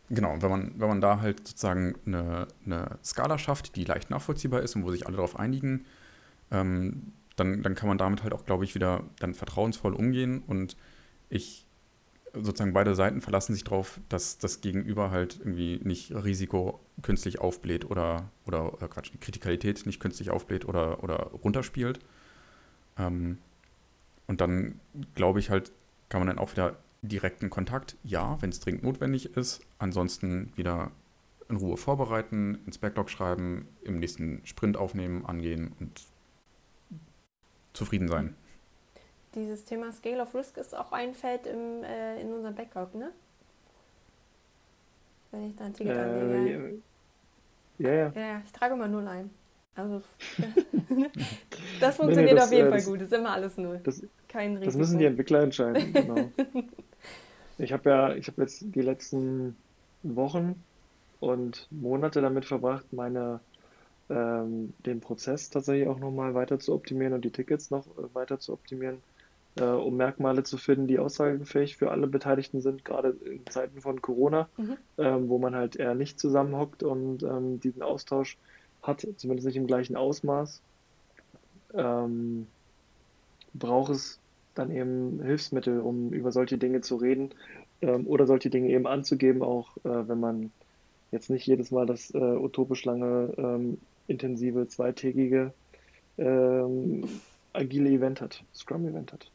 genau, 0.10 0.41
wenn 0.41 0.49
man, 0.49 0.73
wenn 0.78 0.88
man 0.88 1.02
da 1.02 1.21
halt 1.21 1.47
sozusagen 1.47 1.95
eine, 2.06 2.47
eine 2.65 2.97
Skala 3.04 3.38
schafft, 3.38 3.76
die 3.76 3.86
leicht 3.86 4.10
nachvollziehbar 4.10 4.62
ist 4.62 4.76
und 4.76 4.84
wo 4.84 4.91
sich 4.91 5.06
alle 5.06 5.17
darauf 5.17 5.38
einigen, 5.38 5.86
ähm, 6.52 7.13
dann, 7.36 7.63
dann 7.63 7.76
kann 7.76 7.88
man 7.88 7.97
damit 7.97 8.23
halt 8.23 8.34
auch, 8.34 8.45
glaube 8.45 8.63
ich, 8.63 8.76
wieder 8.76 9.04
dann 9.19 9.34
vertrauensvoll 9.34 9.93
umgehen. 9.93 10.43
Und 10.45 10.78
ich 11.30 11.65
sozusagen 12.34 12.73
beide 12.73 12.95
Seiten 12.95 13.21
verlassen 13.21 13.54
sich 13.54 13.63
darauf, 13.63 13.99
dass 14.10 14.38
das 14.38 14.62
Gegenüber 14.62 15.12
halt 15.12 15.39
irgendwie 15.39 15.80
nicht 15.84 16.12
Risiko 16.12 16.80
künstlich 17.02 17.39
aufbläht 17.39 17.86
oder, 17.89 18.30
oder, 18.45 18.73
oder 18.73 18.88
Quatsch, 18.88 19.12
Kritikalität 19.19 19.86
nicht 19.86 19.99
künstlich 19.99 20.32
aufbläht 20.32 20.65
oder, 20.65 21.04
oder 21.04 21.32
runterspielt. 21.43 21.99
Ähm, 22.97 23.38
und 24.28 24.41
dann 24.41 24.80
glaube 25.15 25.39
ich 25.39 25.49
halt, 25.49 25.71
kann 26.10 26.21
man 26.21 26.28
dann 26.28 26.39
auch 26.39 26.52
wieder 26.52 26.78
direkten 27.03 27.49
Kontakt, 27.49 27.97
ja, 28.03 28.41
wenn 28.41 28.49
es 28.49 28.59
dringend 28.59 28.83
notwendig 28.83 29.37
ist. 29.37 29.61
Ansonsten 29.77 30.51
wieder 30.55 30.91
in 31.49 31.57
Ruhe 31.57 31.77
vorbereiten, 31.77 32.59
ins 32.65 32.77
Backlog 32.77 33.09
schreiben, 33.09 33.67
im 33.83 33.99
nächsten 33.99 34.41
Sprint 34.45 34.77
aufnehmen, 34.77 35.25
angehen 35.25 35.73
und 35.79 36.01
zufrieden 37.73 38.07
sein 38.07 38.35
dieses 39.35 39.63
Thema 39.63 39.91
Scale 39.91 40.21
of 40.21 40.33
Risk 40.35 40.57
ist 40.57 40.75
auch 40.75 40.91
ein 40.91 41.13
Feld 41.13 41.47
im, 41.47 41.83
äh, 41.83 42.21
in 42.21 42.31
unserem 42.33 42.55
Backlog, 42.55 42.93
ne? 42.95 43.11
Wenn 45.31 45.49
ich 45.49 45.55
da 45.55 45.65
ein 45.65 45.73
Ticket 45.73 45.95
äh, 45.95 45.99
anlege. 45.99 46.81
Ja, 47.79 47.91
ja. 47.91 48.11
Ja, 48.15 48.21
ja, 48.21 48.41
ich 48.45 48.51
trage 48.51 48.75
immer 48.75 48.87
null 48.87 49.07
ein. 49.07 49.29
Also, 49.75 50.03
das 51.79 51.95
funktioniert 51.95 52.05
nee, 52.15 52.23
nee, 52.23 52.35
das, 52.35 52.45
auf 52.45 52.51
jeden 52.51 52.67
äh, 52.67 52.69
Fall 52.69 52.77
das, 52.77 52.85
gut. 52.85 53.01
Das 53.01 53.07
ist 53.07 53.13
immer 53.13 53.31
alles 53.31 53.57
null. 53.57 53.81
Das, 53.83 54.03
Kein 54.27 54.51
Risiko. 54.51 54.65
Das 54.65 54.75
müssen 54.75 54.99
die 54.99 55.05
Entwickler 55.05 55.41
entscheiden, 55.41 55.91
genau. 55.91 56.29
ich 57.57 57.73
habe 57.73 57.89
ja, 57.89 58.15
ich 58.15 58.27
habe 58.27 58.41
jetzt 58.41 58.63
die 58.75 58.81
letzten 58.81 59.55
Wochen 60.03 60.61
und 61.19 61.67
Monate 61.71 62.21
damit 62.21 62.45
verbracht, 62.45 62.91
meine 62.91 63.39
ähm, 64.09 64.73
den 64.85 64.99
Prozess 64.99 65.49
tatsächlich 65.49 65.87
auch 65.87 65.99
nochmal 65.99 66.33
weiter 66.33 66.59
zu 66.59 66.73
optimieren 66.73 67.13
und 67.13 67.23
die 67.23 67.31
Tickets 67.31 67.71
noch 67.71 67.85
äh, 67.97 68.13
weiter 68.13 68.39
zu 68.39 68.53
optimieren 68.53 69.01
äh, 69.55 69.63
um 69.63 69.97
Merkmale 69.97 70.43
zu 70.43 70.57
finden, 70.57 70.87
die 70.87 70.99
aussagefähig 70.99 71.77
für 71.77 71.91
alle 71.91 72.07
Beteiligten 72.07 72.61
sind, 72.61 72.85
gerade 72.85 73.09
in 73.09 73.45
Zeiten 73.47 73.81
von 73.81 74.01
Corona, 74.01 74.49
mhm. 74.57 74.77
ähm, 74.97 75.29
wo 75.29 75.37
man 75.37 75.55
halt 75.55 75.75
eher 75.75 75.95
nicht 75.95 76.19
zusammenhockt 76.19 76.83
und 76.83 77.23
ähm, 77.23 77.59
diesen 77.59 77.81
Austausch 77.81 78.37
hat, 78.81 79.05
zumindest 79.17 79.45
nicht 79.45 79.57
im 79.57 79.67
gleichen 79.67 79.95
Ausmaß, 79.95 80.61
ähm, 81.73 82.47
braucht 83.53 83.91
es 83.91 84.19
dann 84.55 84.71
eben 84.71 85.21
Hilfsmittel, 85.23 85.79
um 85.79 86.11
über 86.11 86.31
solche 86.31 86.57
Dinge 86.57 86.81
zu 86.81 86.95
reden 86.95 87.31
ähm, 87.81 88.07
oder 88.07 88.25
solche 88.25 88.49
Dinge 88.49 88.69
eben 88.69 88.87
anzugeben, 88.87 89.41
auch 89.41 89.77
äh, 89.77 90.07
wenn 90.07 90.19
man 90.19 90.51
jetzt 91.11 91.29
nicht 91.29 91.45
jedes 91.45 91.71
Mal 91.71 91.85
das 91.85 92.11
äh, 92.11 92.17
utopisch 92.17 92.85
lange, 92.85 93.33
ähm, 93.37 93.77
intensive, 94.07 94.67
zweitägige 94.67 95.53
ähm, 96.17 97.07
agile 97.53 97.89
Event 97.89 98.21
hat, 98.21 98.43
Scrum-Event 98.53 99.13
hat. 99.13 99.31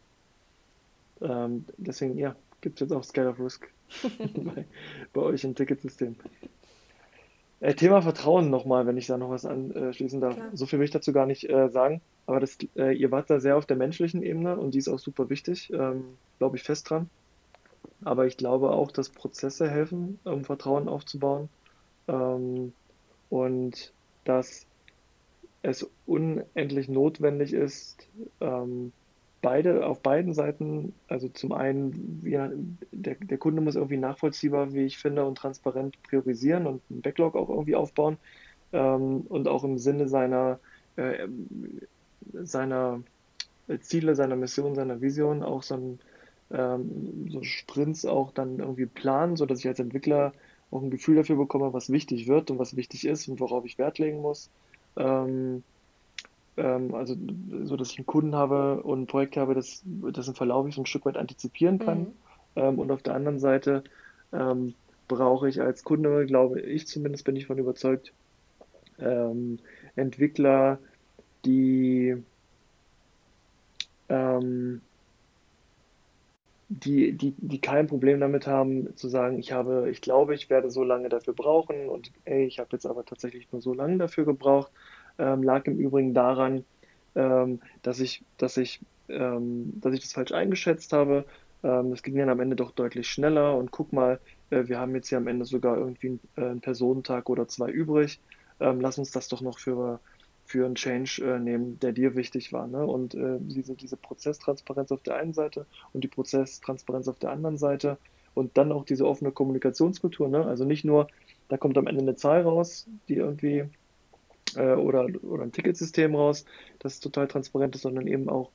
Ähm, 1.21 1.65
deswegen, 1.77 2.19
ja, 2.19 2.37
gibt 2.61 2.77
es 2.77 2.81
jetzt 2.81 2.93
auch 2.93 3.05
Scale 3.05 3.31
of 3.31 3.41
Risk 3.41 3.69
bei, 4.35 4.65
bei, 5.13 5.21
euch 5.21 5.45
im 5.45 5.55
Ticketsystem. 5.55 6.17
Äh, 7.61 7.75
Thema 7.75 8.03
Vertrauen 8.03 8.51
nochmal, 8.51 8.87
wenn 8.87 8.97
ich 8.97 9.07
da 9.07 9.17
noch 9.17 9.31
was 9.31 9.45
anschließen 9.45 10.21
darf. 10.21 10.37
Klar. 10.37 10.51
So 10.55 10.67
viel 10.67 10.79
will 10.79 10.85
ich 10.85 10.93
dazu 10.93 11.13
gar 11.13 11.27
nicht 11.27 11.49
äh, 11.49 11.69
sagen, 11.71 12.01
aber 12.29 12.41
das, 12.41 12.59
äh, 12.77 12.95
ihr 12.95 13.11
wart 13.11 13.31
da 13.31 13.41
sehr 13.41 13.57
auf 13.57 13.65
der 13.65 13.79
menschlichen 13.79 14.23
Ebene 14.23 14.59
und 14.59 14.75
die 14.75 14.79
ist 14.79 14.89
auch 14.89 14.99
super 14.99 15.31
wichtig, 15.31 15.73
ähm, 15.73 16.05
glaube 16.37 16.59
ich 16.59 16.63
fest 16.63 16.91
dran. 16.91 17.09
Aber 18.05 18.27
ich 18.27 18.37
glaube 18.37 18.71
auch, 18.71 18.93
dass 18.93 19.09
Prozesse 19.09 19.69
helfen, 19.71 20.19
um 20.25 20.45
Vertrauen 20.45 20.91
aufzubauen 20.91 21.49
ähm, 22.07 22.75
und 23.31 23.95
dass 24.25 24.67
es 25.63 25.91
unendlich 26.05 26.91
notwendig 26.91 27.55
ist, 27.55 28.07
ähm, 28.43 28.93
beide, 29.41 29.87
auf 29.87 30.01
beiden 30.03 30.35
Seiten, 30.35 30.93
also 31.09 31.31
zum 31.31 31.53
einen, 31.53 32.21
ja, 32.27 32.51
der, 32.93 33.15
der 33.15 33.39
Kunde 33.39 33.63
muss 33.63 33.77
irgendwie 33.77 33.97
nachvollziehbar, 33.97 34.75
wie 34.75 34.85
ich 34.85 34.99
finde, 34.99 35.25
und 35.25 35.39
transparent 35.39 35.97
priorisieren 36.03 36.67
und 36.67 36.83
einen 36.91 37.01
Backlog 37.01 37.37
auch 37.37 37.49
irgendwie 37.49 37.75
aufbauen 37.75 38.19
ähm, 38.75 39.23
und 39.31 39.49
auch 39.49 39.65
im 39.65 39.79
Sinne 39.79 40.09
seiner, 40.09 40.61
äh, 40.97 41.27
seiner 42.33 43.03
Ziele, 43.81 44.15
seiner 44.15 44.37
Mission, 44.37 44.75
seiner 44.75 45.01
Vision 45.01 45.43
auch 45.43 45.63
so, 45.63 45.75
ein, 45.75 45.99
ähm, 46.51 47.29
so 47.31 47.43
Sprints 47.43 48.07
auch 48.07 48.33
dann 48.33 48.59
irgendwie 48.59 48.87
planen, 48.87 49.37
sodass 49.37 49.61
ich 49.61 49.69
als 49.69 49.79
Entwickler 49.79 50.33
auch 50.71 50.83
ein 50.83 50.91
Gefühl 50.91 51.17
dafür 51.17 51.37
bekomme, 51.37 51.73
was 51.73 51.91
wichtig 51.91 52.29
wird 52.29 52.51
und 52.51 52.59
was 52.59 52.77
wichtig 52.77 53.07
ist 53.07 53.29
und 53.29 53.41
worauf 53.41 53.65
ich 53.65 53.79
Wert 53.79 53.99
legen 53.99 54.21
muss. 54.21 54.51
Ähm, 54.97 55.63
ähm, 56.57 56.95
also 56.95 57.15
so, 57.65 57.77
dass 57.77 57.91
ich 57.91 57.99
einen 57.99 58.07
Kunden 58.07 58.35
habe 58.35 58.83
und 58.83 59.03
ein 59.03 59.07
Projekt 59.07 59.37
habe, 59.37 59.55
das, 59.55 59.83
im 59.85 60.35
Verlauf 60.35 60.67
ich 60.67 60.75
so 60.75 60.83
ein 60.83 60.87
Stück 60.87 61.07
weit 61.07 61.17
antizipieren 61.17 61.79
kann. 61.79 61.99
Mhm. 62.01 62.13
Ähm, 62.57 62.79
und 62.79 62.91
auf 62.91 63.03
der 63.03 63.15
anderen 63.15 63.39
Seite 63.39 63.85
ähm, 64.33 64.75
brauche 65.07 65.49
ich 65.49 65.61
als 65.61 65.85
Kunde, 65.85 66.27
glaube 66.27 66.61
ich 66.61 66.87
zumindest, 66.87 67.25
bin 67.25 67.37
ich 67.37 67.47
von 67.47 67.59
überzeugt, 67.59 68.13
ähm, 68.99 69.59
Entwickler, 69.97 70.79
die 71.45 72.23
ähm, 74.09 74.83
die, 76.69 77.17
die, 77.17 77.35
die 77.39 77.61
kein 77.61 77.87
Problem 77.87 78.21
damit 78.21 78.47
haben, 78.47 78.95
zu 78.97 79.09
sagen, 79.09 79.39
ich 79.39 79.53
habe, 79.53 79.91
ich 79.91 80.03
glaube, 80.03 80.35
ich 80.35 80.51
werde 80.51 80.71
so 80.71 80.85
lange 80.85 81.09
dafür 81.09 81.35
brauchen 81.35 81.89
und 81.89 82.13
ey, 82.25 82.45
ich 82.47 82.59
habe 82.59 82.69
jetzt 82.73 82.85
aber 82.87 83.05
tatsächlich 83.07 83.51
nur 83.53 83.63
so 83.63 83.73
lange 83.73 83.97
dafür 83.99 84.25
gebraucht 84.27 84.71
ähm, 85.19 85.43
lag 85.43 85.67
im 85.67 85.79
Übrigen 85.79 86.15
daran, 86.15 86.65
ähm, 87.15 87.61
dass, 87.83 88.01
ich, 88.01 88.25
dass, 88.37 88.57
ich, 88.57 88.85
ähm, 89.09 89.73
dass 89.81 89.95
ich 89.95 90.01
das 90.01 90.13
falsch 90.13 90.33
eingeschätzt 90.33 90.93
habe. 90.93 91.27
Ähm, 91.63 91.91
das 91.91 92.03
ging 92.03 92.17
dann 92.17 92.29
am 92.29 92.41
Ende 92.41 92.57
doch 92.57 92.73
deutlich 92.73 93.09
schneller 93.09 93.57
und 93.57 93.71
guck 93.73 93.93
mal, 93.93 94.21
äh, 94.51 94.67
wir 94.69 94.79
haben 94.79 94.95
jetzt 94.95 95.09
hier 95.09 95.19
am 95.19 95.27
Ende 95.27 95.45
sogar 95.45 95.77
irgendwie 95.77 96.09
einen, 96.09 96.21
äh, 96.37 96.51
einen 96.51 96.61
Personentag 96.61 97.29
oder 97.31 97.49
zwei 97.49 97.71
übrig. 97.71 98.21
Ähm, 98.61 98.81
lass 98.81 98.99
uns 98.99 99.11
das 99.11 99.29
doch 99.29 99.41
noch 99.41 99.59
für, 99.59 100.01
für 100.49 100.65
einen 100.65 100.77
Change 100.77 101.23
äh, 101.23 101.39
nehmen, 101.39 101.79
der 101.79 101.93
dir 101.93 102.17
wichtig 102.17 102.55
war. 102.55 102.67
Ne? 102.67 102.85
Und 102.87 103.15
äh, 103.15 103.37
diese, 103.39 103.75
diese 103.75 103.99
Prozesstransparenz 103.99 104.91
auf 104.91 105.03
der 105.03 105.17
einen 105.17 105.35
Seite 105.35 105.67
und 105.93 106.03
die 106.03 106.09
Prozesstransparenz 106.09 107.07
auf 107.07 107.19
der 107.19 107.31
anderen 107.31 107.59
Seite 107.59 107.99
und 108.33 108.57
dann 108.57 108.73
auch 108.73 108.87
diese 108.87 109.07
offene 109.07 109.31
Kommunikationskultur. 109.31 110.29
Ne? 110.29 110.47
Also 110.47 110.65
nicht 110.65 110.87
nur, 110.87 111.09
da 111.51 111.59
kommt 111.59 111.77
am 111.77 111.87
Ende 111.87 112.01
eine 112.01 112.17
Zahl 112.17 112.43
raus, 112.43 112.87
die 113.09 113.17
irgendwie 113.17 113.65
äh, 114.57 114.73
oder, 114.73 115.07
oder 115.23 115.43
ein 115.43 115.53
Ticketsystem 115.53 116.15
raus, 116.15 116.47
das 116.79 116.99
total 116.99 117.29
transparent 117.29 117.75
ist, 117.75 117.83
sondern 117.83 118.07
eben 118.07 118.31
auch 118.31 118.51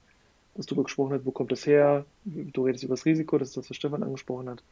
dass 0.56 0.68
darüber 0.68 0.84
gesprochen 0.84 1.12
wird, 1.12 1.26
wo 1.26 1.32
kommt 1.32 1.52
das 1.52 1.66
her? 1.66 2.06
Du 2.26 2.66
redest 2.66 2.84
über 2.84 2.94
das 2.94 3.06
Risiko, 3.06 3.38
das 3.38 3.50
ist 3.50 3.58
das, 3.58 3.70
was 3.72 3.78
Stefan 3.78 4.04
angesprochen 4.04 4.50
hat 4.50 4.64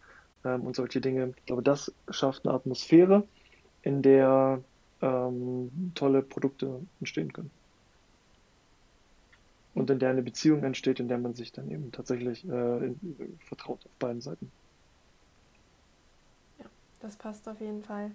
ähm, 0.46 0.62
und 0.62 0.76
solche 0.76 1.02
Dinge. 1.02 1.34
Ich 1.38 1.46
glaube, 1.48 1.64
das 1.64 1.92
schafft 2.10 2.46
eine 2.46 2.54
Atmosphäre, 2.54 3.24
in 3.82 4.04
der 4.04 4.62
ähm, 5.02 5.92
tolle 5.96 6.22
Produkte 6.22 6.82
entstehen 7.00 7.34
können. 7.34 7.52
Und 9.74 9.90
in 9.90 10.00
der 10.00 10.10
eine 10.10 10.22
Beziehung 10.22 10.64
entsteht, 10.64 11.00
in 11.00 11.08
der 11.08 11.18
man 11.18 11.34
sich 11.34 11.52
dann 11.52 11.72
eben 11.72 11.92
tatsächlich 11.92 12.48
äh, 12.48 12.86
in, 12.86 13.40
vertraut 13.48 13.80
auf 13.86 13.92
beiden 14.00 14.22
Seiten. 14.22 14.52
Ja, 16.60 16.66
das 17.02 17.16
passt 17.16 17.48
auf 17.48 17.60
jeden 17.62 17.84
Fall. 17.84 18.12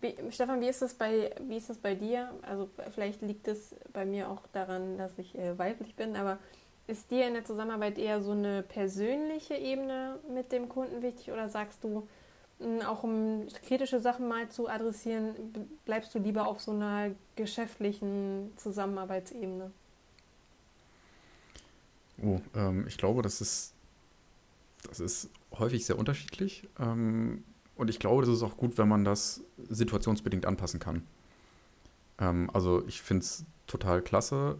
Wie, 0.00 0.14
Stefan, 0.30 0.60
wie 0.60 0.68
ist, 0.68 0.82
das 0.82 0.94
bei, 0.94 1.30
wie 1.48 1.56
ist 1.56 1.70
das 1.70 1.78
bei 1.78 1.94
dir? 1.94 2.30
Also 2.42 2.68
vielleicht 2.94 3.22
liegt 3.22 3.48
es 3.48 3.74
bei 3.92 4.04
mir 4.04 4.28
auch 4.28 4.42
daran, 4.52 4.98
dass 4.98 5.16
ich 5.18 5.38
äh, 5.38 5.56
weiblich 5.58 5.94
bin, 5.94 6.16
aber 6.16 6.38
ist 6.86 7.10
dir 7.10 7.26
in 7.26 7.34
der 7.34 7.44
Zusammenarbeit 7.44 7.98
eher 7.98 8.20
so 8.20 8.32
eine 8.32 8.62
persönliche 8.62 9.54
Ebene 9.54 10.18
mit 10.32 10.52
dem 10.52 10.68
Kunden 10.68 11.02
wichtig 11.02 11.32
oder 11.32 11.48
sagst 11.48 11.82
du, 11.82 12.06
auch 12.86 13.02
um 13.02 13.46
kritische 13.66 14.00
Sachen 14.00 14.28
mal 14.28 14.48
zu 14.48 14.68
adressieren, 14.68 15.34
bleibst 15.84 16.14
du 16.14 16.18
lieber 16.18 16.46
auf 16.48 16.60
so 16.60 16.72
einer 16.72 17.10
geschäftlichen 17.36 18.52
Zusammenarbeitsebene? 18.56 19.70
Oh, 22.22 22.40
ähm, 22.54 22.86
ich 22.88 22.96
glaube, 22.96 23.22
das 23.22 23.40
ist, 23.40 23.74
das 24.88 25.00
ist 25.00 25.30
häufig 25.58 25.84
sehr 25.84 25.98
unterschiedlich. 25.98 26.68
Ähm, 26.78 27.44
und 27.74 27.90
ich 27.90 27.98
glaube, 27.98 28.22
das 28.22 28.34
ist 28.34 28.42
auch 28.42 28.56
gut, 28.56 28.78
wenn 28.78 28.88
man 28.88 29.04
das 29.04 29.42
situationsbedingt 29.68 30.46
anpassen 30.46 30.80
kann. 30.80 31.06
Ähm, 32.18 32.48
also 32.54 32.86
ich 32.86 33.02
finde 33.02 33.22
es 33.22 33.44
total 33.66 34.00
klasse, 34.00 34.58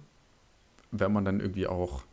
wenn 0.90 1.12
man 1.12 1.24
dann 1.24 1.40
irgendwie 1.40 1.66
auch 1.66 2.04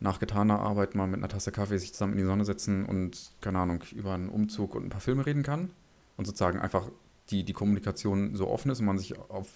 nach 0.00 0.18
getaner 0.18 0.60
Arbeit 0.60 0.94
mal 0.94 1.06
mit 1.06 1.18
einer 1.18 1.28
Tasse 1.28 1.52
Kaffee 1.52 1.78
sich 1.78 1.92
zusammen 1.92 2.12
in 2.12 2.18
die 2.18 2.24
Sonne 2.24 2.44
setzen 2.44 2.84
und, 2.84 3.32
keine 3.40 3.58
Ahnung, 3.58 3.82
über 3.94 4.14
einen 4.14 4.28
Umzug 4.28 4.74
und 4.74 4.84
ein 4.84 4.90
paar 4.90 5.00
Filme 5.00 5.24
reden 5.24 5.42
kann. 5.42 5.70
Und 6.16 6.26
sozusagen 6.26 6.60
einfach 6.60 6.90
die, 7.30 7.44
die 7.44 7.52
Kommunikation 7.52 8.36
so 8.36 8.48
offen 8.48 8.70
ist 8.70 8.80
und 8.80 8.86
man 8.86 8.98
sich 8.98 9.18
auf, 9.18 9.48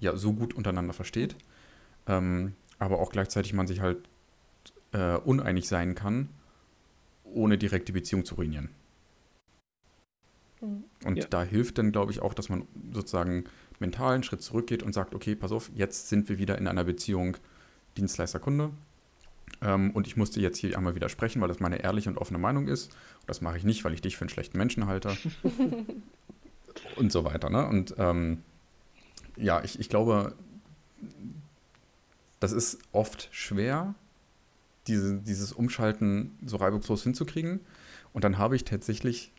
ja, 0.00 0.16
so 0.16 0.32
gut 0.32 0.54
untereinander 0.54 0.92
versteht. 0.94 1.36
Ähm, 2.06 2.54
aber 2.78 2.98
auch 2.98 3.10
gleichzeitig 3.10 3.52
man 3.52 3.66
sich 3.66 3.80
halt 3.80 4.08
äh, 4.92 5.16
uneinig 5.16 5.68
sein 5.68 5.94
kann, 5.94 6.28
ohne 7.24 7.58
direkt 7.58 7.88
die 7.88 7.92
Beziehung 7.92 8.24
zu 8.24 8.34
ruinieren. 8.36 8.70
Mhm. 10.60 10.84
Und 11.04 11.16
ja. 11.16 11.26
da 11.28 11.42
hilft 11.42 11.78
dann, 11.78 11.92
glaube 11.92 12.12
ich, 12.12 12.20
auch, 12.20 12.34
dass 12.34 12.48
man 12.48 12.66
sozusagen 12.92 13.44
mental 13.80 14.14
einen 14.14 14.22
Schritt 14.22 14.42
zurückgeht 14.42 14.82
und 14.82 14.92
sagt, 14.92 15.14
okay, 15.14 15.34
pass 15.34 15.52
auf, 15.52 15.70
jetzt 15.74 16.08
sind 16.08 16.28
wir 16.28 16.38
wieder 16.38 16.58
in 16.58 16.68
einer 16.68 16.84
Beziehung 16.84 17.36
Dienstleister-Kunde. 17.96 18.70
Ähm, 19.64 19.90
und 19.92 20.06
ich 20.06 20.16
musste 20.16 20.40
jetzt 20.40 20.58
hier 20.58 20.76
einmal 20.76 20.94
widersprechen, 20.94 21.40
weil 21.40 21.48
das 21.48 21.58
meine 21.58 21.82
ehrliche 21.82 22.10
und 22.10 22.18
offene 22.18 22.38
Meinung 22.38 22.68
ist. 22.68 22.92
Und 23.20 23.28
das 23.28 23.40
mache 23.40 23.56
ich 23.56 23.64
nicht, 23.64 23.84
weil 23.84 23.94
ich 23.94 24.02
dich 24.02 24.16
für 24.16 24.22
einen 24.22 24.28
schlechten 24.28 24.58
Menschen 24.58 24.86
halte. 24.86 25.16
und 26.96 27.10
so 27.10 27.24
weiter. 27.24 27.50
Ne? 27.50 27.66
Und 27.66 27.94
ähm, 27.98 28.42
ja, 29.36 29.64
ich, 29.64 29.80
ich 29.80 29.88
glaube, 29.88 30.34
das 32.40 32.52
ist 32.52 32.78
oft 32.92 33.28
schwer, 33.32 33.94
diese, 34.86 35.16
dieses 35.16 35.52
Umschalten 35.52 36.36
so 36.44 36.56
reibungslos 36.58 37.02
hinzukriegen. 37.02 37.60
Und 38.12 38.22
dann 38.22 38.36
habe 38.38 38.54
ich 38.54 38.64
tatsächlich 38.64 39.32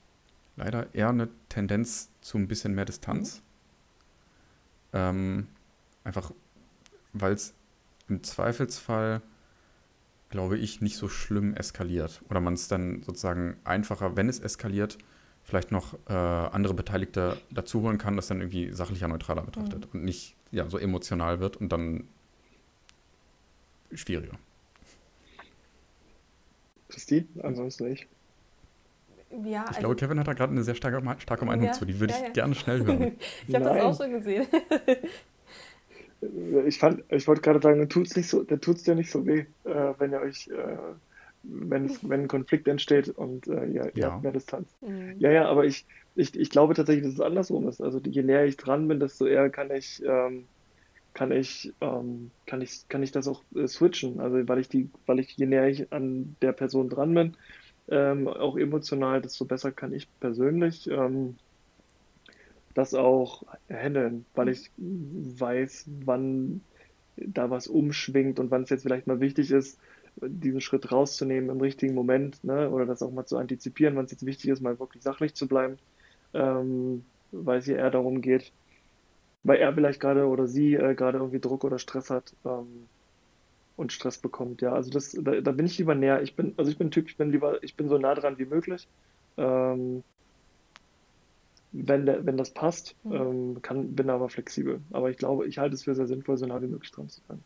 leider 0.58 0.94
eher 0.96 1.10
eine 1.10 1.30
Tendenz 1.50 2.10
zu 2.22 2.38
ein 2.38 2.48
bisschen 2.48 2.74
mehr 2.74 2.86
Distanz. 2.86 3.38
Mhm. 3.38 3.42
Ähm, 4.94 5.48
einfach, 6.04 6.32
weil 7.14 7.34
es 7.34 7.54
im 8.08 8.24
Zweifelsfall, 8.24 9.22
glaube 10.36 10.58
ich, 10.58 10.82
nicht 10.82 10.98
so 10.98 11.08
schlimm 11.08 11.54
eskaliert. 11.54 12.22
Oder 12.30 12.42
man 12.42 12.56
es 12.56 12.68
dann 12.68 13.02
sozusagen 13.04 13.56
einfacher, 13.64 14.18
wenn 14.18 14.28
es 14.28 14.42
eskaliert, 14.42 14.98
vielleicht 15.44 15.72
noch 15.72 15.94
äh, 16.10 16.14
andere 16.14 16.74
Beteiligte 16.74 17.38
dazu 17.52 17.82
holen 17.84 17.98
kann, 17.98 18.18
das 18.18 18.28
dann 18.28 18.42
irgendwie 18.42 18.70
sachlicher, 18.74 19.08
neutraler 19.08 19.44
betrachtet 19.44 19.86
mhm. 19.86 19.92
und 19.94 20.04
nicht 20.04 20.36
ja, 20.52 20.70
so 20.70 20.78
emotional 20.78 21.40
wird 21.40 21.56
und 21.56 21.70
dann 21.70 22.10
schwieriger. 23.94 24.38
Christine, 26.90 27.28
ansonsten 27.42 27.94
ich. 27.94 28.06
Ja, 29.32 29.62
ich 29.64 29.68
also, 29.70 29.80
glaube, 29.80 29.96
Kevin 29.96 30.20
hat 30.20 30.28
da 30.28 30.34
gerade 30.34 30.52
eine 30.52 30.66
sehr 30.66 30.76
starke, 30.76 31.02
starke 31.20 31.46
Meinung 31.46 31.68
ja, 31.68 31.72
zu. 31.72 31.86
Die 31.86 31.98
würde 31.98 32.12
ja, 32.12 32.20
ich 32.20 32.26
ja. 32.26 32.32
gerne 32.32 32.56
schnell 32.56 32.86
hören. 32.86 33.16
ich 33.48 33.56
habe 33.56 33.64
das 33.64 33.82
auch 33.82 33.98
schon 33.98 34.12
gesehen. 34.12 34.48
Ich 36.66 36.80
fand, 36.80 37.04
ich 37.10 37.28
wollte 37.28 37.42
gerade 37.42 37.62
sagen, 37.62 37.80
dann 37.80 37.90
tut 37.90 38.08
es 38.08 38.16
nicht 38.16 38.30
so, 38.30 38.44
dann 38.44 38.62
tut's 38.62 38.84
dir 38.84 38.96
nicht 38.96 39.12
so 39.12 39.26
weh, 39.26 39.46
äh, 39.64 39.94
wenn 39.98 40.12
ihr 40.12 40.22
euch, 40.22 40.48
äh, 40.48 40.78
wenn, 41.44 41.90
wenn 42.04 42.22
ein 42.22 42.28
Konflikt 42.28 42.68
entsteht 42.68 43.10
und 43.10 43.48
äh, 43.48 43.66
ihr, 43.66 43.92
ihr 43.96 44.06
habt 44.08 44.24
mehr 44.24 44.32
Distanz. 44.32 44.76
Mhm. 44.82 45.16
Ja, 45.20 45.32
ja, 45.32 45.46
aber 45.48 45.66
ich, 45.66 45.86
ich, 46.16 46.36
ich 46.36 46.50
glaube 46.50 46.74
tatsächlich, 46.74 47.06
dass 47.06 47.14
es 47.16 47.22
andersrum 47.22 47.68
ist. 47.68 47.82
Also 47.82 48.00
je 48.00 48.24
näher 48.24 48.46
ich 48.46 48.58
dran 48.58 48.88
bin, 48.88 49.00
desto 49.00 49.26
eher 49.26 49.50
kann 49.50 49.72
ich 49.72 50.02
ähm, 50.06 50.48
kann 51.16 51.32
ich, 51.32 51.74
ähm, 51.82 52.32
kann 52.46 52.62
ich, 52.62 52.88
kann 52.90 53.02
ich 53.02 53.12
das 53.12 53.28
auch 53.28 53.44
äh, 53.56 53.68
switchen. 53.68 54.20
Also 54.20 54.48
weil 54.48 54.60
ich 54.60 54.70
die, 54.70 54.92
weil 55.08 55.20
ich, 55.20 55.36
je 55.36 55.48
näher 55.48 55.68
ich 55.68 55.92
an 55.92 56.38
der 56.42 56.52
Person 56.52 56.90
dran 56.90 57.16
bin, 57.16 57.38
ähm, 57.88 58.28
auch 58.28 58.58
emotional, 58.58 59.22
desto 59.22 59.46
besser 59.46 59.72
kann 59.72 59.94
ich 59.94 60.10
persönlich 60.20 60.88
ähm, 60.88 61.38
das 62.76 62.94
auch 62.94 63.44
handeln, 63.70 64.26
weil 64.36 64.50
ich 64.50 64.70
weiß, 64.78 65.90
wann 66.06 66.62
da 67.16 67.50
was 67.50 67.68
umschwingt 67.68 68.40
und 68.40 68.52
wann 68.52 68.64
es 68.64 68.70
jetzt 68.70 68.84
vielleicht 68.84 69.08
mal 69.08 69.22
wichtig 69.22 69.50
ist, 69.50 69.80
diesen 70.22 70.62
Schritt 70.62 70.92
rauszunehmen 70.92 71.50
im 71.50 71.62
richtigen 71.62 71.96
Moment, 71.96 72.44
ne? 72.44 72.70
oder 72.70 72.86
das 72.86 73.02
auch 73.02 73.12
mal 73.12 73.26
zu 73.26 73.38
antizipieren, 73.38 73.96
wann 73.96 74.06
es 74.06 74.12
jetzt 74.12 74.26
wichtig 74.26 74.52
ist, 74.52 74.62
mal 74.62 74.80
wirklich 74.80 75.04
sachlich 75.04 75.34
zu 75.34 75.48
bleiben, 75.48 75.78
ähm, 76.34 77.06
weil 77.32 77.60
es 77.60 77.66
hier 77.66 77.78
eher 77.78 77.92
darum 77.92 78.22
geht, 78.22 78.52
weil 79.44 79.60
er 79.60 79.74
vielleicht 79.74 80.02
gerade 80.02 80.28
oder 80.28 80.48
sie 80.48 80.76
äh, 80.76 80.96
gerade 80.96 81.18
irgendwie 81.20 81.40
Druck 81.40 81.64
oder 81.64 81.80
Stress 81.80 82.10
hat 82.10 82.34
ähm, 82.46 82.88
und 83.78 83.94
Stress 83.94 84.18
bekommt. 84.18 84.62
Ja, 84.62 84.74
also 84.74 84.92
das, 84.92 85.18
da, 85.22 85.40
da, 85.40 85.52
bin 85.52 85.66
ich 85.66 85.78
lieber 85.78 85.96
näher. 85.96 86.22
Ich 86.22 86.36
bin, 86.36 86.54
also 86.58 86.72
ich 86.72 86.78
bin 86.78 86.92
Typ, 86.92 87.08
ich 87.08 87.18
bin 87.18 87.32
lieber, 87.32 87.64
ich 87.64 87.76
bin 87.76 87.88
so 87.88 87.98
nah 87.98 88.16
dran 88.16 88.38
wie 88.38 88.46
möglich. 88.46 88.88
Ähm, 89.38 90.04
wenn, 91.84 92.08
wenn 92.26 92.38
das 92.38 92.52
passt, 92.52 92.96
mhm. 93.04 93.14
ähm, 93.14 93.62
kann, 93.62 93.96
bin 93.96 94.10
aber 94.10 94.30
flexibel. 94.30 94.82
Aber 94.92 95.10
ich 95.10 95.18
glaube, 95.18 95.48
ich 95.48 95.58
halte 95.58 95.76
es 95.76 95.84
für 95.84 95.96
sehr 95.96 96.08
sinnvoll, 96.08 96.38
so 96.38 96.46
nah 96.46 96.62
wie 96.62 96.68
möglich 96.68 96.92
dran 96.92 97.10
zu 97.10 97.22
sein. 97.28 97.44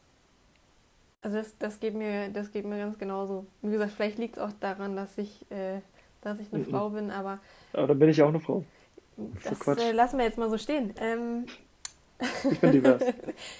Also 1.21 1.38
das, 1.38 1.57
das, 1.57 1.80
geht 1.80 1.95
mir, 1.95 2.30
das 2.30 2.51
geht 2.51 2.65
mir 2.65 2.77
ganz 2.77 2.97
genauso. 2.97 3.45
Wie 3.61 3.71
gesagt, 3.71 3.91
vielleicht 3.91 4.17
liegt 4.17 4.38
es 4.38 4.41
auch 4.41 4.51
daran, 4.59 4.95
dass 4.95 5.17
ich, 5.17 5.45
äh, 5.51 5.82
dass 6.21 6.39
ich 6.39 6.53
eine 6.53 6.63
mhm. 6.63 6.69
Frau 6.69 6.89
bin, 6.91 7.11
aber. 7.11 7.39
Aber 7.73 7.88
dann 7.88 7.99
bin 7.99 8.09
ich 8.09 8.21
auch 8.21 8.30
eine 8.30 8.39
Frau. 8.39 8.63
Das 9.43 9.77
äh, 9.77 9.91
lassen 9.91 10.17
wir 10.17 10.25
jetzt 10.25 10.38
mal 10.38 10.49
so 10.49 10.57
stehen. 10.57 10.93
Ähm, 10.97 11.45
ich 12.49 12.59
bin 12.59 12.71
divers. 12.71 13.03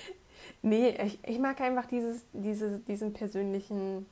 nee, 0.62 0.96
ich, 1.04 1.20
ich 1.26 1.40
mag 1.40 1.60
einfach 1.60 1.86
dieses, 1.86 2.26
dieses, 2.32 2.84
diesen 2.86 3.12
persönlichen, 3.12 4.06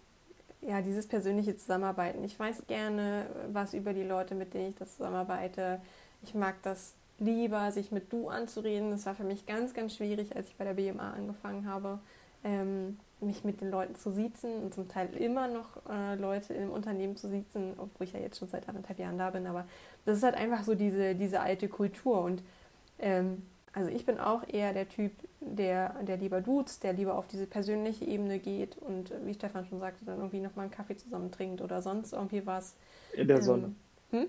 ja, 0.62 0.82
dieses 0.82 1.08
persönliche 1.08 1.56
Zusammenarbeiten. 1.56 2.24
Ich 2.26 2.38
weiß 2.38 2.68
gerne 2.68 3.28
was 3.54 3.74
über 3.74 3.94
die 3.94 4.04
Leute, 4.04 4.36
mit 4.36 4.54
denen 4.54 4.70
ich 4.70 4.76
das 4.76 4.98
zusammenarbeite. 4.98 5.80
Ich 6.24 6.34
mag 6.34 6.62
das 6.64 6.94
lieber, 7.20 7.72
sich 7.72 7.92
mit 7.92 8.12
du 8.12 8.30
anzureden. 8.30 8.92
Das 8.92 9.06
war 9.06 9.16
für 9.16 9.24
mich 9.24 9.46
ganz, 9.46 9.74
ganz 9.74 9.96
schwierig, 9.96 10.36
als 10.36 10.48
ich 10.48 10.56
bei 10.56 10.64
der 10.64 10.74
BMA 10.74 11.12
angefangen 11.12 11.68
habe, 11.68 12.00
ähm, 12.44 13.00
mich 13.20 13.44
mit 13.44 13.62
den 13.62 13.72
Leuten 13.72 13.96
zu 13.96 14.12
siezen 14.12 14.64
und 14.64 14.74
zum 14.74 14.88
Teil 14.88 15.10
immer 15.16 15.48
noch 15.48 15.70
äh, 15.90 16.16
Leute 16.16 16.54
im 16.54 16.72
Unternehmen 16.72 17.16
zu 17.16 17.28
siezen, 17.28 17.74
obwohl 17.78 18.06
ich 18.06 18.14
ja 18.14 18.20
jetzt 18.20 18.38
schon 18.38 18.48
seit 18.48 18.70
anderthalb 18.70 19.00
Jahren 19.00 19.18
da 19.18 19.32
bin. 19.32 19.48
Aber 19.48 19.66
das 20.06 20.18
ist 20.18 20.24
halt 20.24 20.36
einfach 20.36 20.64
so 20.64 20.76
diese, 20.76 21.16
diese 21.16 21.40
alte 21.40 21.68
Kultur 21.68 22.22
und 22.22 22.44
ähm, 23.00 23.44
also 23.74 23.90
ich 23.92 24.06
bin 24.06 24.18
auch 24.18 24.42
eher 24.48 24.74
der 24.74 24.90
Typ, 24.90 25.12
der, 25.40 26.02
der 26.04 26.18
lieber 26.18 26.42
duzt, 26.42 26.84
der 26.84 26.94
lieber 26.94 27.16
auf 27.16 27.28
diese 27.28 27.46
persönliche 27.46 28.06
Ebene 28.06 28.40
geht 28.40 28.76
und 28.78 29.14
wie 29.24 29.36
Stefan 29.36 29.66
schon 29.66 29.80
sagte, 29.80 30.04
dann 30.04 30.18
irgendwie 30.18 30.40
nochmal 30.40 30.66
einen 30.66 30.72
Kaffee 30.72 30.96
zusammen 30.96 31.32
trinkt 31.32 31.62
oder 31.62 31.82
sonst 31.84 32.14
irgendwie 32.14 32.46
was. 32.46 32.76
In 33.14 33.28
der 33.28 33.38
ähm, 33.38 33.44
Sonne. 33.44 33.76
Hm? 34.10 34.28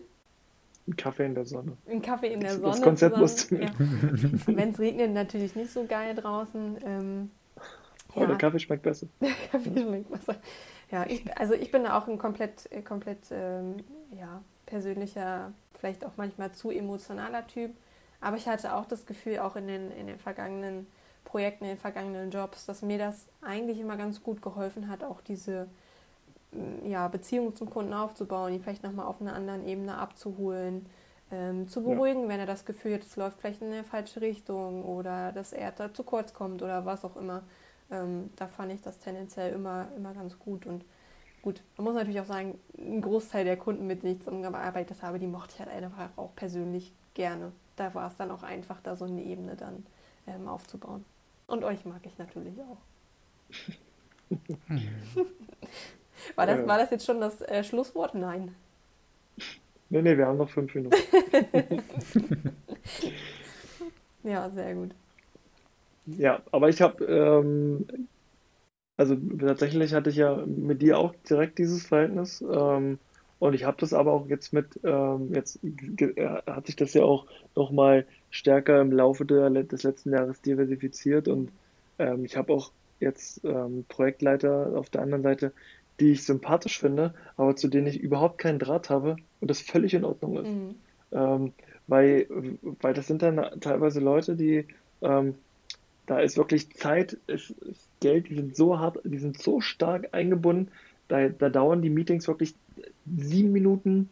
Ein 0.88 0.96
Kaffee 0.96 1.26
in 1.26 1.34
der 1.34 1.44
Sonne. 1.44 1.76
Ein 1.86 2.00
Kaffee 2.00 2.32
in 2.32 2.40
der 2.40 2.52
Sonne. 2.52 2.68
Das 2.68 2.80
Konzept 2.80 3.18
musst 3.18 3.50
du 3.50 3.56
ja. 3.56 3.68
Wenn 4.46 4.70
es 4.70 4.78
regnet, 4.78 5.12
natürlich 5.12 5.54
nicht 5.54 5.70
so 5.70 5.84
geil 5.84 6.14
draußen. 6.14 6.78
Ähm, 6.82 7.30
oh, 8.14 8.20
ja. 8.20 8.26
der 8.26 8.38
Kaffee 8.38 8.58
schmeckt 8.58 8.82
besser. 8.82 9.06
Der 9.20 9.30
Kaffee 9.50 9.82
schmeckt 9.82 10.10
besser. 10.10 10.36
Ja, 10.90 11.04
ich, 11.06 11.30
also 11.38 11.52
ich 11.52 11.70
bin 11.70 11.86
auch 11.86 12.08
ein 12.08 12.16
komplett, 12.16 12.70
komplett 12.86 13.18
ähm, 13.30 13.76
ja, 14.18 14.42
persönlicher, 14.64 15.52
vielleicht 15.78 16.06
auch 16.06 16.12
manchmal 16.16 16.52
zu 16.52 16.70
emotionaler 16.70 17.46
Typ. 17.46 17.72
Aber 18.22 18.38
ich 18.38 18.48
hatte 18.48 18.74
auch 18.74 18.86
das 18.86 19.04
Gefühl, 19.04 19.40
auch 19.40 19.56
in 19.56 19.66
den, 19.66 19.90
in 19.90 20.06
den 20.06 20.18
vergangenen 20.18 20.86
Projekten, 21.24 21.64
in 21.64 21.70
den 21.72 21.78
vergangenen 21.78 22.30
Jobs, 22.30 22.64
dass 22.64 22.80
mir 22.80 22.96
das 22.96 23.28
eigentlich 23.42 23.78
immer 23.78 23.98
ganz 23.98 24.22
gut 24.22 24.40
geholfen 24.40 24.88
hat, 24.88 25.04
auch 25.04 25.20
diese 25.20 25.68
ja, 26.84 27.08
Beziehung 27.08 27.54
zum 27.54 27.68
Kunden 27.68 27.92
aufzubauen, 27.92 28.52
ihn 28.52 28.62
vielleicht 28.62 28.82
nochmal 28.82 29.06
auf 29.06 29.20
einer 29.20 29.34
anderen 29.34 29.66
Ebene 29.66 29.96
abzuholen, 29.96 30.86
ähm, 31.30 31.68
zu 31.68 31.82
beruhigen, 31.82 32.22
ja. 32.22 32.28
wenn 32.28 32.40
er 32.40 32.46
das 32.46 32.64
Gefühl 32.64 32.94
hat, 32.94 33.02
es 33.02 33.16
läuft 33.16 33.40
vielleicht 33.40 33.60
in 33.60 33.70
eine 33.70 33.84
falsche 33.84 34.20
Richtung 34.20 34.84
oder 34.84 35.32
dass 35.32 35.52
er 35.52 35.72
da 35.72 35.92
zu 35.92 36.02
kurz 36.02 36.32
kommt 36.32 36.62
oder 36.62 36.86
was 36.86 37.04
auch 37.04 37.16
immer. 37.16 37.42
Ähm, 37.90 38.30
da 38.36 38.46
fand 38.46 38.72
ich 38.72 38.80
das 38.80 38.98
tendenziell 38.98 39.52
immer, 39.52 39.88
immer 39.96 40.14
ganz 40.14 40.38
gut. 40.38 40.64
Und 40.66 40.84
gut, 41.42 41.62
man 41.76 41.84
muss 41.84 41.94
natürlich 41.94 42.20
auch 42.20 42.26
sagen, 42.26 42.58
ein 42.78 43.02
Großteil 43.02 43.44
der 43.44 43.56
Kunden, 43.58 43.86
mit 43.86 44.02
denen 44.02 44.14
ich 44.14 44.20
zusammengearbeitet 44.20 45.02
habe, 45.02 45.18
die 45.18 45.26
mochte 45.26 45.54
ich 45.54 45.60
halt 45.60 45.70
einfach 45.70 46.08
auch 46.16 46.34
persönlich 46.34 46.94
gerne. 47.12 47.52
Da 47.76 47.94
war 47.94 48.08
es 48.08 48.16
dann 48.16 48.30
auch 48.30 48.42
einfach, 48.42 48.80
da 48.82 48.96
so 48.96 49.04
eine 49.04 49.22
Ebene 49.22 49.54
dann 49.54 49.86
ähm, 50.26 50.48
aufzubauen. 50.48 51.04
Und 51.46 51.64
euch 51.64 51.84
mag 51.84 52.00
ich 52.04 52.16
natürlich 52.16 52.58
auch. 52.62 52.78
war, 56.36 56.46
das, 56.46 56.66
war 56.66 56.78
das 56.78 56.90
jetzt 56.90 57.04
schon 57.06 57.20
das 57.20 57.40
äh, 57.42 57.64
Schlusswort? 57.64 58.14
Nein. 58.14 58.54
Nee, 59.90 60.02
nee, 60.02 60.16
wir 60.16 60.26
haben 60.26 60.38
noch 60.38 60.50
fünf 60.50 60.74
Minuten. 60.74 60.96
ja, 64.22 64.50
sehr 64.50 64.74
gut. 64.74 64.90
Ja, 66.06 66.42
aber 66.52 66.68
ich 66.68 66.82
habe, 66.82 67.04
ähm, 67.04 67.86
also 68.96 69.16
tatsächlich 69.16 69.94
hatte 69.94 70.10
ich 70.10 70.16
ja 70.16 70.44
mit 70.46 70.82
dir 70.82 70.98
auch 70.98 71.14
direkt 71.28 71.58
dieses 71.58 71.86
Verhältnis. 71.86 72.42
Ähm, 72.42 72.98
und 73.38 73.54
ich 73.54 73.64
habe 73.64 73.76
das 73.78 73.92
aber 73.92 74.12
auch 74.12 74.26
jetzt 74.28 74.52
mit, 74.52 74.80
ähm, 74.84 75.32
jetzt 75.32 75.60
äh, 75.62 76.40
hat 76.46 76.66
sich 76.66 76.76
das 76.76 76.94
ja 76.94 77.02
auch 77.02 77.26
nochmal 77.54 78.06
stärker 78.30 78.80
im 78.80 78.92
Laufe 78.92 79.24
der, 79.24 79.48
des 79.50 79.82
letzten 79.84 80.12
Jahres 80.12 80.42
diversifiziert. 80.42 81.28
Und 81.28 81.50
ähm, 81.98 82.24
ich 82.24 82.36
habe 82.36 82.52
auch 82.52 82.72
jetzt 83.00 83.44
ähm, 83.44 83.84
Projektleiter 83.88 84.72
auf 84.74 84.90
der 84.90 85.02
anderen 85.02 85.22
Seite, 85.22 85.52
die 86.00 86.12
ich 86.12 86.24
sympathisch 86.24 86.78
finde, 86.78 87.14
aber 87.36 87.56
zu 87.56 87.68
denen 87.68 87.86
ich 87.86 88.00
überhaupt 88.00 88.38
keinen 88.38 88.58
Draht 88.58 88.90
habe 88.90 89.16
und 89.40 89.50
das 89.50 89.60
völlig 89.60 89.94
in 89.94 90.04
Ordnung 90.04 90.38
ist. 90.38 90.48
Mhm. 90.48 90.74
Ähm, 91.10 91.52
weil, 91.86 92.26
weil 92.80 92.94
das 92.94 93.06
sind 93.06 93.22
dann 93.22 93.60
teilweise 93.60 94.00
Leute, 94.00 94.36
die, 94.36 94.66
ähm, 95.00 95.34
da 96.06 96.20
ist 96.20 96.36
wirklich 96.36 96.74
Zeit, 96.74 97.16
ist, 97.26 97.50
ist 97.50 97.88
Geld, 98.00 98.28
die 98.28 98.36
sind 98.36 98.56
so 98.56 98.78
hart, 98.78 98.98
die 99.04 99.18
sind 99.18 99.40
so 99.40 99.60
stark 99.60 100.08
eingebunden, 100.12 100.70
da, 101.08 101.28
da 101.28 101.48
dauern 101.48 101.82
die 101.82 101.90
Meetings 101.90 102.28
wirklich 102.28 102.54
sieben 103.16 103.52
Minuten, 103.52 104.10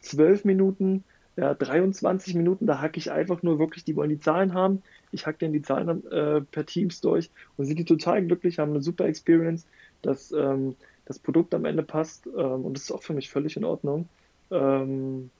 zwölf 0.00 0.44
Minuten, 0.44 1.04
ja, 1.36 1.54
23 1.54 2.34
Minuten, 2.34 2.66
da 2.66 2.80
hacke 2.80 2.98
ich 2.98 3.10
einfach 3.10 3.42
nur 3.42 3.58
wirklich, 3.58 3.84
die 3.84 3.96
wollen 3.96 4.10
die 4.10 4.20
Zahlen 4.20 4.52
haben. 4.52 4.82
Ich 5.12 5.26
hacke 5.26 5.38
denen 5.38 5.54
die 5.54 5.62
Zahlen 5.62 6.06
äh, 6.10 6.42
per 6.42 6.66
Teams 6.66 7.00
durch 7.00 7.30
und 7.56 7.64
sind 7.64 7.78
die 7.78 7.84
total 7.84 8.22
glücklich, 8.24 8.58
haben 8.58 8.72
eine 8.72 8.82
super 8.82 9.06
Experience, 9.06 9.66
dass 10.02 10.32
ähm, 10.32 10.76
das 11.04 11.18
Produkt 11.18 11.54
am 11.54 11.64
Ende 11.64 11.82
passt 11.82 12.26
ähm, 12.26 12.64
und 12.64 12.74
das 12.74 12.84
ist 12.84 12.92
auch 12.92 13.02
für 13.02 13.14
mich 13.14 13.30
völlig 13.30 13.56
in 13.56 13.64
Ordnung. 13.64 14.08
Ähm, 14.50 15.30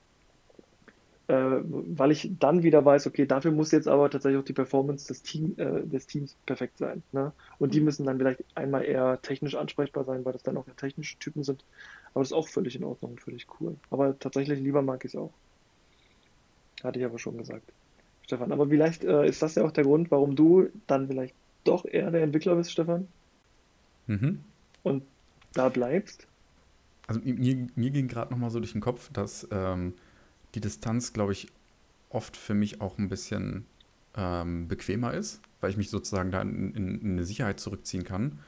äh, 1.27 1.61
weil 1.63 2.11
ich 2.11 2.29
dann 2.39 2.63
wieder 2.63 2.83
weiß, 2.83 3.07
okay, 3.07 3.25
dafür 3.25 3.51
muss 3.51 3.71
jetzt 3.71 3.87
aber 3.87 4.09
tatsächlich 4.09 4.41
auch 4.41 4.45
die 4.45 4.53
Performance 4.53 5.07
des, 5.07 5.21
Team, 5.21 5.55
äh, 5.57 5.81
des 5.83 6.05
Teams 6.05 6.35
perfekt 6.45 6.77
sein. 6.77 7.01
Ne? 7.13 7.31
Und 7.59 7.73
die 7.73 7.79
mhm. 7.79 7.85
müssen 7.85 8.05
dann 8.05 8.17
vielleicht 8.17 8.43
einmal 8.55 8.83
eher 8.83 9.21
technisch 9.21 9.55
ansprechbar 9.55 10.03
sein, 10.03 10.25
weil 10.25 10.33
das 10.33 10.43
dann 10.43 10.57
auch 10.57 10.65
technische 10.75 11.17
Typen 11.19 11.43
sind. 11.43 11.63
Aber 12.13 12.21
das 12.21 12.29
ist 12.29 12.33
auch 12.33 12.49
völlig 12.49 12.75
in 12.75 12.83
Ordnung 12.83 13.11
und 13.11 13.21
völlig 13.21 13.47
cool. 13.59 13.75
Aber 13.89 14.19
tatsächlich 14.19 14.59
lieber 14.59 14.81
mag 14.81 15.05
ich 15.05 15.13
es 15.13 15.19
auch. 15.19 15.31
Hatte 16.83 16.99
ich 16.99 17.05
aber 17.05 17.19
schon 17.19 17.37
gesagt. 17.37 17.71
Stefan, 18.23 18.51
aber 18.51 18.67
vielleicht 18.67 19.05
äh, 19.05 19.25
ist 19.25 19.41
das 19.41 19.55
ja 19.55 19.63
auch 19.63 19.71
der 19.71 19.85
Grund, 19.85 20.11
warum 20.11 20.35
du 20.35 20.67
dann 20.87 21.07
vielleicht 21.07 21.35
doch 21.63 21.85
eher 21.85 22.11
der 22.11 22.23
Entwickler 22.23 22.55
bist, 22.55 22.71
Stefan. 22.71 23.07
Mhm. 24.07 24.39
Und 24.83 25.03
da 25.53 25.69
bleibst. 25.69 26.27
Also 27.07 27.21
mir, 27.23 27.67
mir 27.75 27.89
ging 27.91 28.07
gerade 28.07 28.31
nochmal 28.31 28.49
so 28.49 28.59
durch 28.59 28.71
den 28.71 28.81
Kopf, 28.81 29.09
dass 29.11 29.47
ähm, 29.51 29.93
die 30.55 30.61
Distanz, 30.61 31.13
glaube 31.13 31.33
ich, 31.33 31.47
oft 32.09 32.37
für 32.37 32.53
mich 32.53 32.81
auch 32.81 32.97
ein 32.97 33.09
bisschen 33.09 33.65
ähm, 34.15 34.67
bequemer 34.67 35.13
ist, 35.13 35.41
weil 35.61 35.71
ich 35.71 35.77
mich 35.77 35.89
sozusagen 35.89 36.31
da 36.31 36.41
in, 36.41 36.73
in, 36.73 37.01
in 37.01 37.11
eine 37.11 37.25
Sicherheit 37.25 37.59
zurückziehen 37.59 38.03
kann. 38.03 38.39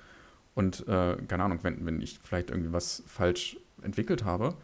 Und 0.54 0.88
äh, 0.88 1.18
keine 1.28 1.44
Ahnung, 1.44 1.60
wenn, 1.64 1.86
wenn 1.86 2.02
ich 2.02 2.20
vielleicht 2.24 2.50
irgendwie 2.50 2.72
was 2.72 3.04
falsch 3.08 3.58
entwickelt 3.82 4.24
habe, 4.24 4.56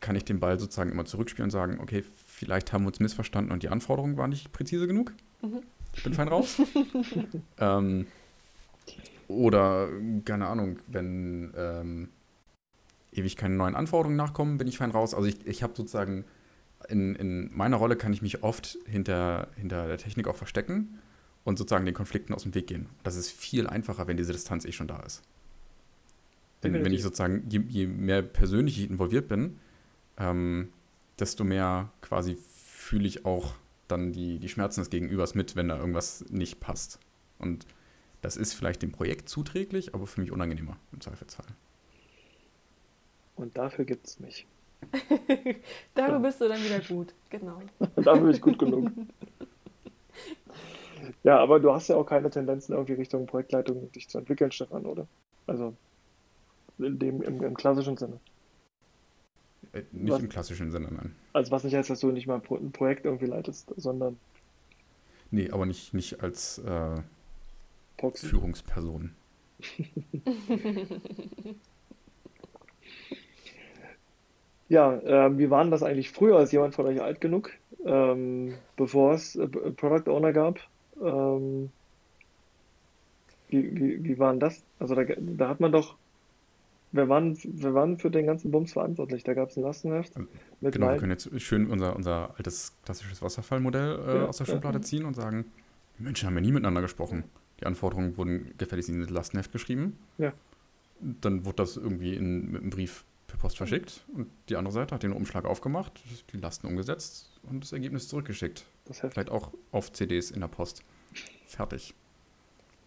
kann 0.00 0.16
ich 0.16 0.24
den 0.24 0.40
Ball 0.40 0.58
sozusagen 0.58 0.90
immer 0.90 1.04
zurückspielen 1.04 1.46
und 1.46 1.50
sagen, 1.50 1.78
okay, 1.80 2.04
vielleicht 2.26 2.72
haben 2.72 2.84
wir 2.84 2.88
uns 2.88 3.00
missverstanden 3.00 3.52
und 3.52 3.62
die 3.62 3.68
Anforderungen 3.68 4.16
waren 4.16 4.30
nicht 4.30 4.52
präzise 4.52 4.86
genug. 4.86 5.12
Mhm. 5.42 5.62
Ich 5.94 6.02
bin 6.02 6.14
fein 6.14 6.28
raus. 6.28 6.60
ähm, 7.58 8.06
oder, 9.32 9.88
keine 10.24 10.46
Ahnung, 10.46 10.78
wenn 10.86 11.52
ähm, 11.56 12.08
ewig 13.12 13.36
keine 13.36 13.54
neuen 13.54 13.74
Anforderungen 13.74 14.16
nachkommen, 14.16 14.58
bin 14.58 14.68
ich 14.68 14.78
fein 14.78 14.90
raus. 14.90 15.14
Also 15.14 15.28
ich, 15.28 15.46
ich 15.46 15.62
habe 15.62 15.74
sozusagen, 15.76 16.24
in, 16.88 17.14
in 17.14 17.50
meiner 17.56 17.76
Rolle 17.76 17.96
kann 17.96 18.12
ich 18.12 18.22
mich 18.22 18.42
oft 18.42 18.78
hinter, 18.86 19.48
hinter 19.56 19.86
der 19.86 19.98
Technik 19.98 20.26
auch 20.28 20.36
verstecken 20.36 20.98
und 21.44 21.58
sozusagen 21.58 21.84
den 21.84 21.94
Konflikten 21.94 22.34
aus 22.34 22.44
dem 22.44 22.54
Weg 22.54 22.66
gehen. 22.66 22.86
Das 23.02 23.16
ist 23.16 23.30
viel 23.30 23.66
einfacher, 23.66 24.06
wenn 24.06 24.16
diese 24.16 24.32
Distanz 24.32 24.64
eh 24.64 24.72
schon 24.72 24.88
da 24.88 25.00
ist. 25.00 25.22
Wenn, 26.62 26.74
wenn 26.84 26.92
ich 26.92 27.02
sozusagen, 27.02 27.44
je, 27.48 27.60
je, 27.68 27.86
mehr 27.88 28.22
persönlich 28.22 28.78
ich 28.78 28.88
involviert 28.88 29.26
bin, 29.26 29.58
ähm, 30.16 30.68
desto 31.18 31.42
mehr 31.42 31.90
quasi 32.00 32.38
fühle 32.64 33.08
ich 33.08 33.24
auch 33.24 33.54
dann 33.88 34.12
die, 34.12 34.38
die 34.38 34.48
Schmerzen 34.48 34.80
des 34.80 34.90
Gegenübers 34.90 35.34
mit, 35.34 35.56
wenn 35.56 35.68
da 35.68 35.76
irgendwas 35.76 36.24
nicht 36.30 36.60
passt. 36.60 37.00
Und 37.38 37.66
das 38.22 38.36
ist 38.36 38.54
vielleicht 38.54 38.82
dem 38.82 38.92
Projekt 38.92 39.28
zuträglich, 39.28 39.94
aber 39.94 40.06
für 40.06 40.20
mich 40.20 40.32
unangenehmer 40.32 40.76
im 40.92 41.00
Zweifelsfall. 41.00 41.46
Und 43.36 43.58
dafür 43.58 43.84
gibt 43.84 44.06
es 44.06 44.20
mich. 44.20 44.46
dafür 45.94 46.20
bist 46.20 46.40
du 46.40 46.48
dann 46.48 46.62
wieder 46.62 46.80
gut, 46.80 47.14
genau. 47.30 47.60
dafür 47.96 48.22
bin 48.22 48.30
ich 48.30 48.40
gut 48.40 48.58
genug. 48.58 48.90
ja, 51.24 51.38
aber 51.38 51.60
du 51.60 51.72
hast 51.72 51.88
ja 51.88 51.96
auch 51.96 52.06
keine 52.06 52.30
Tendenzen 52.30 52.72
irgendwie 52.72 52.94
Richtung 52.94 53.26
Projektleitung 53.26 53.90
dich 53.92 54.08
zu 54.08 54.18
entwickeln, 54.18 54.52
Stefan, 54.52 54.86
oder? 54.86 55.06
Also 55.46 55.74
in 56.78 56.98
dem, 56.98 57.22
im, 57.22 57.42
im 57.42 57.56
klassischen 57.56 57.96
Sinne. 57.96 58.20
Äh, 59.72 59.82
nicht 59.90 60.12
was, 60.12 60.20
im 60.20 60.28
klassischen 60.28 60.70
Sinne, 60.70 60.88
nein. 60.92 61.14
Also 61.32 61.50
was 61.50 61.64
nicht 61.64 61.74
heißt, 61.74 61.90
dass 61.90 62.00
du 62.00 62.12
nicht 62.12 62.26
mal 62.26 62.40
ein 62.40 62.72
Projekt 62.72 63.04
irgendwie 63.04 63.26
leitest, 63.26 63.72
sondern. 63.76 64.18
Nee, 65.30 65.50
aber 65.50 65.66
nicht, 65.66 65.94
nicht 65.94 66.22
als 66.22 66.58
äh, 66.58 67.02
Führungsperson. 68.10 69.12
ja, 74.68 74.94
äh, 74.96 75.38
wie 75.38 75.50
war 75.50 75.62
denn 75.62 75.70
das 75.70 75.82
eigentlich 75.82 76.10
früher? 76.10 76.36
als 76.36 76.52
jemand 76.52 76.74
von 76.74 76.86
euch 76.86 77.00
alt 77.00 77.20
genug, 77.20 77.50
ähm, 77.84 78.54
bevor 78.76 79.14
es 79.14 79.36
äh, 79.36 79.46
Product 79.46 80.10
Owner 80.10 80.32
gab? 80.32 80.58
Ähm, 81.00 81.70
wie, 83.48 83.74
wie, 83.76 84.02
wie 84.04 84.18
war 84.18 84.32
denn 84.32 84.40
das? 84.40 84.62
Also 84.78 84.94
da, 84.94 85.04
da 85.04 85.48
hat 85.48 85.60
man 85.60 85.72
doch 85.72 85.96
wir 86.92 87.08
waren, 87.08 87.38
wir 87.42 87.74
waren 87.74 87.98
für 87.98 88.10
den 88.10 88.26
ganzen 88.26 88.50
Bums 88.50 88.74
verantwortlich. 88.74 89.24
Da 89.24 89.32
gab 89.32 89.48
es 89.48 89.56
ein 89.56 89.62
Lastenheft. 89.62 90.12
Mit 90.60 90.74
genau, 90.74 90.90
wir 90.90 90.98
können 90.98 91.12
jetzt 91.12 91.40
schön 91.40 91.70
unser, 91.70 91.96
unser 91.96 92.34
altes 92.36 92.76
klassisches 92.84 93.22
Wasserfallmodell 93.22 93.98
äh, 94.06 94.16
ja, 94.16 94.26
aus 94.26 94.36
der 94.36 94.44
Schublade 94.44 94.78
ja. 94.78 94.82
ziehen 94.82 95.06
und 95.06 95.14
sagen, 95.14 95.46
die 95.98 96.02
Menschen 96.02 96.26
haben 96.26 96.34
ja 96.34 96.42
nie 96.42 96.52
miteinander 96.52 96.82
gesprochen. 96.82 97.24
Die 97.62 97.66
Anforderungen 97.66 98.16
wurden 98.16 98.52
gefälligst 98.58 98.90
in 98.90 99.00
das 99.00 99.10
Lastenheft 99.10 99.52
geschrieben. 99.52 99.96
Ja. 100.18 100.32
Dann 100.98 101.44
wurde 101.44 101.56
das 101.56 101.76
irgendwie 101.76 102.14
in, 102.14 102.50
mit 102.50 102.60
einem 102.60 102.70
Brief 102.70 103.04
per 103.28 103.38
Post 103.38 103.56
verschickt 103.56 104.04
und 104.14 104.26
die 104.48 104.56
andere 104.56 104.72
Seite 104.72 104.92
hat 104.96 105.04
den 105.04 105.12
Umschlag 105.12 105.44
aufgemacht, 105.44 106.02
die 106.32 106.38
Lasten 106.38 106.66
umgesetzt 106.66 107.40
und 107.44 107.62
das 107.62 107.72
Ergebnis 107.72 108.08
zurückgeschickt. 108.08 108.66
Das 108.86 108.98
Vielleicht 108.98 109.30
auch 109.30 109.52
auf 109.70 109.92
CDs 109.92 110.32
in 110.32 110.40
der 110.40 110.48
Post. 110.48 110.82
Fertig. 111.46 111.94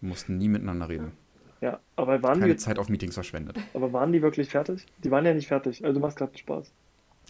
Wir 0.01 0.09
mussten 0.09 0.37
nie 0.37 0.49
miteinander 0.49 0.89
reden. 0.89 1.13
Ja, 1.61 1.79
aber 1.95 2.21
waren 2.21 2.41
Keine 2.41 2.53
die. 2.53 2.59
Zeit 2.59 2.77
auf 2.77 2.89
Meetings 2.89 3.13
verschwendet. 3.13 3.57
Aber 3.73 3.93
waren 3.93 4.11
die 4.11 4.21
wirklich 4.21 4.49
fertig? 4.49 4.85
Die 5.05 5.09
waren 5.09 5.25
ja 5.25 5.33
nicht 5.33 5.47
fertig. 5.47 5.85
Also 5.85 5.93
du 5.93 5.99
machst 6.01 6.17
gerade 6.17 6.37
Spaß. 6.37 6.69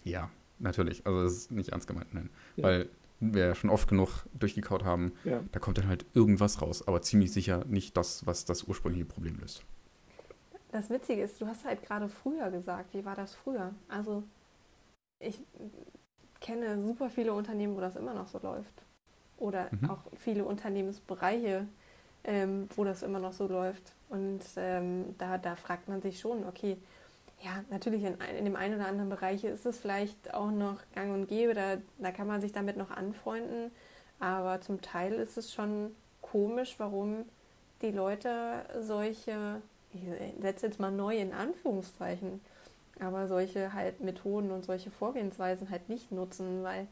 Ja, 0.04 0.32
natürlich. 0.58 1.06
Also 1.06 1.22
das 1.22 1.34
ist 1.34 1.52
nicht 1.52 1.70
ernst 1.70 1.88
gemeint, 1.88 2.12
nein. 2.12 2.32
Ja. 2.56 2.64
Weil 2.64 2.90
wir 3.20 3.48
ja 3.48 3.56
schon 3.56 3.70
oft 3.70 3.88
genug 3.88 4.26
durchgekaut 4.34 4.84
haben, 4.84 5.14
ja. 5.24 5.42
da 5.52 5.60
kommt 5.60 5.78
dann 5.78 5.88
halt 5.88 6.06
irgendwas 6.14 6.62
raus, 6.62 6.88
aber 6.88 7.02
ziemlich 7.02 7.32
sicher 7.32 7.64
nicht 7.66 7.96
das, 7.98 8.26
was 8.26 8.46
das 8.46 8.64
ursprüngliche 8.64 9.06
Problem 9.06 9.38
löst. 9.40 9.64
Das 10.72 10.90
Witzige 10.90 11.22
ist, 11.22 11.40
du 11.40 11.48
hast 11.48 11.64
halt 11.64 11.82
gerade 11.84 12.10
früher 12.10 12.52
gesagt, 12.52 12.94
wie 12.94 13.06
war 13.06 13.16
das 13.16 13.34
früher? 13.34 13.74
Also 13.88 14.24
ich 15.20 15.42
kenne 16.42 16.82
super 16.82 17.10
viele 17.10 17.34
Unternehmen, 17.34 17.76
wo 17.76 17.80
das 17.80 17.96
immer 17.96 18.14
noch 18.14 18.28
so 18.28 18.40
läuft. 18.40 18.84
Oder 19.38 19.70
mhm. 19.72 19.90
auch 19.90 20.00
viele 20.18 20.46
Unternehmensbereiche, 20.46 21.68
ähm, 22.24 22.68
wo 22.76 22.84
das 22.84 23.04
immer 23.04 23.20
noch 23.20 23.34
so 23.34 23.48
läuft. 23.48 23.94
Und 24.10 24.42
ähm, 24.58 25.16
da, 25.18 25.38
da 25.38 25.56
fragt 25.56 25.88
man 25.88 26.02
sich 26.02 26.20
schon, 26.20 26.46
okay, 26.46 26.78
ja, 27.42 27.64
natürlich 27.70 28.04
in, 28.04 28.18
in, 28.38 28.46
dem 28.46 28.56
einen 28.56 28.76
oder 28.76 28.88
anderen 28.88 29.10
Bereich 29.10 29.44
ist 29.44 29.66
es 29.66 29.78
vielleicht 29.78 30.34
auch 30.34 30.52
noch 30.52 30.80
gang 30.94 31.14
und 31.14 31.28
gäbe, 31.28 31.54
da, 31.54 31.78
da 32.00 32.12
kann 32.12 32.28
man 32.28 32.42
sich 32.42 32.52
damit 32.52 32.78
noch 32.78 32.92
anfreunden, 32.92 33.72
aber 34.20 34.62
zum 34.62 34.82
Teil 34.82 35.14
ist 35.14 35.38
es 35.38 35.54
schon 35.54 35.96
komisch, 36.22 36.76
warum 36.78 37.26
die 37.82 37.92
Leute 37.92 38.66
solche, 38.82 39.62
ich 39.94 40.02
setze 40.42 40.68
jetzt 40.68 40.80
mal 40.80 40.92
neu 40.92 41.18
in 41.18 41.34
Anführungszeichen, 41.34 42.42
aber 43.00 43.28
solche 43.28 43.74
halt 43.74 44.00
Methoden 44.00 44.52
und 44.52 44.66
solche 44.66 44.90
Vorgehensweisen 44.90 45.70
halt 45.70 45.90
nicht 45.90 46.12
nutzen, 46.12 46.64
weil 46.64 46.88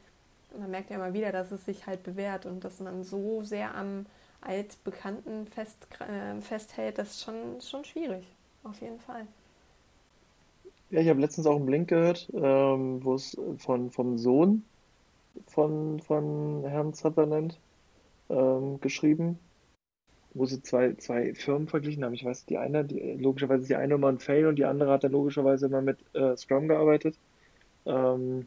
man 0.57 0.69
merkt 0.69 0.89
ja 0.89 0.97
immer 0.97 1.13
wieder, 1.13 1.31
dass 1.31 1.51
es 1.51 1.65
sich 1.65 1.87
halt 1.87 2.03
bewährt 2.03 2.45
und 2.45 2.63
dass 2.63 2.79
man 2.79 3.03
so 3.03 3.41
sehr 3.41 3.73
am 3.75 4.05
Altbekannten 4.41 5.47
fest, 5.47 5.87
äh, 5.99 6.39
festhält, 6.41 6.97
das 6.97 7.11
ist 7.11 7.23
schon, 7.23 7.61
schon 7.61 7.85
schwierig. 7.85 8.25
Auf 8.63 8.81
jeden 8.81 8.99
Fall. 8.99 9.27
Ja, 10.93 11.01
ich 11.01 11.09
habe 11.09 11.21
letztens 11.21 11.47
auch 11.47 11.55
einen 11.55 11.65
Blink 11.65 11.89
gehört, 11.89 12.29
ähm, 12.35 13.03
wo 13.03 13.15
es 13.15 13.35
von, 13.57 13.89
vom 13.89 14.19
Sohn 14.19 14.63
von, 15.47 15.99
von 15.99 16.63
Herrn 16.67 16.93
Sutherland 16.93 17.59
ähm, 18.29 18.79
geschrieben, 18.79 19.39
wo 20.35 20.45
sie 20.45 20.61
zwei, 20.61 20.93
zwei 20.93 21.33
Firmen 21.33 21.67
verglichen 21.67 22.05
haben. 22.05 22.13
Ich 22.13 22.23
weiß, 22.23 22.45
die 22.45 22.59
eine, 22.59 22.85
die, 22.85 22.99
logischerweise 23.19 23.63
ist 23.63 23.69
die 23.69 23.75
eine 23.75 23.95
immer 23.95 24.09
ein 24.09 24.19
Fail 24.19 24.45
und 24.45 24.57
die 24.57 24.65
andere 24.65 24.91
hat 24.91 25.03
dann 25.03 25.13
logischerweise 25.13 25.65
immer 25.65 25.81
mit 25.81 25.97
äh, 26.13 26.37
Scrum 26.37 26.67
gearbeitet. 26.67 27.17
Ähm, 27.87 28.45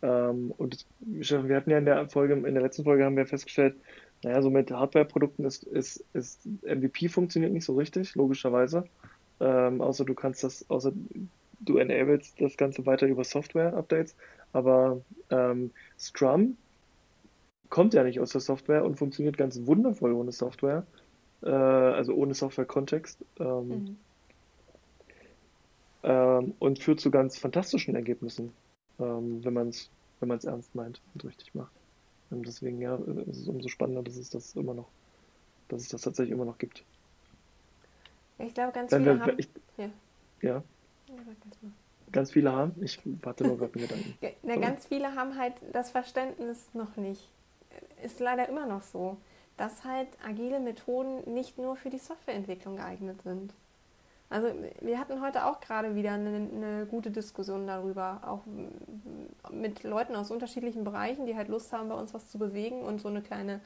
ähm, 0.00 0.54
und 0.56 0.86
wir 1.00 1.56
hatten 1.56 1.70
ja 1.70 1.76
in 1.76 1.84
der 1.84 2.08
Folge, 2.08 2.32
in 2.32 2.54
der 2.54 2.62
letzten 2.62 2.84
Folge 2.84 3.04
haben 3.04 3.18
wir 3.18 3.26
festgestellt, 3.26 3.76
naja, 4.22 4.40
so 4.40 4.48
mit 4.48 4.70
Hardware-Produkten 4.70 5.44
ist, 5.44 5.64
ist, 5.64 6.02
ist 6.14 6.46
MVP 6.62 7.08
funktioniert 7.10 7.52
nicht 7.52 7.66
so 7.66 7.74
richtig, 7.74 8.14
logischerweise. 8.14 8.84
Ähm, 9.40 9.80
außer 9.80 10.04
du 10.04 10.14
kannst 10.14 10.44
das, 10.44 10.68
außer 10.68 10.92
du 11.60 11.78
enablest 11.78 12.40
das 12.40 12.56
Ganze 12.56 12.86
weiter 12.86 13.06
über 13.06 13.24
Software-Updates. 13.24 14.16
Aber 14.52 15.00
ähm, 15.30 15.70
Scrum 15.98 16.56
kommt 17.68 17.94
ja 17.94 18.04
nicht 18.04 18.20
aus 18.20 18.30
der 18.30 18.40
Software 18.40 18.84
und 18.84 18.96
funktioniert 18.96 19.36
ganz 19.36 19.66
wundervoll 19.66 20.12
ohne 20.12 20.32
Software. 20.32 20.86
Äh, 21.42 21.50
also 21.50 22.14
ohne 22.14 22.34
Software-Kontext. 22.34 23.24
Ähm, 23.40 23.68
mhm. 23.68 23.96
ähm, 26.02 26.54
und 26.58 26.78
führt 26.78 27.00
zu 27.00 27.10
ganz 27.10 27.38
fantastischen 27.38 27.94
Ergebnissen, 27.94 28.52
ähm, 28.98 29.44
wenn 29.44 29.54
man 29.54 29.68
es 29.68 29.90
wenn 30.20 30.28
man's 30.28 30.44
ernst 30.44 30.74
meint 30.74 31.02
und 31.12 31.24
richtig 31.24 31.54
macht. 31.54 31.72
Und 32.30 32.46
deswegen, 32.46 32.80
ja, 32.80 32.96
ist 33.26 33.42
es 33.42 33.48
umso 33.48 33.68
spannender, 33.68 34.02
dass 34.02 34.16
es 34.16 34.30
das 34.30 34.56
immer 34.56 34.72
noch, 34.72 34.88
dass 35.68 35.82
es 35.82 35.88
das 35.88 36.00
tatsächlich 36.00 36.32
immer 36.32 36.46
noch 36.46 36.58
gibt. 36.58 36.82
Ich 38.38 38.54
glaube, 38.54 38.72
ganz 38.72 38.94
viele 38.94 39.20
haben... 39.20 39.34
Ich, 39.38 39.48
ja. 39.76 39.90
ja. 40.42 40.62
Ganz 42.12 42.30
viele 42.30 42.52
haben? 42.52 42.74
Ich 42.80 43.00
warte 43.22 43.44
nur 43.44 43.58
gerade 43.58 43.72
Gedanken. 43.72 44.14
Ja, 44.20 44.56
ganz 44.56 44.86
viele 44.86 45.14
haben 45.14 45.36
halt 45.36 45.54
das 45.72 45.90
Verständnis 45.90 46.68
noch 46.72 46.96
nicht. 46.96 47.28
Ist 48.02 48.20
leider 48.20 48.48
immer 48.48 48.66
noch 48.66 48.82
so, 48.82 49.16
dass 49.56 49.84
halt 49.84 50.08
agile 50.24 50.60
Methoden 50.60 51.32
nicht 51.32 51.58
nur 51.58 51.76
für 51.76 51.90
die 51.90 51.98
Softwareentwicklung 51.98 52.76
geeignet 52.76 53.22
sind. 53.22 53.52
Also 54.30 54.48
wir 54.80 54.98
hatten 54.98 55.20
heute 55.20 55.44
auch 55.44 55.60
gerade 55.60 55.94
wieder 55.94 56.12
eine, 56.12 56.48
eine, 56.52 56.86
gute 56.86 57.10
Diskussion 57.10 57.66
darüber, 57.66 58.20
auch 58.26 58.40
mit 59.52 59.82
Leuten 59.84 60.16
aus 60.16 60.30
unterschiedlichen 60.30 60.82
Bereichen, 60.82 61.26
die 61.26 61.36
halt 61.36 61.48
Lust 61.48 61.72
haben, 61.72 61.88
bei 61.88 61.94
uns 61.94 62.14
was 62.14 62.28
zu 62.30 62.38
bewegen 62.38 62.82
und 62.82 63.00
so 63.00 63.08
eine 63.08 63.22
kleine 63.22 63.60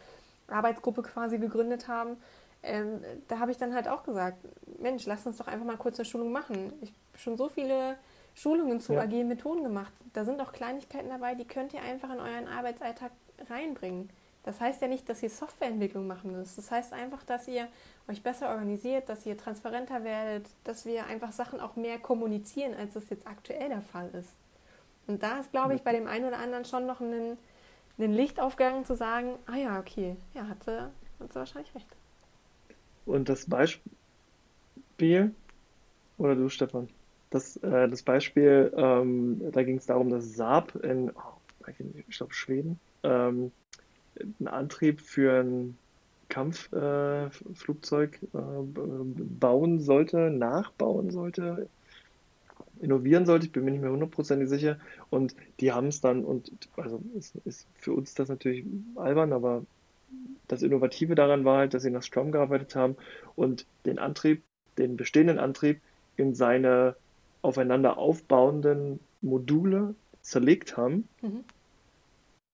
Arbeitsgruppe 0.48 1.02
quasi 1.02 1.38
gegründet 1.38 1.88
haben, 1.88 2.16
ähm, 2.62 3.00
da 3.28 3.38
habe 3.38 3.50
ich 3.50 3.56
dann 3.56 3.74
halt 3.74 3.88
auch 3.88 4.02
gesagt, 4.02 4.38
Mensch, 4.78 5.06
lass 5.06 5.26
uns 5.26 5.38
doch 5.38 5.46
einfach 5.46 5.66
mal 5.66 5.76
kurz 5.76 5.98
eine 5.98 6.06
Schulung 6.06 6.32
machen. 6.32 6.72
Ich 6.80 6.90
habe 6.90 7.18
schon 7.18 7.36
so 7.36 7.48
viele 7.48 7.96
Schulungen 8.34 8.80
zu 8.80 8.94
ja. 8.94 9.00
agilen 9.00 9.28
Methoden 9.28 9.62
gemacht. 9.62 9.92
Da 10.12 10.24
sind 10.24 10.40
auch 10.40 10.52
Kleinigkeiten 10.52 11.08
dabei, 11.08 11.34
die 11.34 11.46
könnt 11.46 11.72
ihr 11.74 11.82
einfach 11.82 12.10
in 12.12 12.20
euren 12.20 12.46
Arbeitsalltag 12.46 13.12
reinbringen. 13.48 14.10
Das 14.44 14.60
heißt 14.60 14.80
ja 14.80 14.88
nicht, 14.88 15.08
dass 15.08 15.22
ihr 15.22 15.30
Softwareentwicklung 15.30 16.06
machen 16.06 16.32
müsst. 16.32 16.56
Das 16.56 16.70
heißt 16.70 16.92
einfach, 16.92 17.22
dass 17.24 17.46
ihr 17.48 17.68
euch 18.08 18.22
besser 18.22 18.48
organisiert, 18.48 19.08
dass 19.08 19.26
ihr 19.26 19.36
transparenter 19.36 20.04
werdet, 20.04 20.46
dass 20.64 20.86
wir 20.86 21.06
einfach 21.06 21.32
Sachen 21.32 21.60
auch 21.60 21.76
mehr 21.76 21.98
kommunizieren, 21.98 22.74
als 22.74 22.94
das 22.94 23.10
jetzt 23.10 23.26
aktuell 23.26 23.68
der 23.68 23.82
Fall 23.82 24.08
ist. 24.14 24.30
Und 25.06 25.22
da 25.22 25.40
ist, 25.40 25.50
glaube 25.50 25.74
ich, 25.74 25.82
bei 25.82 25.92
dem 25.92 26.06
einen 26.06 26.26
oder 26.26 26.38
anderen 26.38 26.64
schon 26.64 26.86
noch 26.86 27.00
ein, 27.00 27.36
ein 27.98 28.12
Licht 28.12 28.40
aufgegangen 28.40 28.84
zu 28.84 28.94
sagen, 28.94 29.34
ah 29.46 29.56
ja, 29.56 29.78
okay, 29.78 30.16
ja, 30.34 30.48
hat 30.48 30.64
sie, 30.64 30.80
hat 30.80 31.32
sie 31.32 31.38
wahrscheinlich 31.38 31.74
recht. 31.74 31.88
Und 33.08 33.28
das 33.30 33.46
Beispiel, 33.46 33.82
oder 36.18 36.36
du, 36.36 36.50
Stefan? 36.50 36.88
Das, 37.30 37.56
äh, 37.56 37.88
das 37.88 38.02
Beispiel, 38.02 38.70
ähm, 38.76 39.50
da 39.50 39.62
ging 39.62 39.78
es 39.78 39.86
darum, 39.86 40.10
dass 40.10 40.34
Saab 40.34 40.76
in, 40.76 41.10
oh, 41.10 41.40
ich 41.66 42.16
glaube, 42.16 42.34
Schweden, 42.34 42.78
ähm, 43.02 43.50
einen 44.20 44.48
Antrieb 44.48 45.00
für 45.00 45.40
ein 45.40 45.78
Kampfflugzeug 46.28 48.20
äh, 48.22 48.38
äh, 48.38 48.70
bauen 49.40 49.80
sollte, 49.80 50.30
nachbauen 50.30 51.10
sollte, 51.10 51.70
innovieren 52.80 53.24
sollte. 53.24 53.46
Ich 53.46 53.52
bin 53.52 53.64
mir 53.64 53.70
nicht 53.70 53.80
mehr 53.80 53.90
hundertprozentig 53.90 54.50
sicher. 54.50 54.78
Und 55.08 55.34
die 55.60 55.72
haben 55.72 55.86
es 55.86 56.02
dann, 56.02 56.26
und 56.26 56.50
also 56.76 57.02
ist, 57.16 57.36
ist 57.46 57.66
für 57.74 57.94
uns 57.94 58.12
das 58.12 58.28
natürlich 58.28 58.66
albern, 58.96 59.32
aber 59.32 59.64
das 60.48 60.62
Innovative 60.62 61.14
daran 61.14 61.44
war 61.44 61.58
halt, 61.58 61.74
dass 61.74 61.82
sie 61.82 61.90
nach 61.90 62.02
Scrum 62.02 62.32
gearbeitet 62.32 62.74
haben 62.74 62.96
und 63.36 63.66
den 63.86 63.98
Antrieb, 63.98 64.42
den 64.78 64.96
bestehenden 64.96 65.38
Antrieb 65.38 65.80
in 66.16 66.34
seine 66.34 66.96
aufeinander 67.42 67.98
aufbauenden 67.98 69.00
Module 69.20 69.94
zerlegt 70.22 70.76
haben 70.76 71.08
mhm. 71.22 71.44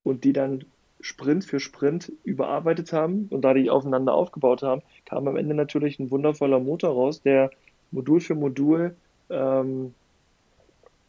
und 0.03 0.25
die 0.25 0.33
dann 0.33 0.65
Sprint 1.01 1.45
für 1.45 1.61
Sprint 1.61 2.13
überarbeitet 2.25 2.93
haben 2.93 3.27
und 3.31 3.43
da 3.43 3.53
die 3.55 3.71
aufeinander 3.71 4.15
aufgebaut 4.15 4.63
haben, 4.63 4.83
kam 5.05 5.29
am 5.29 5.37
Ende 5.37 5.55
natürlich 5.55 5.99
ein 5.99 6.11
wundervoller 6.11 6.61
Motor 6.61 6.95
raus, 6.95 7.23
der 7.23 7.51
Modul 7.91 8.21
für 8.21 8.35
Modul 8.35 8.97
ähm, 9.29 9.95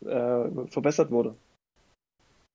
äh, 0.06 0.68
verbessert 0.70 1.12
wurde. 1.12 1.36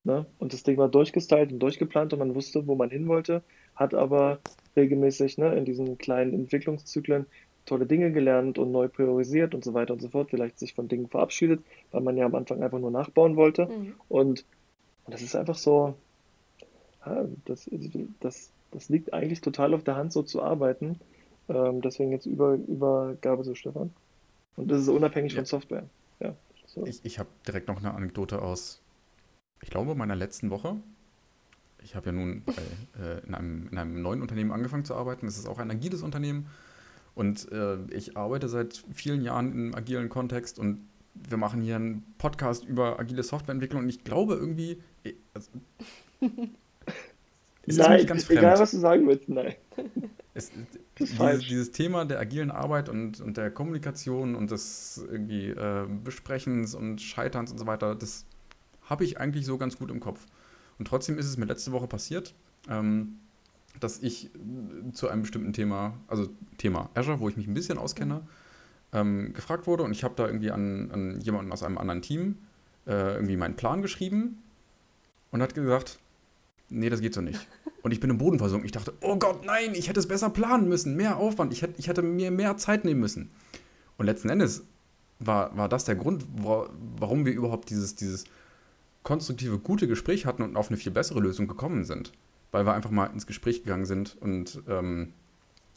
Ne? 0.04 0.26
Und 0.38 0.52
das 0.52 0.62
Ding 0.62 0.76
war 0.78 0.88
durchgestylt 0.88 1.52
und 1.52 1.58
durchgeplant 1.58 2.12
und 2.12 2.18
man 2.18 2.34
wusste, 2.34 2.66
wo 2.66 2.74
man 2.74 2.90
hin 2.90 3.06
wollte 3.08 3.42
hat 3.80 3.94
aber 3.94 4.38
regelmäßig 4.76 5.38
ne, 5.38 5.54
in 5.56 5.64
diesen 5.64 5.96
kleinen 5.96 6.34
Entwicklungszyklen 6.34 7.26
tolle 7.64 7.86
Dinge 7.86 8.12
gelernt 8.12 8.58
und 8.58 8.72
neu 8.72 8.88
priorisiert 8.88 9.54
und 9.54 9.64
so 9.64 9.72
weiter 9.72 9.94
und 9.94 10.02
so 10.02 10.08
fort, 10.08 10.30
vielleicht 10.30 10.58
sich 10.58 10.74
von 10.74 10.86
Dingen 10.86 11.08
verabschiedet, 11.08 11.62
weil 11.90 12.02
man 12.02 12.16
ja 12.16 12.26
am 12.26 12.34
Anfang 12.34 12.62
einfach 12.62 12.78
nur 12.78 12.90
nachbauen 12.90 13.36
wollte. 13.36 13.66
Mhm. 13.66 13.94
Und, 14.08 14.44
und, 15.04 15.14
das 15.14 15.22
ist 15.22 15.34
einfach 15.34 15.56
so, 15.56 15.94
ja, 17.06 17.24
das, 17.46 17.70
das, 18.20 18.50
das 18.70 18.88
liegt 18.90 19.14
eigentlich 19.14 19.40
total 19.40 19.72
auf 19.72 19.82
der 19.82 19.96
Hand, 19.96 20.12
so 20.12 20.22
zu 20.22 20.42
arbeiten. 20.42 21.00
Ähm, 21.48 21.80
deswegen 21.80 22.12
jetzt 22.12 22.26
über, 22.26 22.54
Übergabe 22.54 23.44
zu 23.44 23.54
Stefan. 23.54 23.94
Und 24.56 24.70
das 24.70 24.82
ist 24.82 24.88
unabhängig 24.88 25.32
ja. 25.32 25.36
von 25.38 25.46
Software. 25.46 25.84
Ja, 26.20 26.34
so. 26.66 26.84
Ich, 26.86 27.00
ich 27.04 27.18
habe 27.18 27.30
direkt 27.46 27.68
noch 27.68 27.78
eine 27.78 27.94
Anekdote 27.94 28.42
aus, 28.42 28.82
ich 29.62 29.70
glaube, 29.70 29.94
meiner 29.94 30.16
letzten 30.16 30.50
Woche 30.50 30.76
ich 31.84 31.94
habe 31.94 32.06
ja 32.06 32.12
nun 32.12 32.42
bei, 32.44 32.52
äh, 33.02 33.26
in, 33.26 33.34
einem, 33.34 33.68
in, 33.70 33.78
einem, 33.78 34.02
neuen 34.02 34.22
Unternehmen 34.22 34.52
angefangen 34.52 34.84
zu 34.84 34.94
arbeiten. 34.94 35.26
Das 35.26 35.38
ist 35.38 35.48
auch 35.48 35.58
ein 35.58 35.70
agiles 35.70 36.02
Unternehmen. 36.02 36.46
Und 37.14 37.50
äh, 37.52 37.78
ich 37.90 38.16
arbeite 38.16 38.48
seit 38.48 38.82
vielen 38.92 39.22
Jahren 39.22 39.52
im 39.52 39.74
agilen 39.74 40.08
Kontext 40.08 40.58
und 40.58 40.88
wir 41.14 41.36
machen 41.36 41.60
hier 41.60 41.76
einen 41.76 42.04
Podcast 42.18 42.64
über 42.64 42.98
agile 43.00 43.22
Softwareentwicklung 43.22 43.82
und 43.82 43.88
ich 43.88 44.04
glaube 44.04 44.34
irgendwie. 44.34 44.80
Eh, 45.04 45.14
also, 45.34 45.50
es 47.66 47.76
nein, 47.76 48.06
ganz 48.06 48.24
fremd. 48.24 48.40
egal 48.40 48.58
was 48.58 48.70
du 48.70 48.78
sagen 48.78 49.06
willst, 49.06 49.28
nein. 49.28 49.54
Es, 50.32 50.52
dieses, 51.00 51.40
dieses, 51.40 51.72
Thema 51.72 52.04
der 52.04 52.20
agilen 52.20 52.52
Arbeit 52.52 52.88
und, 52.88 53.20
und 53.20 53.36
der 53.36 53.50
Kommunikation 53.50 54.36
und 54.36 54.52
des 54.52 55.04
irgendwie 55.10 55.48
äh, 55.48 55.88
Besprechens 56.04 56.76
und 56.76 57.02
Scheiterns 57.02 57.50
und 57.50 57.58
so 57.58 57.66
weiter, 57.66 57.96
das 57.96 58.26
habe 58.90 59.04
ich 59.04 59.18
eigentlich 59.18 59.46
so 59.46 59.56
ganz 59.56 59.78
gut 59.78 59.90
im 59.90 60.00
Kopf. 60.00 60.26
Und 60.78 60.86
trotzdem 60.86 61.16
ist 61.16 61.26
es 61.26 61.36
mir 61.36 61.46
letzte 61.46 61.72
Woche 61.72 61.86
passiert, 61.86 62.34
ähm, 62.68 63.16
dass 63.78 64.00
ich 64.02 64.30
zu 64.92 65.08
einem 65.08 65.22
bestimmten 65.22 65.52
Thema, 65.52 65.94
also 66.08 66.28
Thema 66.58 66.90
Azure, 66.94 67.20
wo 67.20 67.28
ich 67.28 67.36
mich 67.36 67.46
ein 67.46 67.54
bisschen 67.54 67.78
auskenne, 67.78 68.22
ähm, 68.92 69.32
gefragt 69.32 69.66
wurde 69.66 69.84
und 69.84 69.92
ich 69.92 70.02
habe 70.02 70.14
da 70.16 70.26
irgendwie 70.26 70.50
an, 70.50 70.90
an, 70.90 71.20
jemanden 71.20 71.52
aus 71.52 71.62
einem 71.62 71.78
anderen 71.78 72.02
Team 72.02 72.36
äh, 72.86 73.14
irgendwie 73.14 73.36
meinen 73.36 73.54
Plan 73.54 73.82
geschrieben 73.82 74.42
und 75.30 75.40
hat 75.40 75.54
gesagt, 75.54 76.00
nee, 76.68 76.90
das 76.90 77.00
geht 77.00 77.14
so 77.14 77.20
nicht. 77.20 77.46
Und 77.82 77.92
ich 77.92 78.00
bin 78.00 78.10
im 78.10 78.18
Boden 78.18 78.38
versunken. 78.38 78.66
Ich 78.66 78.72
dachte, 78.72 78.92
oh 79.00 79.16
Gott, 79.16 79.46
nein, 79.46 79.70
ich 79.72 79.88
hätte 79.88 80.00
es 80.00 80.06
besser 80.06 80.28
planen 80.28 80.68
müssen, 80.68 80.96
mehr 80.96 81.16
Aufwand, 81.16 81.50
ich 81.50 81.62
hätte, 81.62 81.74
ich 81.78 81.88
hätte 81.88 82.02
mir 82.02 82.30
mehr 82.30 82.58
Zeit 82.58 82.84
nehmen 82.84 83.00
müssen. 83.00 83.30
Und 83.96 84.04
letzten 84.04 84.28
Endes 84.28 84.64
war, 85.18 85.56
war 85.56 85.66
das 85.66 85.86
der 85.86 85.94
Grund, 85.94 86.26
warum 86.36 87.24
wir 87.24 87.32
überhaupt 87.32 87.70
dieses, 87.70 87.94
dieses 87.94 88.24
konstruktive, 89.02 89.58
gute 89.58 89.88
Gespräch 89.88 90.26
hatten 90.26 90.42
und 90.42 90.56
auf 90.56 90.68
eine 90.68 90.76
viel 90.76 90.92
bessere 90.92 91.20
Lösung 91.20 91.46
gekommen 91.48 91.84
sind. 91.84 92.12
Weil 92.52 92.66
wir 92.66 92.74
einfach 92.74 92.90
mal 92.90 93.06
ins 93.06 93.26
Gespräch 93.26 93.62
gegangen 93.62 93.86
sind 93.86 94.16
und 94.20 94.60
ähm, 94.68 95.12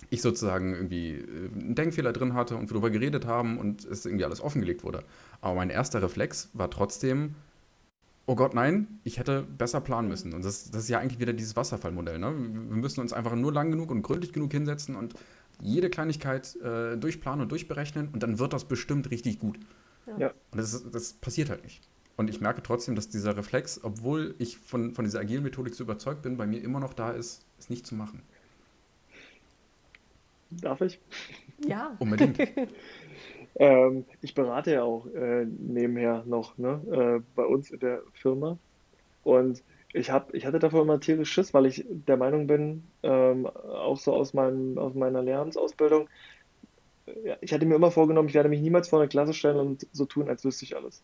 ich 0.10 0.22
sozusagen 0.22 0.74
irgendwie 0.74 1.12
äh, 1.12 1.50
einen 1.60 1.76
Denkfehler 1.76 2.14
drin 2.14 2.34
hatte 2.34 2.56
und 2.56 2.70
wir 2.70 2.74
darüber 2.74 2.90
geredet 2.90 3.26
haben 3.26 3.58
und 3.58 3.86
es 3.86 4.06
irgendwie 4.06 4.26
alles 4.26 4.42
offengelegt 4.42 4.84
wurde. 4.84 5.04
Aber 5.42 5.56
mein 5.56 5.70
erster 5.70 6.02
Reflex 6.02 6.50
war 6.54 6.70
trotzdem, 6.70 7.36
oh 8.26 8.36
Gott, 8.36 8.54
nein, 8.54 9.00
ich 9.04 9.20
hätte 9.20 9.44
besser 9.44 9.82
planen 9.82 10.08
müssen. 10.08 10.34
Und 10.34 10.44
das, 10.46 10.72
das 10.72 10.84
ist 10.84 10.90
ja 10.90 11.00
eigentlich 11.00 11.20
wieder 11.20 11.34
dieses 11.34 11.56
Wasserfallmodell. 11.56 12.20
Ne? 12.20 12.28
Wir 12.28 12.78
müssen 12.78 13.02
uns 13.02 13.14
einfach 13.14 13.36
nur 13.36 13.54
lang 13.54 13.72
genug 13.72 13.92
und 13.92 14.02
gründlich 14.02 14.34
genug 14.34 14.52
hinsetzen 14.52 14.96
und 14.96 15.14
jede 15.62 15.90
Kleinigkeit 15.90 16.56
äh, 16.62 16.98
durchplanen 16.98 17.42
und 17.42 17.52
durchberechnen 17.52 18.10
und 18.10 18.24
dann 18.24 18.40
wird 18.40 18.54
das 18.54 18.66
bestimmt 18.66 19.12
richtig 19.12 19.40
gut. 19.40 19.60
Ja. 20.18 20.30
Und 20.52 20.58
das, 20.58 20.84
das 20.92 21.14
passiert 21.14 21.50
halt 21.50 21.64
nicht. 21.64 21.82
Und 22.16 22.30
ich 22.30 22.42
merke 22.42 22.62
trotzdem, 22.62 22.96
dass 22.96 23.10
dieser 23.10 23.36
Reflex, 23.36 23.84
obwohl 23.84 24.36
ich 24.38 24.58
von, 24.58 24.94
von 24.94 25.06
dieser 25.06 25.20
agilen 25.20 25.44
Methodik 25.44 25.74
so 25.74 25.84
überzeugt 25.84 26.22
bin, 26.22 26.38
bei 26.38 26.46
mir 26.46 26.62
immer 26.62 26.80
noch 26.80 26.94
da 26.94 27.12
ist, 27.12 27.46
es 27.58 27.70
nicht 27.70 27.88
zu 27.88 27.96
machen. 27.96 28.22
Darf 30.52 30.82
ich? 30.82 31.00
Ja. 31.68 31.96
Unbedingt. 32.00 32.38
Ähm, 33.56 34.06
ich 34.22 34.34
berate 34.34 34.72
ja 34.72 34.84
auch 34.84 35.06
äh, 35.14 35.46
nebenher 35.46 36.24
noch 36.26 36.58
ne, 36.58 36.82
äh, 36.92 37.24
bei 37.36 37.46
uns 37.46 37.70
in 37.70 37.80
der 37.80 38.02
Firma. 38.14 38.58
Und 39.24 39.62
ich 39.94 40.10
hab, 40.10 40.34
ich 40.34 40.46
hatte 40.46 40.60
davor 40.60 40.82
immer 40.82 41.00
tierisch 41.00 41.32
Schiss, 41.32 41.54
weil 41.54 41.68
ich 41.68 41.86
der 41.88 42.18
Meinung 42.18 42.48
bin, 42.48 42.84
ähm, 43.04 43.46
auch 43.46 43.98
so 43.98 44.14
aus 44.14 44.34
meinem, 44.34 44.78
aus 44.78 44.96
meiner 44.96 45.22
Lehramtsausbildung, 45.22 46.10
ja, 47.24 47.36
ich 47.42 47.54
hatte 47.54 47.66
mir 47.66 47.76
immer 47.76 47.92
vorgenommen, 47.92 48.30
ich 48.30 48.34
werde 48.34 48.50
mich 48.50 48.62
niemals 48.62 48.88
vor 48.88 49.00
eine 49.00 49.10
Klasse 49.10 49.34
stellen 49.34 49.58
und 49.58 49.88
so 49.92 50.06
tun, 50.06 50.30
als 50.30 50.44
wüsste 50.46 50.66
ich 50.66 50.76
alles. 50.76 51.04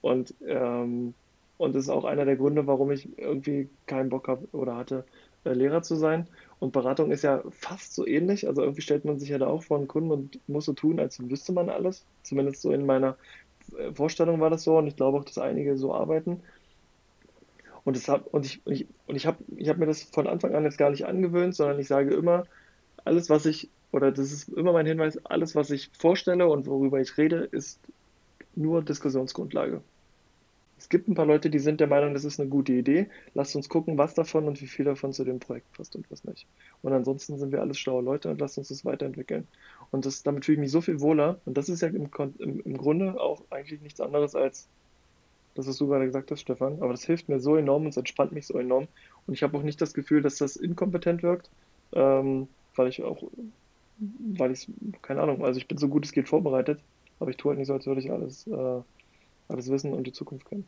Und, 0.00 0.34
ähm, 0.46 1.14
und 1.58 1.74
das 1.74 1.84
ist 1.84 1.90
auch 1.90 2.04
einer 2.04 2.24
der 2.24 2.36
Gründe, 2.36 2.66
warum 2.66 2.90
ich 2.90 3.18
irgendwie 3.18 3.68
keinen 3.86 4.08
Bock 4.08 4.28
habe 4.28 4.48
oder 4.52 4.76
hatte, 4.76 5.04
äh, 5.44 5.52
Lehrer 5.52 5.82
zu 5.82 5.96
sein. 5.96 6.26
Und 6.58 6.72
Beratung 6.72 7.10
ist 7.10 7.22
ja 7.22 7.42
fast 7.50 7.94
so 7.94 8.06
ähnlich. 8.06 8.46
Also 8.48 8.62
irgendwie 8.62 8.82
stellt 8.82 9.04
man 9.04 9.18
sich 9.18 9.30
ja 9.30 9.38
da 9.38 9.46
auch 9.46 9.62
vor 9.62 9.78
einen 9.78 9.88
Kunden 9.88 10.10
und 10.10 10.40
muss 10.48 10.66
so 10.66 10.72
tun, 10.72 11.00
als 11.00 11.20
wüsste 11.28 11.52
man 11.52 11.70
alles. 11.70 12.04
Zumindest 12.22 12.62
so 12.62 12.72
in 12.72 12.86
meiner 12.86 13.16
äh, 13.78 13.92
Vorstellung 13.92 14.40
war 14.40 14.50
das 14.50 14.64
so 14.64 14.78
und 14.78 14.86
ich 14.86 14.96
glaube 14.96 15.18
auch, 15.18 15.24
dass 15.24 15.38
einige 15.38 15.76
so 15.76 15.94
arbeiten. 15.94 16.42
Und, 17.84 17.96
das 17.96 18.08
hab, 18.08 18.26
und 18.32 18.44
ich, 18.46 18.64
und 18.66 18.72
ich, 18.72 18.86
und 19.06 19.16
ich 19.16 19.26
habe 19.26 19.38
ich 19.56 19.68
hab 19.68 19.78
mir 19.78 19.86
das 19.86 20.02
von 20.02 20.26
Anfang 20.26 20.54
an 20.54 20.64
jetzt 20.64 20.78
gar 20.78 20.90
nicht 20.90 21.06
angewöhnt, 21.06 21.54
sondern 21.54 21.78
ich 21.78 21.88
sage 21.88 22.14
immer, 22.14 22.44
alles, 23.04 23.30
was 23.30 23.46
ich, 23.46 23.70
oder 23.92 24.12
das 24.12 24.32
ist 24.32 24.48
immer 24.50 24.72
mein 24.72 24.86
Hinweis, 24.86 25.24
alles, 25.24 25.54
was 25.54 25.70
ich 25.70 25.90
vorstelle 25.98 26.48
und 26.48 26.66
worüber 26.66 27.00
ich 27.00 27.16
rede, 27.16 27.48
ist 27.50 27.80
nur 28.54 28.82
Diskussionsgrundlage. 28.82 29.82
Es 30.80 30.88
gibt 30.88 31.08
ein 31.08 31.14
paar 31.14 31.26
Leute, 31.26 31.50
die 31.50 31.58
sind 31.58 31.78
der 31.78 31.88
Meinung, 31.88 32.14
das 32.14 32.24
ist 32.24 32.40
eine 32.40 32.48
gute 32.48 32.72
Idee. 32.72 33.10
Lasst 33.34 33.54
uns 33.54 33.68
gucken, 33.68 33.98
was 33.98 34.14
davon 34.14 34.48
und 34.48 34.62
wie 34.62 34.66
viel 34.66 34.86
davon 34.86 35.12
zu 35.12 35.24
dem 35.24 35.38
Projekt 35.38 35.70
passt 35.74 35.94
und 35.94 36.10
was 36.10 36.24
nicht. 36.24 36.46
Und 36.80 36.94
ansonsten 36.94 37.36
sind 37.38 37.52
wir 37.52 37.60
alles 37.60 37.78
schlaue 37.78 38.02
Leute 38.02 38.30
und 38.30 38.40
lasst 38.40 38.56
uns 38.56 38.68
das 38.68 38.82
weiterentwickeln. 38.86 39.46
Und 39.90 40.06
das, 40.06 40.22
damit 40.22 40.46
fühle 40.46 40.54
ich 40.54 40.60
mich 40.60 40.70
so 40.70 40.80
viel 40.80 41.00
wohler. 41.00 41.38
Und 41.44 41.58
das 41.58 41.68
ist 41.68 41.82
ja 41.82 41.88
im, 41.88 42.08
im, 42.38 42.60
im 42.60 42.78
Grunde 42.78 43.20
auch 43.20 43.42
eigentlich 43.50 43.82
nichts 43.82 44.00
anderes 44.00 44.34
als 44.34 44.68
das, 45.54 45.68
was 45.68 45.76
du 45.76 45.86
gerade 45.86 46.06
gesagt 46.06 46.30
hast, 46.30 46.40
Stefan. 46.40 46.80
Aber 46.80 46.92
das 46.92 47.04
hilft 47.04 47.28
mir 47.28 47.40
so 47.40 47.56
enorm 47.56 47.82
und 47.82 47.90
es 47.90 47.98
entspannt 47.98 48.32
mich 48.32 48.46
so 48.46 48.58
enorm. 48.58 48.88
Und 49.26 49.34
ich 49.34 49.42
habe 49.42 49.58
auch 49.58 49.62
nicht 49.62 49.82
das 49.82 49.92
Gefühl, 49.92 50.22
dass 50.22 50.36
das 50.36 50.56
inkompetent 50.56 51.22
wirkt, 51.22 51.50
ähm, 51.92 52.48
weil 52.74 52.88
ich 52.88 53.02
auch, 53.02 53.22
weil 53.98 54.52
ich, 54.52 54.66
keine 55.02 55.20
Ahnung, 55.20 55.44
also 55.44 55.58
ich 55.58 55.68
bin 55.68 55.76
so 55.76 55.88
gut 55.88 56.06
es 56.06 56.12
geht 56.12 56.30
vorbereitet, 56.30 56.80
aber 57.18 57.30
ich 57.30 57.36
tue 57.36 57.50
halt 57.50 57.58
nicht 57.58 57.68
so, 57.68 57.74
als 57.74 57.86
würde 57.86 58.00
ich 58.00 58.10
alles, 58.10 58.46
äh, 58.46 58.80
alles 59.50 59.70
wissen 59.70 59.92
und 59.92 60.04
die 60.06 60.12
Zukunft 60.12 60.46
kennen. 60.46 60.66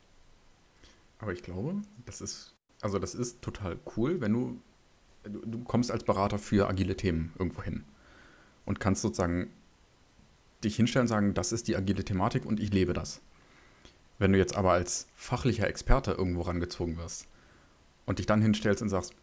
Aber 1.18 1.33
ich 1.33 1.43
glaube, 1.43 1.80
das 2.05 2.20
ist, 2.20 2.55
also 2.80 2.99
das 2.99 3.14
ist 3.14 3.43
total 3.43 3.78
cool, 3.97 4.20
wenn 4.20 4.33
du, 4.33 4.61
du, 5.24 5.62
kommst 5.64 5.91
als 5.91 6.05
Berater 6.05 6.39
für 6.39 6.68
agile 6.68 6.97
Themen 6.97 7.33
irgendwo 7.39 7.62
hin 7.62 7.85
und 8.66 8.80
kannst 8.80 9.03
sozusagen 9.03 9.51
dich 10.64 10.76
hinstellen 10.76 11.05
und 11.05 11.09
sagen, 11.09 11.35
das 11.35 11.53
ist 11.53 11.68
die 11.68 11.76
agile 11.76 12.05
Thematik 12.05 12.45
und 12.45 12.61
ich 12.61 12.72
lebe 12.72 12.93
das. 12.93 13.20
Wenn 14.18 14.33
du 14.33 14.39
jetzt 14.39 14.57
aber 14.57 14.72
als 14.72 15.07
fachlicher 15.14 15.68
Experte 15.68 16.12
irgendwo 16.12 16.43
rangezogen 16.43 16.97
wirst 16.97 17.26
und 18.07 18.18
dich 18.18 18.26
dann 18.26 18.43
hinstellst 18.43 18.83
und 18.83 18.89
sagst, 18.89 19.14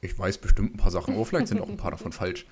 ich 0.00 0.18
weiß 0.18 0.38
bestimmt 0.38 0.74
ein 0.74 0.78
paar 0.78 0.90
Sachen, 0.90 1.14
aber 1.14 1.24
vielleicht 1.24 1.48
sind 1.48 1.60
auch 1.60 1.68
ein 1.68 1.76
paar 1.76 1.92
davon 1.92 2.12
falsch. 2.12 2.46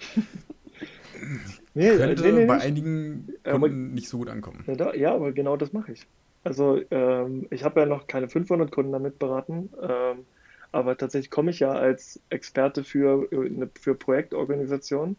Nee, 1.75 1.97
könnte 1.97 2.23
nee, 2.23 2.33
nee, 2.33 2.47
bei 2.47 2.61
einigen 2.61 3.27
Kunden 3.45 3.49
aber, 3.49 3.69
nicht 3.69 4.09
so 4.09 4.19
gut 4.19 4.29
ankommen. 4.29 4.65
Ja, 4.95 5.15
aber 5.15 5.33
genau 5.33 5.57
das 5.57 5.73
mache 5.73 5.93
ich. 5.93 6.07
Also 6.43 6.81
ähm, 6.91 7.47
ich 7.51 7.65
habe 7.65 7.81
ja 7.81 7.87
noch 7.87 8.07
keine 8.07 8.29
500 8.29 8.71
Kunden 8.71 8.93
damit 8.93 9.19
beraten, 9.19 9.71
ähm, 9.83 10.27
aber 10.73 10.97
tatsächlich 10.97 11.31
komme 11.31 11.51
ich 11.51 11.61
ja 11.61 11.73
als 11.73 12.21
Experte 12.31 12.83
für, 12.83 13.31
äh, 13.33 13.67
für 13.79 13.95
Projektorganisation 13.95 15.17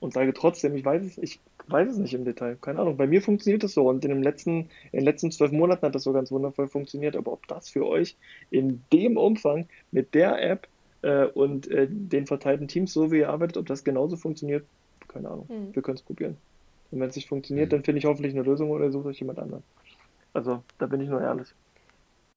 und 0.00 0.12
sage 0.12 0.32
trotzdem, 0.32 0.76
ich 0.76 0.84
weiß 0.84 1.04
es, 1.04 1.18
ich 1.18 1.40
weiß 1.66 1.90
es 1.90 1.98
nicht 1.98 2.14
im 2.14 2.24
Detail. 2.24 2.56
Keine 2.60 2.80
Ahnung. 2.80 2.96
Bei 2.96 3.06
mir 3.06 3.22
funktioniert 3.22 3.62
das 3.62 3.72
so 3.72 3.88
und 3.88 4.04
in, 4.04 4.10
dem 4.10 4.22
letzten, 4.22 4.70
in 4.92 5.00
den 5.00 5.04
letzten 5.04 5.30
zwölf 5.30 5.52
Monaten 5.52 5.86
hat 5.86 5.94
das 5.94 6.04
so 6.04 6.12
ganz 6.12 6.30
wundervoll 6.30 6.68
funktioniert. 6.68 7.16
Aber 7.16 7.32
ob 7.32 7.46
das 7.48 7.68
für 7.68 7.86
euch 7.86 8.16
in 8.50 8.82
dem 8.92 9.16
Umfang 9.16 9.68
mit 9.90 10.14
der 10.14 10.42
App 10.42 10.68
äh, 11.02 11.26
und 11.26 11.70
äh, 11.70 11.86
den 11.88 12.26
verteilten 12.26 12.68
Teams, 12.68 12.92
so 12.92 13.10
wie 13.12 13.18
ihr 13.18 13.30
arbeitet, 13.30 13.56
ob 13.56 13.66
das 13.66 13.84
genauso 13.84 14.16
funktioniert, 14.16 14.64
keine 15.08 15.30
Ahnung. 15.30 15.48
Hm. 15.48 15.74
Wir 15.74 15.82
können 15.82 15.96
es 15.96 16.02
probieren. 16.02 16.36
Und 16.90 17.00
wenn 17.00 17.08
es 17.08 17.16
nicht 17.16 17.28
funktioniert, 17.28 17.66
hm. 17.66 17.78
dann 17.78 17.84
finde 17.84 17.98
ich 17.98 18.04
hoffentlich 18.04 18.34
eine 18.34 18.42
Lösung 18.42 18.70
oder 18.70 18.90
suche 18.90 19.08
euch 19.08 19.20
jemand 19.20 19.38
anderen. 19.38 19.62
Also, 20.32 20.62
da 20.78 20.86
bin 20.86 21.00
ich 21.00 21.08
nur 21.08 21.20
ehrlich. 21.20 21.54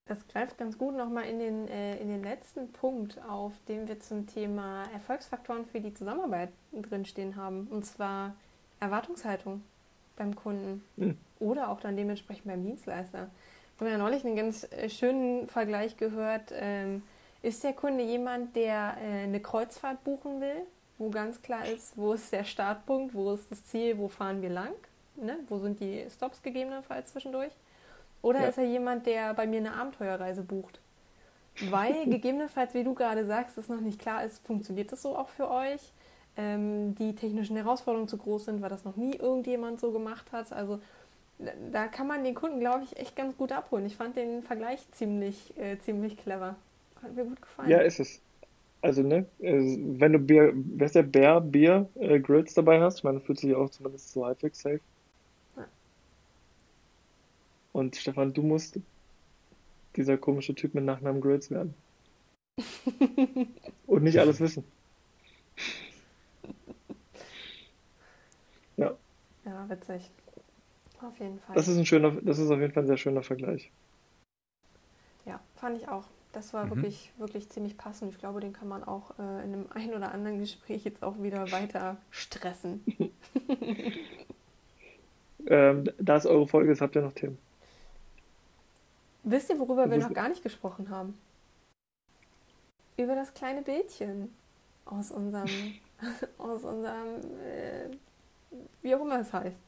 Das 0.06 0.28
greift 0.28 0.58
ganz 0.58 0.78
gut 0.78 0.96
nochmal 0.96 1.26
in 1.26 1.40
den, 1.40 1.68
äh, 1.68 1.98
in 1.98 2.10
den 2.10 2.24
letzten 2.24 2.72
Punkt 2.72 3.20
auf, 3.30 3.54
den 3.68 3.88
wir 3.88 4.00
zum 4.00 4.28
Thema 4.28 4.84
Erfolgsfaktoren 4.94 5.66
für 5.66 5.80
die 5.80 5.94
Zusammenarbeit 5.94 6.50
drinstehen 6.74 7.36
haben. 7.36 7.68
Und 7.70 7.86
zwar 7.86 8.36
Erwartungshaltung 8.80 9.62
beim 10.18 10.36
Kunden 10.36 10.84
mhm. 10.98 11.18
oder 11.40 11.70
auch 11.70 11.80
dann 11.80 11.96
dementsprechend 11.96 12.46
beim 12.46 12.64
Dienstleister. 12.64 13.30
Wir 13.78 13.88
haben 13.88 13.94
ja 13.94 13.98
neulich 13.98 14.26
einen 14.26 14.36
ganz 14.36 14.68
äh, 14.72 14.90
schönen 14.90 15.48
Vergleich 15.48 15.98
gehört. 15.98 16.52
Ähm, 16.54 17.04
ist 17.42 17.64
der 17.64 17.74
Kunde 17.74 18.04
jemand, 18.04 18.56
der 18.56 18.98
äh, 19.02 19.24
eine 19.24 19.40
Kreuzfahrt 19.40 20.04
buchen 20.04 20.42
will, 20.42 20.66
wo 20.98 21.10
ganz 21.10 21.42
klar 21.42 21.66
ist, 21.66 21.98
wo 21.98 22.14
ist 22.14 22.32
der 22.32 22.44
Startpunkt, 22.44 23.14
wo 23.14 23.34
ist 23.34 23.50
das 23.52 23.66
Ziel, 23.66 23.98
wo 23.98 24.08
fahren 24.08 24.42
wir 24.42 24.50
lang, 24.50 24.74
ne? 25.16 25.38
wo 25.50 25.58
sind 25.58 25.80
die 25.80 26.06
Stops 26.10 26.42
gegebenenfalls 26.42 27.12
zwischendurch? 27.12 27.54
Oder 28.22 28.42
ja. 28.42 28.48
ist 28.48 28.58
er 28.58 28.66
jemand, 28.66 29.08
der 29.08 29.34
bei 29.34 29.48
mir 29.48 29.58
eine 29.58 29.74
Abenteuerreise 29.74 30.44
bucht? 30.44 30.80
Weil 31.70 32.06
gegebenenfalls, 32.06 32.74
wie 32.74 32.84
du 32.84 32.94
gerade 32.94 33.26
sagst, 33.26 33.58
es 33.58 33.68
noch 33.68 33.82
nicht 33.82 34.00
klar 34.00 34.24
ist, 34.24 34.46
funktioniert 34.46 34.92
das 34.92 35.02
so 35.02 35.18
auch 35.18 35.30
für 35.30 35.50
euch? 35.50 35.92
ähm, 36.38 36.96
die 36.96 37.16
technischen 37.16 37.56
Herausforderungen 37.56 38.08
zu 38.08 38.18
groß 38.18 38.46
sind, 38.46 38.62
weil 38.62 38.70
das 38.70 38.86
noch 38.86 38.96
nie 38.96 39.16
irgendjemand 39.16 39.80
so 39.80 39.92
gemacht 39.92 40.32
hat. 40.32 40.52
Also 40.54 40.80
da 41.72 41.88
kann 41.88 42.08
man 42.08 42.24
den 42.24 42.36
Kunden, 42.36 42.60
glaube 42.60 42.84
ich, 42.84 42.98
echt 42.98 43.16
ganz 43.16 43.36
gut 43.36 43.52
abholen. 43.52 43.86
Ich 43.86 43.96
fand 43.96 44.16
den 44.16 44.44
Vergleich 44.44 44.80
ziemlich, 44.92 45.58
äh, 45.58 45.78
ziemlich 45.80 46.18
clever. 46.18 46.56
Hat 47.02 47.16
mir 47.16 47.26
gut 47.26 47.42
gefallen. 47.42 47.70
Ja, 47.70 47.80
ist 47.80 48.00
es. 48.00 48.22
Also, 48.82 49.04
ne, 49.04 49.26
äh, 49.40 49.78
wenn 50.00 50.14
du 50.14 50.20
Bier, 50.20 50.54
wer 50.56 50.86
ist 50.88 50.96
der 50.96 51.04
Bär, 51.04 51.40
Bier, 51.40 51.88
äh, 51.96 52.20
Grills 52.20 52.54
dabei 52.56 52.82
hast, 52.82 53.00
ich 53.00 53.04
meine, 53.04 53.20
fühlt 53.20 53.40
sich 53.40 53.54
auch 53.54 53.70
zumindest 53.70 54.12
so 54.12 54.26
halbwegs 54.26 54.60
safe. 54.60 54.82
Ja. 55.56 55.68
Und 57.74 57.96
Stefan, 57.96 58.34
du 58.34 58.42
musst 58.42 58.80
dieser 59.96 60.18
komische 60.18 60.56
Typ 60.56 60.74
mit 60.74 60.84
Nachnamen 60.84 61.22
Grills 61.22 61.52
werden. 61.52 61.76
Und 63.88 64.04
nicht 64.04 64.20
alles 64.20 64.40
wissen. 64.40 64.64
Ja. 68.78 68.98
Ja, 69.46 69.70
witzig. 69.70 70.10
Auf 71.02 71.20
jeden 71.20 71.40
Fall. 71.40 71.56
Das 71.56 71.68
ist 71.68 71.78
ein 71.78 71.86
schöner, 71.86 72.12
das 72.22 72.40
ist 72.40 72.50
auf 72.50 72.60
jeden 72.60 72.74
Fall 72.74 72.84
ein 72.84 72.88
sehr 72.88 72.98
schöner 72.98 73.24
Vergleich. 73.24 73.72
Ja, 75.26 75.40
fand 75.56 75.78
ich 75.78 75.88
auch. 75.88 76.06
Das 76.32 76.54
war 76.54 76.66
mhm. 76.66 76.76
wirklich, 76.76 77.12
wirklich 77.18 77.50
ziemlich 77.50 77.78
passend. 77.78 78.12
Ich 78.14 78.20
glaube, 78.20 78.40
den 78.40 78.54
kann 78.54 78.68
man 78.68 78.84
auch 78.84 79.12
äh, 79.20 79.44
in 79.44 79.54
einem 79.54 79.66
ein 79.74 79.94
oder 79.94 80.12
anderen 80.12 80.40
Gespräch 80.40 80.84
jetzt 80.84 81.04
auch 81.04 81.22
wieder 81.22 81.52
weiter 81.52 81.98
stressen. 82.10 82.84
ähm, 85.48 85.90
da 86.00 86.18
ist 86.18 86.26
eure 86.26 86.48
Folge, 86.48 86.70
jetzt 86.72 86.82
habt 86.82 86.96
ihr 86.96 87.02
noch 87.02 87.14
Themen. 87.14 87.38
Wisst 89.24 89.50
ihr, 89.50 89.60
worüber 89.60 89.90
wir 89.90 89.98
noch 89.98 90.14
gar 90.14 90.30
nicht 90.30 90.42
gesprochen 90.42 90.90
haben? 90.90 91.18
Über 92.98 93.14
das 93.16 93.34
kleine 93.34 93.62
Bildchen 93.62 94.34
aus 94.86 95.12
unserem, 95.12 95.76
aus 96.40 96.64
unserem 96.64 97.20
äh, 97.46 97.90
wie 98.82 98.96
auch 98.96 99.02
immer 99.02 99.20
es 99.20 99.32
heißt. 99.32 99.62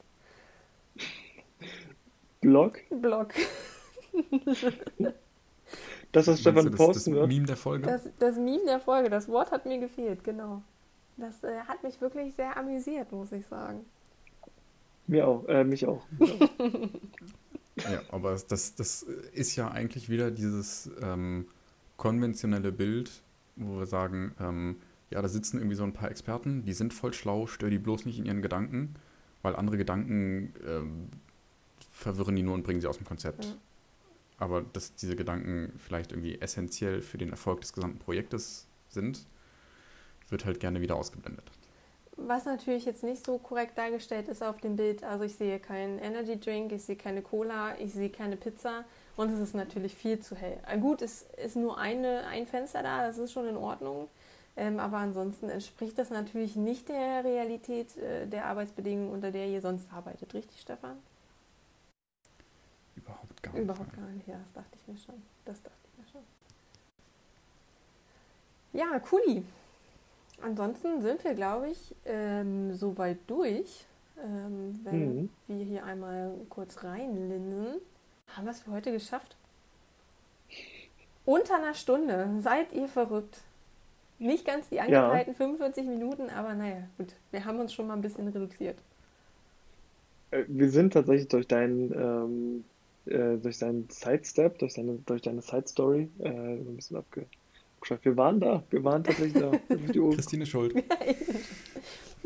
Blog? 2.40 2.80
Blog. 2.90 3.32
Das, 6.14 6.26
was 6.28 6.40
Stefan 6.40 6.66
das, 6.66 6.74
posten 6.76 7.12
das, 7.12 7.20
das 7.20 7.28
Meme 7.28 7.46
der 7.46 7.56
Folge? 7.56 7.86
Das, 7.86 8.08
das 8.18 8.36
Meme 8.36 8.64
der 8.66 8.80
Folge, 8.80 9.10
das 9.10 9.28
Wort 9.28 9.50
hat 9.50 9.66
mir 9.66 9.78
gefehlt, 9.78 10.22
genau. 10.24 10.62
Das 11.16 11.42
äh, 11.44 11.60
hat 11.66 11.82
mich 11.82 12.00
wirklich 12.00 12.34
sehr 12.34 12.56
amüsiert, 12.56 13.10
muss 13.12 13.32
ich 13.32 13.46
sagen. 13.46 13.84
Mir 15.06 15.26
auch, 15.28 15.46
äh, 15.48 15.64
mich 15.64 15.86
auch. 15.86 16.02
ja, 17.76 18.00
aber 18.10 18.36
das, 18.48 18.74
das 18.74 19.02
ist 19.32 19.56
ja 19.56 19.70
eigentlich 19.70 20.08
wieder 20.08 20.30
dieses 20.30 20.90
ähm, 21.02 21.46
konventionelle 21.96 22.72
Bild, 22.72 23.10
wo 23.56 23.78
wir 23.78 23.86
sagen, 23.86 24.34
ähm, 24.40 24.76
ja, 25.10 25.20
da 25.20 25.28
sitzen 25.28 25.58
irgendwie 25.58 25.76
so 25.76 25.84
ein 25.84 25.92
paar 25.92 26.10
Experten, 26.10 26.64
die 26.64 26.72
sind 26.72 26.94
voll 26.94 27.12
schlau, 27.12 27.46
stör 27.46 27.70
die 27.70 27.78
bloß 27.78 28.06
nicht 28.06 28.18
in 28.18 28.24
ihren 28.24 28.42
Gedanken, 28.42 28.94
weil 29.42 29.54
andere 29.54 29.76
Gedanken 29.76 30.54
ähm, 30.66 31.08
verwirren 31.92 32.34
die 32.34 32.42
nur 32.42 32.54
und 32.54 32.62
bringen 32.62 32.80
sie 32.80 32.86
aus 32.86 32.96
dem 32.96 33.06
Konzept. 33.06 33.44
Ja. 33.44 33.52
Aber 34.44 34.60
dass 34.60 34.94
diese 34.94 35.16
Gedanken 35.16 35.72
vielleicht 35.78 36.12
irgendwie 36.12 36.38
essentiell 36.38 37.00
für 37.00 37.16
den 37.16 37.30
Erfolg 37.30 37.62
des 37.62 37.72
gesamten 37.72 37.98
Projektes 37.98 38.66
sind, 38.90 39.24
wird 40.28 40.44
halt 40.44 40.60
gerne 40.60 40.82
wieder 40.82 40.96
ausgeblendet. 40.96 41.50
Was 42.18 42.44
natürlich 42.44 42.84
jetzt 42.84 43.02
nicht 43.02 43.24
so 43.24 43.38
korrekt 43.38 43.78
dargestellt 43.78 44.28
ist 44.28 44.42
auf 44.42 44.60
dem 44.60 44.76
Bild, 44.76 45.02
also 45.02 45.24
ich 45.24 45.34
sehe 45.34 45.58
keinen 45.58 45.98
Energy 45.98 46.38
Drink, 46.38 46.72
ich 46.72 46.84
sehe 46.84 46.96
keine 46.96 47.22
Cola, 47.22 47.78
ich 47.78 47.94
sehe 47.94 48.10
keine 48.10 48.36
Pizza 48.36 48.84
und 49.16 49.32
es 49.32 49.40
ist 49.40 49.54
natürlich 49.54 49.94
viel 49.94 50.20
zu 50.20 50.36
hell. 50.36 50.58
Gut, 50.78 51.00
es 51.00 51.24
ist 51.42 51.56
nur 51.56 51.78
eine, 51.78 52.26
ein 52.26 52.46
Fenster 52.46 52.82
da, 52.82 53.06
das 53.06 53.16
ist 53.16 53.32
schon 53.32 53.48
in 53.48 53.56
Ordnung. 53.56 54.08
Ähm, 54.56 54.78
aber 54.78 54.98
ansonsten 54.98 55.48
entspricht 55.48 55.96
das 55.96 56.10
natürlich 56.10 56.54
nicht 56.54 56.90
der 56.90 57.24
Realität 57.24 57.96
äh, 57.96 58.26
der 58.26 58.44
Arbeitsbedingungen, 58.44 59.10
unter 59.10 59.30
der 59.30 59.48
ihr 59.48 59.62
sonst 59.62 59.90
arbeitet. 59.90 60.34
Richtig, 60.34 60.60
Stefan? 60.60 60.98
Überhaupt 63.46 63.52
gar 63.52 63.52
nicht. 63.52 63.62
Überhaupt 63.62 63.96
gar 63.96 64.06
nicht, 64.08 64.28
ja, 64.28 64.38
das 64.38 64.52
dachte 64.52 64.78
ich 64.80 64.88
mir 64.88 64.98
schon. 64.98 65.22
Das 65.44 65.62
dachte 65.62 65.76
ich 65.92 65.98
mir 65.98 66.10
schon. 66.10 66.22
Ja, 68.72 68.98
cooli. 69.00 69.44
Ansonsten 70.42 71.00
sind 71.00 71.22
wir, 71.24 71.34
glaube 71.34 71.70
ich, 71.70 71.94
ähm, 72.04 72.74
soweit 72.74 73.18
durch. 73.26 73.86
Ähm, 74.22 74.80
wenn 74.84 75.16
Mhm. 75.16 75.30
wir 75.48 75.64
hier 75.64 75.84
einmal 75.84 76.32
kurz 76.48 76.82
reinlinsen. 76.84 77.80
Haben 78.28 78.44
wir 78.44 78.50
es 78.52 78.60
für 78.62 78.70
heute 78.70 78.92
geschafft? 78.92 79.36
Unter 81.24 81.56
einer 81.56 81.74
Stunde. 81.74 82.28
Seid 82.40 82.72
ihr 82.72 82.88
verrückt? 82.88 83.40
Nicht 84.18 84.44
ganz 84.46 84.68
die 84.68 84.80
angepeilten 84.80 85.34
45 85.34 85.86
Minuten, 85.86 86.30
aber 86.30 86.54
naja, 86.54 86.84
gut. 86.96 87.14
Wir 87.30 87.44
haben 87.44 87.58
uns 87.58 87.72
schon 87.72 87.86
mal 87.86 87.94
ein 87.94 88.00
bisschen 88.02 88.28
reduziert. 88.28 88.78
Äh, 90.30 90.44
Wir 90.48 90.70
sind 90.70 90.92
tatsächlich 90.92 91.28
durch 91.28 91.46
deinen, 91.48 91.92
ähm, 91.92 92.64
äh, 93.06 93.36
durch 93.36 93.58
deinen 93.58 93.88
Sidestep, 93.90 94.58
durch 94.58 94.74
deine, 94.74 94.98
durch 95.06 95.22
deine 95.22 95.40
Side-Story 95.42 96.08
äh, 96.20 96.28
ein 96.28 96.76
bisschen 96.76 96.96
abgeschafft. 96.96 98.04
Wir 98.04 98.16
waren 98.16 98.40
da, 98.40 98.62
wir 98.70 98.82
waren 98.84 99.04
tatsächlich 99.04 99.42
da. 99.42 99.52
Christine 100.14 100.46
Schuld. 100.46 100.82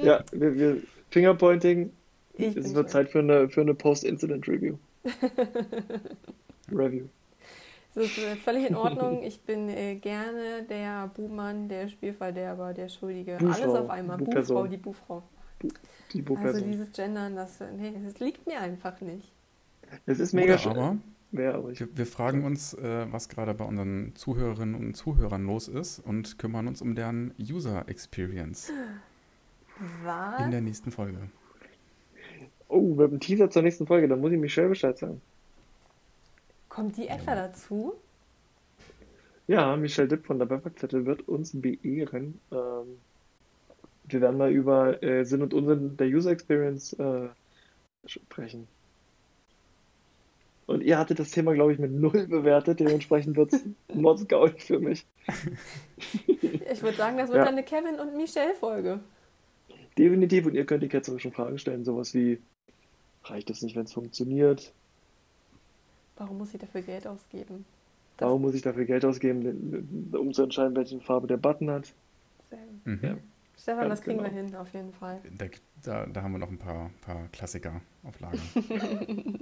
Ja, 0.00 0.22
wir, 0.30 0.54
wir 0.54 0.82
Fingerpointing. 1.10 1.90
Ich 2.34 2.56
Es 2.56 2.72
wird. 2.72 2.88
Zeit 2.88 3.10
für 3.10 3.18
eine, 3.18 3.48
für 3.48 3.62
eine 3.62 3.74
Post-Incident-Review. 3.74 4.76
Review. 6.72 7.06
Es 7.94 7.96
ist 7.96 8.18
äh, 8.18 8.36
völlig 8.36 8.68
in 8.68 8.76
Ordnung. 8.76 9.22
Ich 9.24 9.40
bin 9.40 9.68
äh, 9.68 9.96
gerne 9.96 10.62
der 10.68 11.10
Buhmann, 11.16 11.68
der 11.68 11.88
Spielverderber, 11.88 12.74
der 12.74 12.88
Schuldige. 12.88 13.38
Buhfrau, 13.38 13.62
Alles 13.62 13.74
auf 13.74 13.90
einmal. 13.90 14.18
Buhperson. 14.18 14.54
Buhfrau, 14.54 14.66
die 14.68 14.76
Buhfrau. 14.76 15.22
Die 15.62 16.18
Also 16.18 16.22
Buchperson. 16.22 16.70
dieses 16.70 16.92
Gendern, 16.92 17.34
das, 17.34 17.60
äh, 17.60 17.66
nee, 17.76 17.92
das 18.04 18.20
liegt 18.20 18.46
mir 18.46 18.60
einfach 18.60 19.00
nicht. 19.00 19.32
Es 20.06 20.20
ist 20.20 20.32
mega 20.32 20.58
schön. 20.58 20.72
aber 20.72 20.96
Ja, 21.32 21.62
wir, 21.62 21.88
wir 21.94 22.06
fragen 22.06 22.44
uns, 22.44 22.74
äh, 22.74 23.06
was 23.10 23.28
gerade 23.28 23.54
bei 23.54 23.64
unseren 23.64 24.14
Zuhörerinnen 24.14 24.74
und 24.74 24.94
Zuhörern 24.94 25.44
los 25.44 25.68
ist 25.68 25.98
und 25.98 26.38
kümmern 26.38 26.66
uns 26.68 26.80
um 26.82 26.94
deren 26.94 27.34
User 27.38 27.88
Experience 27.88 28.72
Was? 30.04 30.40
in 30.44 30.50
der 30.50 30.60
nächsten 30.60 30.90
Folge. 30.90 31.18
oh, 32.68 32.96
wir 32.96 33.04
haben 33.04 33.12
einen 33.12 33.20
Teaser 33.20 33.50
zur 33.50 33.62
nächsten 33.62 33.86
Folge, 33.86 34.08
da 34.08 34.16
muss 34.16 34.32
ich 34.32 34.38
Michelle 34.38 34.68
Bescheid 34.68 34.96
sagen. 34.98 35.20
Kommt 36.68 36.96
die 36.96 37.08
etwa 37.08 37.34
dazu? 37.34 37.94
Ja, 39.46 39.76
Michelle 39.76 40.08
Dipp 40.08 40.26
von 40.26 40.38
der 40.38 40.46
Befferzettel 40.46 41.06
wird 41.06 41.26
uns 41.26 41.58
beehren. 41.58 42.38
Ähm, 42.52 42.98
wir 44.04 44.20
werden 44.20 44.38
mal 44.38 44.50
über 44.52 45.02
äh, 45.02 45.24
Sinn 45.24 45.42
und 45.42 45.54
Unsinn 45.54 45.96
der 45.96 46.06
User 46.06 46.30
Experience 46.30 46.92
äh, 46.94 47.28
sprechen. 48.06 48.68
Und 50.68 50.82
ihr 50.82 50.98
hattet 50.98 51.18
das 51.18 51.30
Thema, 51.30 51.54
glaube 51.54 51.72
ich, 51.72 51.78
mit 51.78 51.90
null 51.92 52.26
bewertet, 52.26 52.78
dementsprechend 52.78 53.36
wird 53.38 53.54
es 53.54 53.64
Modsgaulig 53.94 54.62
für 54.62 54.78
mich. 54.78 55.06
Ich 56.70 56.82
würde 56.82 56.96
sagen, 56.96 57.16
das 57.16 57.28
wird 57.30 57.38
Ja. 57.38 57.44
dann 57.46 57.54
eine 57.54 57.62
Kevin 57.64 57.98
und 57.98 58.16
Michelle-Folge. 58.18 59.00
Definitiv, 59.96 60.44
und 60.44 60.54
ihr 60.54 60.66
könnt 60.66 60.82
die 60.82 60.88
ketzerischen 60.88 61.32
Fragen 61.32 61.58
stellen, 61.58 61.84
sowas 61.84 62.12
wie, 62.12 62.38
reicht 63.24 63.48
es 63.48 63.62
nicht, 63.62 63.76
wenn 63.76 63.84
es 63.84 63.94
funktioniert? 63.94 64.72
Warum 66.18 66.36
muss 66.38 66.52
ich 66.52 66.60
dafür 66.60 66.82
Geld 66.82 67.06
ausgeben? 67.06 67.64
Das- 68.18 68.26
Warum 68.28 68.42
muss 68.42 68.54
ich 68.54 68.60
dafür 68.62 68.84
Geld 68.84 69.06
ausgeben, 69.06 70.10
um 70.12 70.34
zu 70.34 70.42
entscheiden, 70.42 70.76
welche 70.76 71.00
Farbe 71.00 71.26
der 71.28 71.38
Button 71.38 71.70
hat? 71.70 71.94
Sehr 72.50 72.58
gut. 72.58 72.86
Mhm. 72.86 73.00
Ja. 73.02 73.16
Stefan, 73.56 73.88
Ganz 73.88 74.00
das 74.00 74.02
kriegen 74.02 74.22
wir 74.22 74.28
genau. 74.28 74.42
hin, 74.48 74.54
auf 74.56 74.72
jeden 74.74 74.92
Fall. 74.92 75.20
Da, 75.38 75.46
da, 75.82 76.06
da 76.06 76.22
haben 76.22 76.32
wir 76.32 76.38
noch 76.38 76.50
ein 76.50 76.58
paar, 76.58 76.90
paar 77.00 77.26
Klassiker 77.32 77.80
auf 78.04 78.20
Lager. 78.20 78.38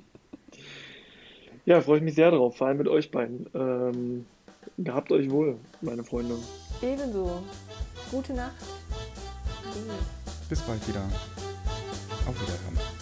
Ja, 1.67 1.81
freue 1.81 1.99
ich 1.99 2.05
mich 2.05 2.15
sehr 2.15 2.31
drauf, 2.31 2.57
vor 2.57 2.69
allem 2.69 2.79
mit 2.79 2.87
euch 2.87 3.11
beiden. 3.11 3.51
Ähm, 3.53 4.27
gehabt 4.79 5.11
euch 5.11 5.29
wohl, 5.29 5.57
meine 5.81 6.05
Freunde. 6.05 6.37
Ebenso. 6.81 7.43
Gute 8.09 8.35
Nacht. 8.35 8.55
Bis 10.49 10.61
bald 10.61 10.89
wieder. 10.89 11.03
Auf 12.29 12.41
Wiederhören. 12.41 12.96